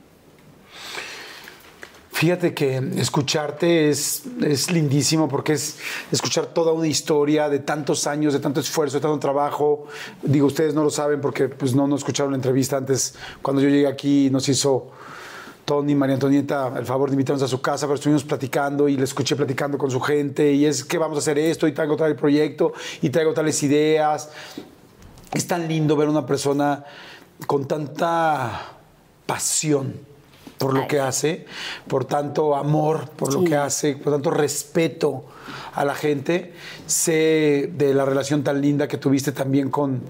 [2.14, 5.78] Fíjate que escucharte es, es lindísimo porque es
[6.12, 9.89] escuchar toda una historia de tantos años, de tanto esfuerzo, de tanto trabajo.
[10.22, 13.16] Digo, ustedes no lo saben porque pues, no, no escucharon la entrevista antes.
[13.43, 14.93] Cuando yo llegué aquí nos hizo
[15.65, 19.05] Tony María Antonieta el favor de invitarnos a su casa, pero estuvimos platicando y le
[19.05, 22.15] escuché platicando con su gente y es que vamos a hacer esto y traigo tal
[22.16, 24.31] proyecto y traigo tales ideas.
[25.32, 26.85] Es tan lindo ver una persona
[27.47, 28.74] con tanta
[29.27, 29.95] pasión
[30.59, 30.86] por lo Ay.
[30.86, 31.47] que hace,
[31.89, 35.24] por tanto amor por lo que hace, por tanto respeto
[35.74, 36.53] a la gente.
[36.86, 40.03] Sé de la relación tan linda que tuviste también con,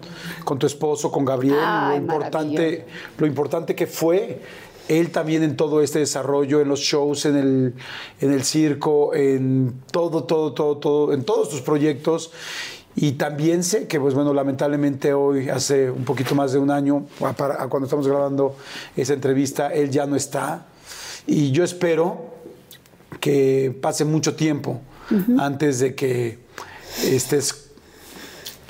[0.44, 2.86] con tu esposo, con Gabriel, Ay, lo, importante,
[3.18, 4.42] lo importante que fue
[4.88, 7.74] él también en todo este desarrollo, en los shows, en el,
[8.20, 12.32] en el circo, en todo, todo, todo, todo, en todos tus proyectos.
[12.96, 17.06] Y también sé que, pues bueno, lamentablemente hoy, hace un poquito más de un año,
[17.20, 17.34] a
[17.68, 18.56] cuando estamos grabando
[18.96, 20.66] esa entrevista, él ya no está.
[21.26, 22.34] Y yo espero
[23.20, 24.80] que pase mucho tiempo
[25.38, 26.38] antes de que
[27.02, 27.63] estés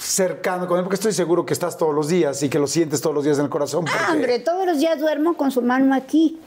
[0.04, 3.00] cercano con él, porque estoy seguro que estás todos los días y que lo sientes
[3.00, 3.84] todos los días en el corazón.
[3.88, 6.38] Ah, porque- hombre, todos los días duermo con su mano aquí.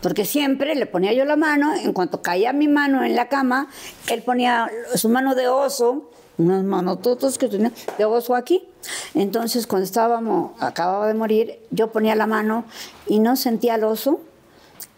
[0.00, 3.68] Porque siempre le ponía yo la mano, en cuanto caía mi mano en la cama,
[4.08, 8.68] él ponía su mano de oso, unas manototos que tenía de oso aquí.
[9.14, 12.64] Entonces, cuando estábamos, acababa de morir, yo ponía la mano
[13.06, 14.20] y no sentía el oso.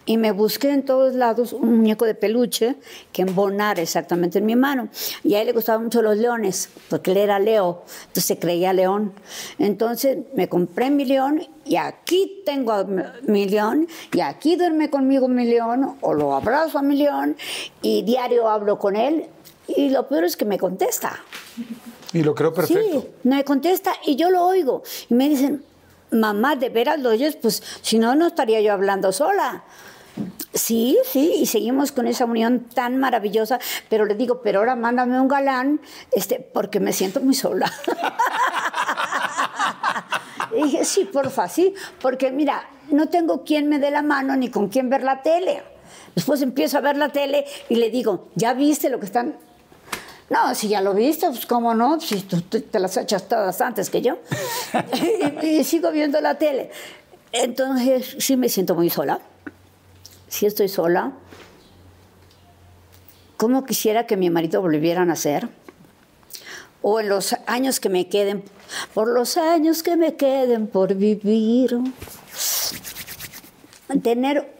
[0.09, 2.77] Y me busqué en todos lados un muñeco de peluche
[3.13, 4.89] que embonara exactamente en mi mano.
[5.25, 8.73] Y a él le gustaban mucho los leones, porque él era Leo, entonces se creía
[8.73, 9.13] león.
[9.59, 15.27] Entonces me compré mi león y aquí tengo a mi- león y aquí duerme conmigo
[15.27, 17.37] mi león o lo abrazo a mi león
[17.83, 19.27] y diario hablo con él.
[19.67, 21.19] Y lo peor es que me contesta.
[22.13, 23.01] Y lo creo perfecto.
[23.01, 24.85] Sí, me contesta y yo lo oigo.
[25.11, 25.65] Y me dicen,
[26.13, 27.35] mamá, ¿de veras lo oyes?
[27.35, 29.65] Pues si no, no estaría yo hablando sola.
[30.57, 33.59] Sí, sí, y seguimos con esa unión tan maravillosa,
[33.89, 35.81] pero le digo, pero ahora mándame un galán,
[36.13, 37.71] este, porque me siento muy sola.
[40.57, 44.51] y dije, sí, porfa, sí, porque mira, no tengo quien me dé la mano ni
[44.51, 45.63] con quién ver la tele.
[46.15, 49.37] Después empiezo a ver la tele y le digo, ¿ya viste lo que están
[50.29, 53.91] no, si ya lo viste, pues cómo no, si tú te las echas todas antes
[53.91, 54.19] que yo.
[55.43, 56.73] y, sigo viendo la tele.
[57.31, 59.21] Entonces, sí me siento muy sola.
[60.29, 61.13] Sí estoy sola.
[63.37, 65.49] ¿Cómo quisiera que mi marido volviera a nacer?
[66.83, 68.45] O en los años que me queden,
[68.95, 71.79] por los años que me queden por vivir.
[74.03, 74.53] Tener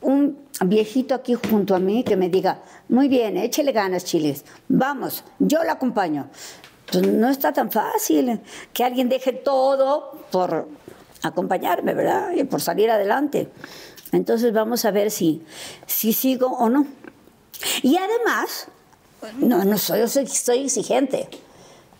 [0.00, 4.44] un viejito aquí junto a mí que me diga, muy bien, échele ganas, Chiles.
[4.68, 6.28] Vamos, yo la acompaño.
[6.90, 8.40] Pues no está tan fácil
[8.72, 10.68] que alguien deje todo por
[11.22, 12.32] acompañarme, ¿verdad?
[12.34, 13.48] Y por salir adelante.
[14.16, 15.42] Entonces vamos a ver si,
[15.86, 16.86] si sigo o no.
[17.82, 18.68] Y además,
[19.38, 21.28] no, no soy, soy exigente.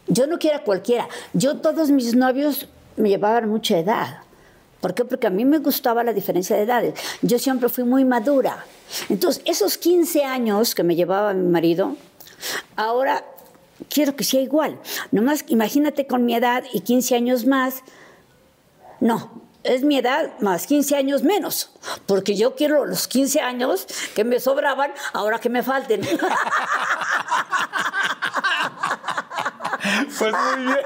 [0.06, 1.08] Yo no quiero a cualquiera.
[1.32, 4.18] Yo todos mis novios me llevaban mucha edad.
[4.80, 5.04] ¿Por qué?
[5.04, 6.94] Porque a mí me gustaba la diferencia de edades.
[7.22, 8.66] Yo siempre fui muy madura.
[9.08, 11.96] Entonces, esos 15 años que me llevaba mi marido,
[12.76, 13.24] ahora
[13.88, 14.78] quiero que sea igual.
[15.10, 17.82] Nomás imagínate con mi edad y 15 años más.
[19.00, 19.30] No,
[19.64, 21.70] es mi edad más 15 años menos,
[22.06, 26.00] porque yo quiero los 15 años que me sobraban ahora que me falten.
[30.18, 30.78] Pues muy bien.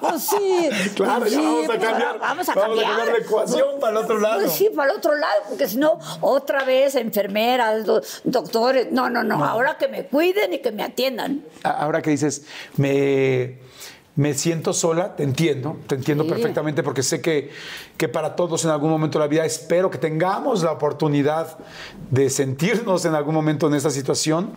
[0.00, 0.68] Pues sí.
[0.96, 2.18] Claro, pues ya sí, vamos a pues cambiar.
[2.18, 2.84] Vamos a vamos cambiar.
[2.92, 4.40] a cambiar la ecuación Pues- para el otro lado.
[4.40, 8.90] Pues sí, para el otro lado, porque si no, otra vez enfermeras, do- doctores.
[8.90, 11.44] No, no, no, Ahora que me cuiden y que me atiendan.
[11.62, 12.42] Ahora que dices,
[12.76, 13.58] me,
[14.14, 16.30] me siento sola, te entiendo, te entiendo Sí.
[16.30, 17.50] perfectamente porque sé que,
[17.96, 21.56] que para todos en algún momento de la vida espero que tengamos la oportunidad
[22.10, 24.50] de sentirnos en algún momento en esta situación,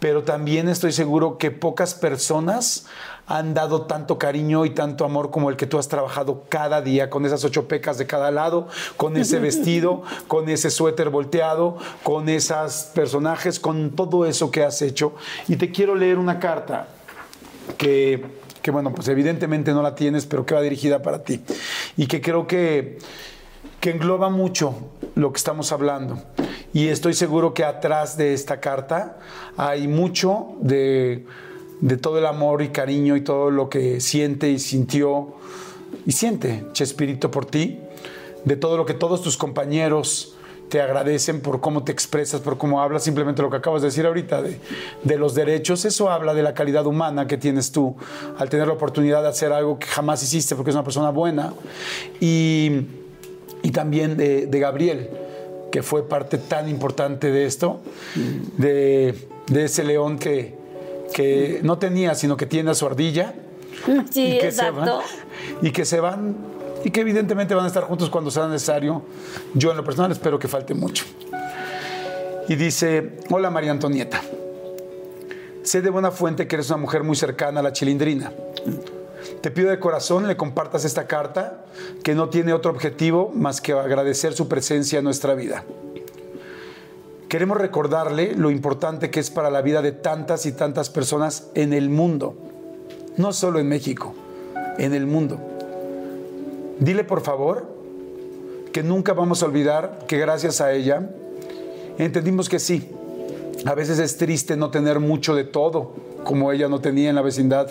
[0.00, 2.86] pero también estoy seguro que pocas personas
[3.28, 7.08] han dado tanto cariño y tanto amor como el que tú has trabajado cada día,
[7.08, 12.28] con esas ocho pecas de cada lado, con ese vestido, con ese suéter volteado, con
[12.28, 15.14] esos personajes, con todo eso que has hecho.
[15.46, 16.88] Y te quiero leer una carta
[17.78, 21.40] que, que, bueno, pues evidentemente no la tienes, pero que va dirigida para ti.
[21.96, 22.98] Y que creo que,
[23.80, 24.74] que engloba mucho
[25.14, 26.22] lo que estamos hablando.
[26.72, 29.18] Y estoy seguro que atrás de esta carta
[29.56, 31.26] hay mucho de,
[31.80, 35.34] de todo el amor y cariño y todo lo que siente y sintió
[36.06, 37.78] y siente Chespirito por ti,
[38.44, 40.31] de todo lo que todos tus compañeros
[40.72, 44.06] te agradecen por cómo te expresas, por cómo hablas, simplemente lo que acabas de decir
[44.06, 44.58] ahorita de,
[45.04, 47.94] de los derechos, eso habla de la calidad humana que tienes tú
[48.38, 51.52] al tener la oportunidad de hacer algo que jamás hiciste porque es una persona buena.
[52.20, 52.86] Y,
[53.62, 55.10] y también de, de Gabriel,
[55.70, 57.80] que fue parte tan importante de esto,
[58.56, 59.14] de,
[59.48, 60.54] de ese león que,
[61.12, 63.34] que no tenía, sino que tiene a su ardilla.
[64.10, 64.80] Sí, y que se exacto.
[64.80, 66.34] van- y que se van
[66.84, 69.02] y que evidentemente van a estar juntos cuando sea necesario.
[69.54, 71.04] Yo en lo personal espero que falte mucho.
[72.48, 74.20] Y dice, hola María Antonieta,
[75.62, 78.32] sé de buena fuente que eres una mujer muy cercana a la chilindrina.
[79.40, 81.64] Te pido de corazón le compartas esta carta
[82.02, 85.64] que no tiene otro objetivo más que agradecer su presencia en nuestra vida.
[87.28, 91.72] Queremos recordarle lo importante que es para la vida de tantas y tantas personas en
[91.72, 92.36] el mundo,
[93.16, 94.14] no solo en México,
[94.76, 95.51] en el mundo.
[96.82, 97.64] Dile por favor
[98.72, 101.10] que nunca vamos a olvidar que gracias a ella
[101.96, 102.90] entendimos que sí,
[103.64, 105.92] a veces es triste no tener mucho de todo,
[106.24, 107.70] como ella no tenía en la vecindad,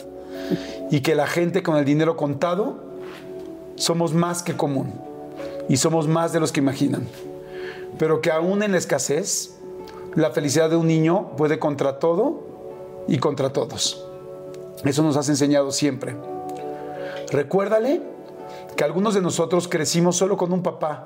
[0.91, 2.77] y que la gente con el dinero contado
[3.75, 4.93] somos más que común
[5.67, 7.05] y somos más de los que imaginan,
[7.99, 9.57] pero que aún en la escasez,
[10.15, 12.47] la felicidad de un niño puede contra todo
[13.09, 14.05] y contra todos.
[14.85, 16.15] Eso nos has enseñado siempre.
[17.29, 18.10] Recuérdale
[18.81, 21.05] que algunos de nosotros crecimos solo con un papá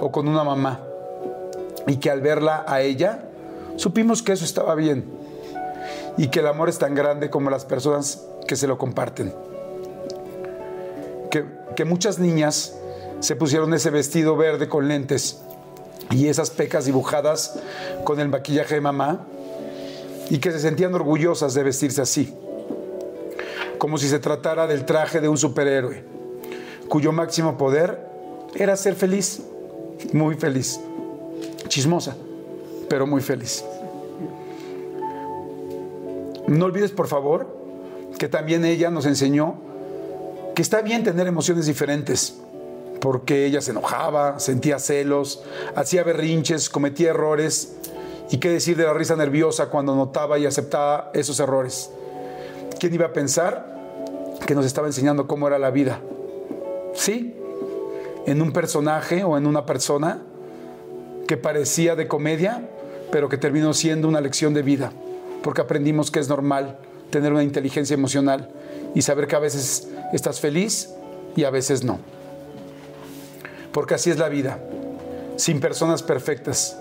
[0.00, 0.78] o con una mamá
[1.88, 3.24] y que al verla a ella
[3.74, 5.04] supimos que eso estaba bien
[6.16, 9.34] y que el amor es tan grande como las personas que se lo comparten.
[11.32, 11.44] Que,
[11.74, 12.76] que muchas niñas
[13.18, 15.42] se pusieron ese vestido verde con lentes
[16.10, 17.58] y esas pecas dibujadas
[18.04, 19.26] con el maquillaje de mamá
[20.30, 22.32] y que se sentían orgullosas de vestirse así,
[23.78, 26.21] como si se tratara del traje de un superhéroe,
[26.92, 28.06] cuyo máximo poder
[28.54, 29.40] era ser feliz,
[30.12, 30.78] muy feliz,
[31.66, 32.14] chismosa,
[32.86, 33.64] pero muy feliz.
[36.46, 37.46] No olvides, por favor,
[38.18, 39.54] que también ella nos enseñó
[40.54, 42.38] que está bien tener emociones diferentes,
[43.00, 45.42] porque ella se enojaba, sentía celos,
[45.74, 47.74] hacía berrinches, cometía errores.
[48.30, 51.90] ¿Y qué decir de la risa nerviosa cuando notaba y aceptaba esos errores?
[52.78, 53.80] ¿Quién iba a pensar
[54.46, 55.98] que nos estaba enseñando cómo era la vida?
[56.94, 57.34] Sí,
[58.26, 60.22] en un personaje o en una persona
[61.26, 62.68] que parecía de comedia,
[63.10, 64.92] pero que terminó siendo una lección de vida,
[65.42, 66.78] porque aprendimos que es normal
[67.10, 68.50] tener una inteligencia emocional
[68.94, 70.90] y saber que a veces estás feliz
[71.36, 71.98] y a veces no.
[73.72, 74.58] Porque así es la vida,
[75.36, 76.78] sin personas perfectas,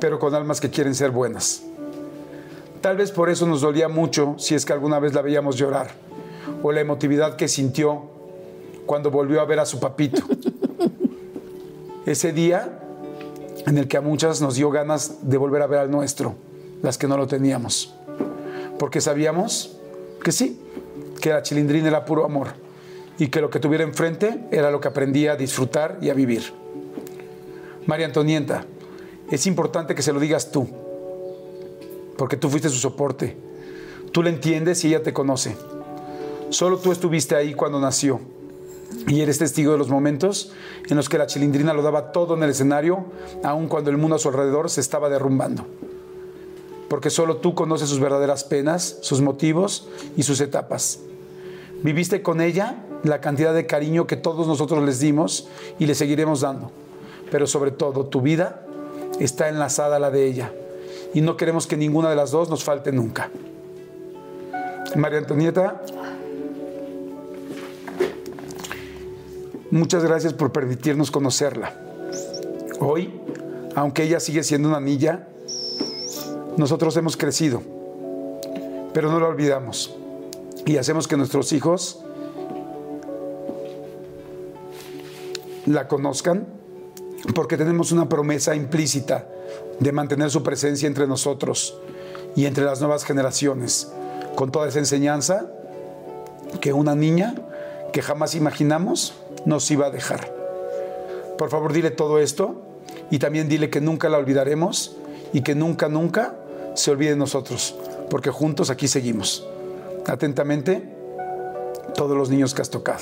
[0.00, 1.62] pero con almas que quieren ser buenas.
[2.80, 5.90] Tal vez por eso nos dolía mucho si es que alguna vez la veíamos llorar,
[6.62, 8.11] o la emotividad que sintió
[8.92, 10.22] cuando volvió a ver a su papito.
[12.04, 12.78] Ese día
[13.66, 16.34] en el que a muchas nos dio ganas de volver a ver al nuestro,
[16.82, 17.94] las que no lo teníamos.
[18.78, 19.78] Porque sabíamos
[20.22, 20.60] que sí,
[21.22, 22.48] que la chilindrina era puro amor
[23.18, 26.52] y que lo que tuviera enfrente era lo que aprendía a disfrutar y a vivir.
[27.86, 28.66] María Antonieta,
[29.30, 30.68] es importante que se lo digas tú,
[32.18, 33.38] porque tú fuiste su soporte.
[34.12, 35.56] Tú le entiendes y ella te conoce.
[36.50, 38.20] Solo tú estuviste ahí cuando nació
[39.06, 40.52] y eres testigo de los momentos
[40.88, 43.04] en los que la chilindrina lo daba todo en el escenario,
[43.42, 45.66] aun cuando el mundo a su alrededor se estaba derrumbando.
[46.88, 51.00] Porque solo tú conoces sus verdaderas penas, sus motivos y sus etapas.
[51.82, 55.48] Viviste con ella la cantidad de cariño que todos nosotros les dimos
[55.78, 56.70] y le seguiremos dando.
[57.30, 58.66] Pero sobre todo, tu vida
[59.18, 60.52] está enlazada a la de ella.
[61.14, 63.30] Y no queremos que ninguna de las dos nos falte nunca.
[64.96, 65.82] María Antonieta,
[69.72, 71.72] muchas gracias por permitirnos conocerla.
[72.78, 73.12] Hoy,
[73.74, 75.26] aunque ella sigue siendo una niña,
[76.56, 77.62] nosotros hemos crecido,
[78.92, 79.96] pero no lo olvidamos.
[80.66, 82.04] Y hacemos que nuestros hijos
[85.66, 86.46] la conozcan
[87.34, 89.26] porque tenemos una promesa implícita
[89.80, 91.78] de mantener su presencia entre nosotros
[92.36, 93.90] y entre las nuevas generaciones,
[94.34, 95.50] con toda esa enseñanza
[96.60, 97.34] que una niña
[97.92, 100.32] que jamás imaginamos nos iba a dejar.
[101.38, 102.62] Por favor, dile todo esto
[103.10, 104.96] y también dile que nunca la olvidaremos
[105.32, 106.34] y que nunca, nunca
[106.74, 107.74] se olvide de nosotros,
[108.10, 109.46] porque juntos aquí seguimos.
[110.06, 110.82] Atentamente,
[111.94, 113.00] todos los niños que has tocado.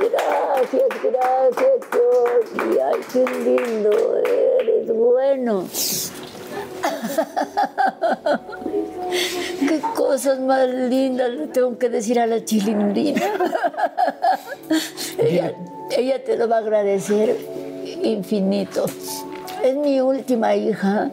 [0.00, 2.78] Gracias, gracias, Jordi.
[2.78, 5.68] Ay, qué lindo eres, bueno.
[9.68, 13.22] Qué cosas más lindas le tengo que decir a la chilindrina.
[15.18, 15.54] ella,
[15.96, 17.36] ella te lo va a agradecer
[18.02, 18.86] infinito.
[19.62, 21.12] Es mi última hija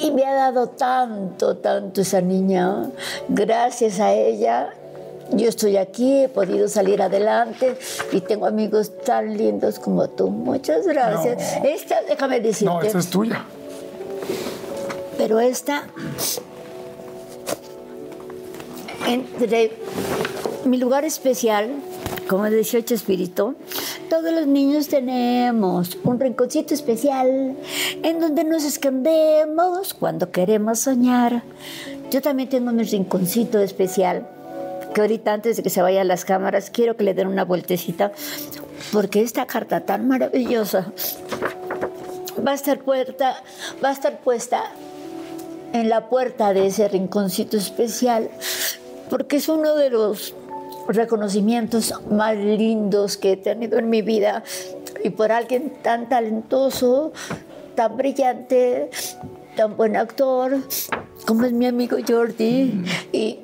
[0.00, 2.90] y me ha dado tanto, tanto esa niña.
[3.28, 4.72] Gracias a ella
[5.30, 7.76] yo estoy aquí, he podido salir adelante
[8.12, 10.30] y tengo amigos tan lindos como tú.
[10.30, 11.60] Muchas gracias.
[11.62, 11.68] No.
[11.68, 12.74] Esta, déjame decirte.
[12.74, 13.44] No, esta es tuya.
[15.18, 15.84] Pero esta,
[19.06, 19.72] entre
[20.64, 21.70] mi lugar especial,
[22.28, 23.54] como decía Espíritu,
[24.10, 27.56] todos los niños tenemos un rinconcito especial
[28.02, 31.42] en donde nos escondemos cuando queremos soñar.
[32.10, 34.28] Yo también tengo mi rinconcito especial
[34.94, 38.12] que ahorita antes de que se vayan las cámaras quiero que le den una vueltecita
[38.92, 40.92] porque esta carta tan maravillosa
[42.38, 43.42] va a estar puerta,
[43.82, 44.64] va a estar puesta
[45.72, 48.30] en la puerta de ese rinconcito especial
[49.10, 50.34] porque es uno de los
[50.88, 54.42] reconocimientos más lindos que he tenido en mi vida.
[55.02, 57.12] Y por alguien tan talentoso,
[57.74, 58.90] tan brillante,
[59.56, 60.56] tan buen actor
[61.26, 63.40] como es mi amigo Jordi y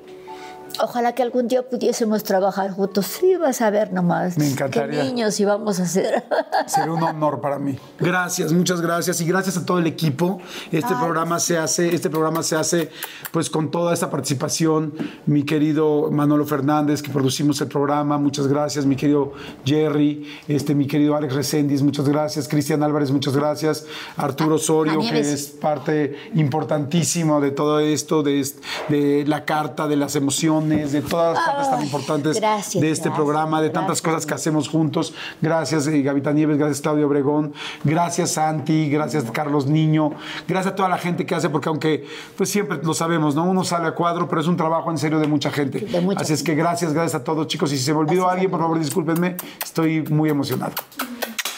[0.82, 3.06] Ojalá que algún día pudiésemos trabajar juntos.
[3.06, 4.38] Sí, vas a ver nomás.
[4.38, 5.02] Me encantaría.
[5.02, 6.24] Qué niños íbamos a ser.
[6.66, 7.78] Sería un honor para mí.
[7.98, 10.40] Gracias, muchas gracias y gracias a todo el equipo.
[10.72, 12.90] Este Ay, programa se hace, este programa se hace
[13.32, 14.94] pues con toda esta participación.
[15.26, 18.86] Mi querido Manolo Fernández que producimos el programa, muchas gracias.
[18.86, 19.32] Mi querido
[19.64, 22.48] Jerry, este mi querido Alex Reséndiz, muchas gracias.
[22.48, 23.84] Cristian Álvarez, muchas gracias.
[24.16, 29.96] Arturo Osorio que es parte importantísima de todo esto, de, est- de la carta, de
[29.96, 34.00] las emociones, de todas las partes tan importantes gracias, de este gracias, programa, de tantas
[34.00, 34.02] gracias.
[34.02, 35.12] cosas que hacemos juntos.
[35.40, 37.52] Gracias, eh, Gavita Nieves, gracias, Claudio Obregón,
[37.84, 40.12] gracias, Santi, gracias, Carlos Niño,
[40.46, 42.06] gracias a toda la gente que hace, porque aunque
[42.36, 43.44] pues siempre lo sabemos, ¿no?
[43.44, 45.80] Uno sale a cuadro, pero es un trabajo en serio de mucha gente.
[45.80, 47.72] De mucha Así es que gracias, gracias a todos, chicos.
[47.72, 50.72] Y si se me olvidó Gracias, alguien, por favor, discúlpenme, estoy muy emocionado.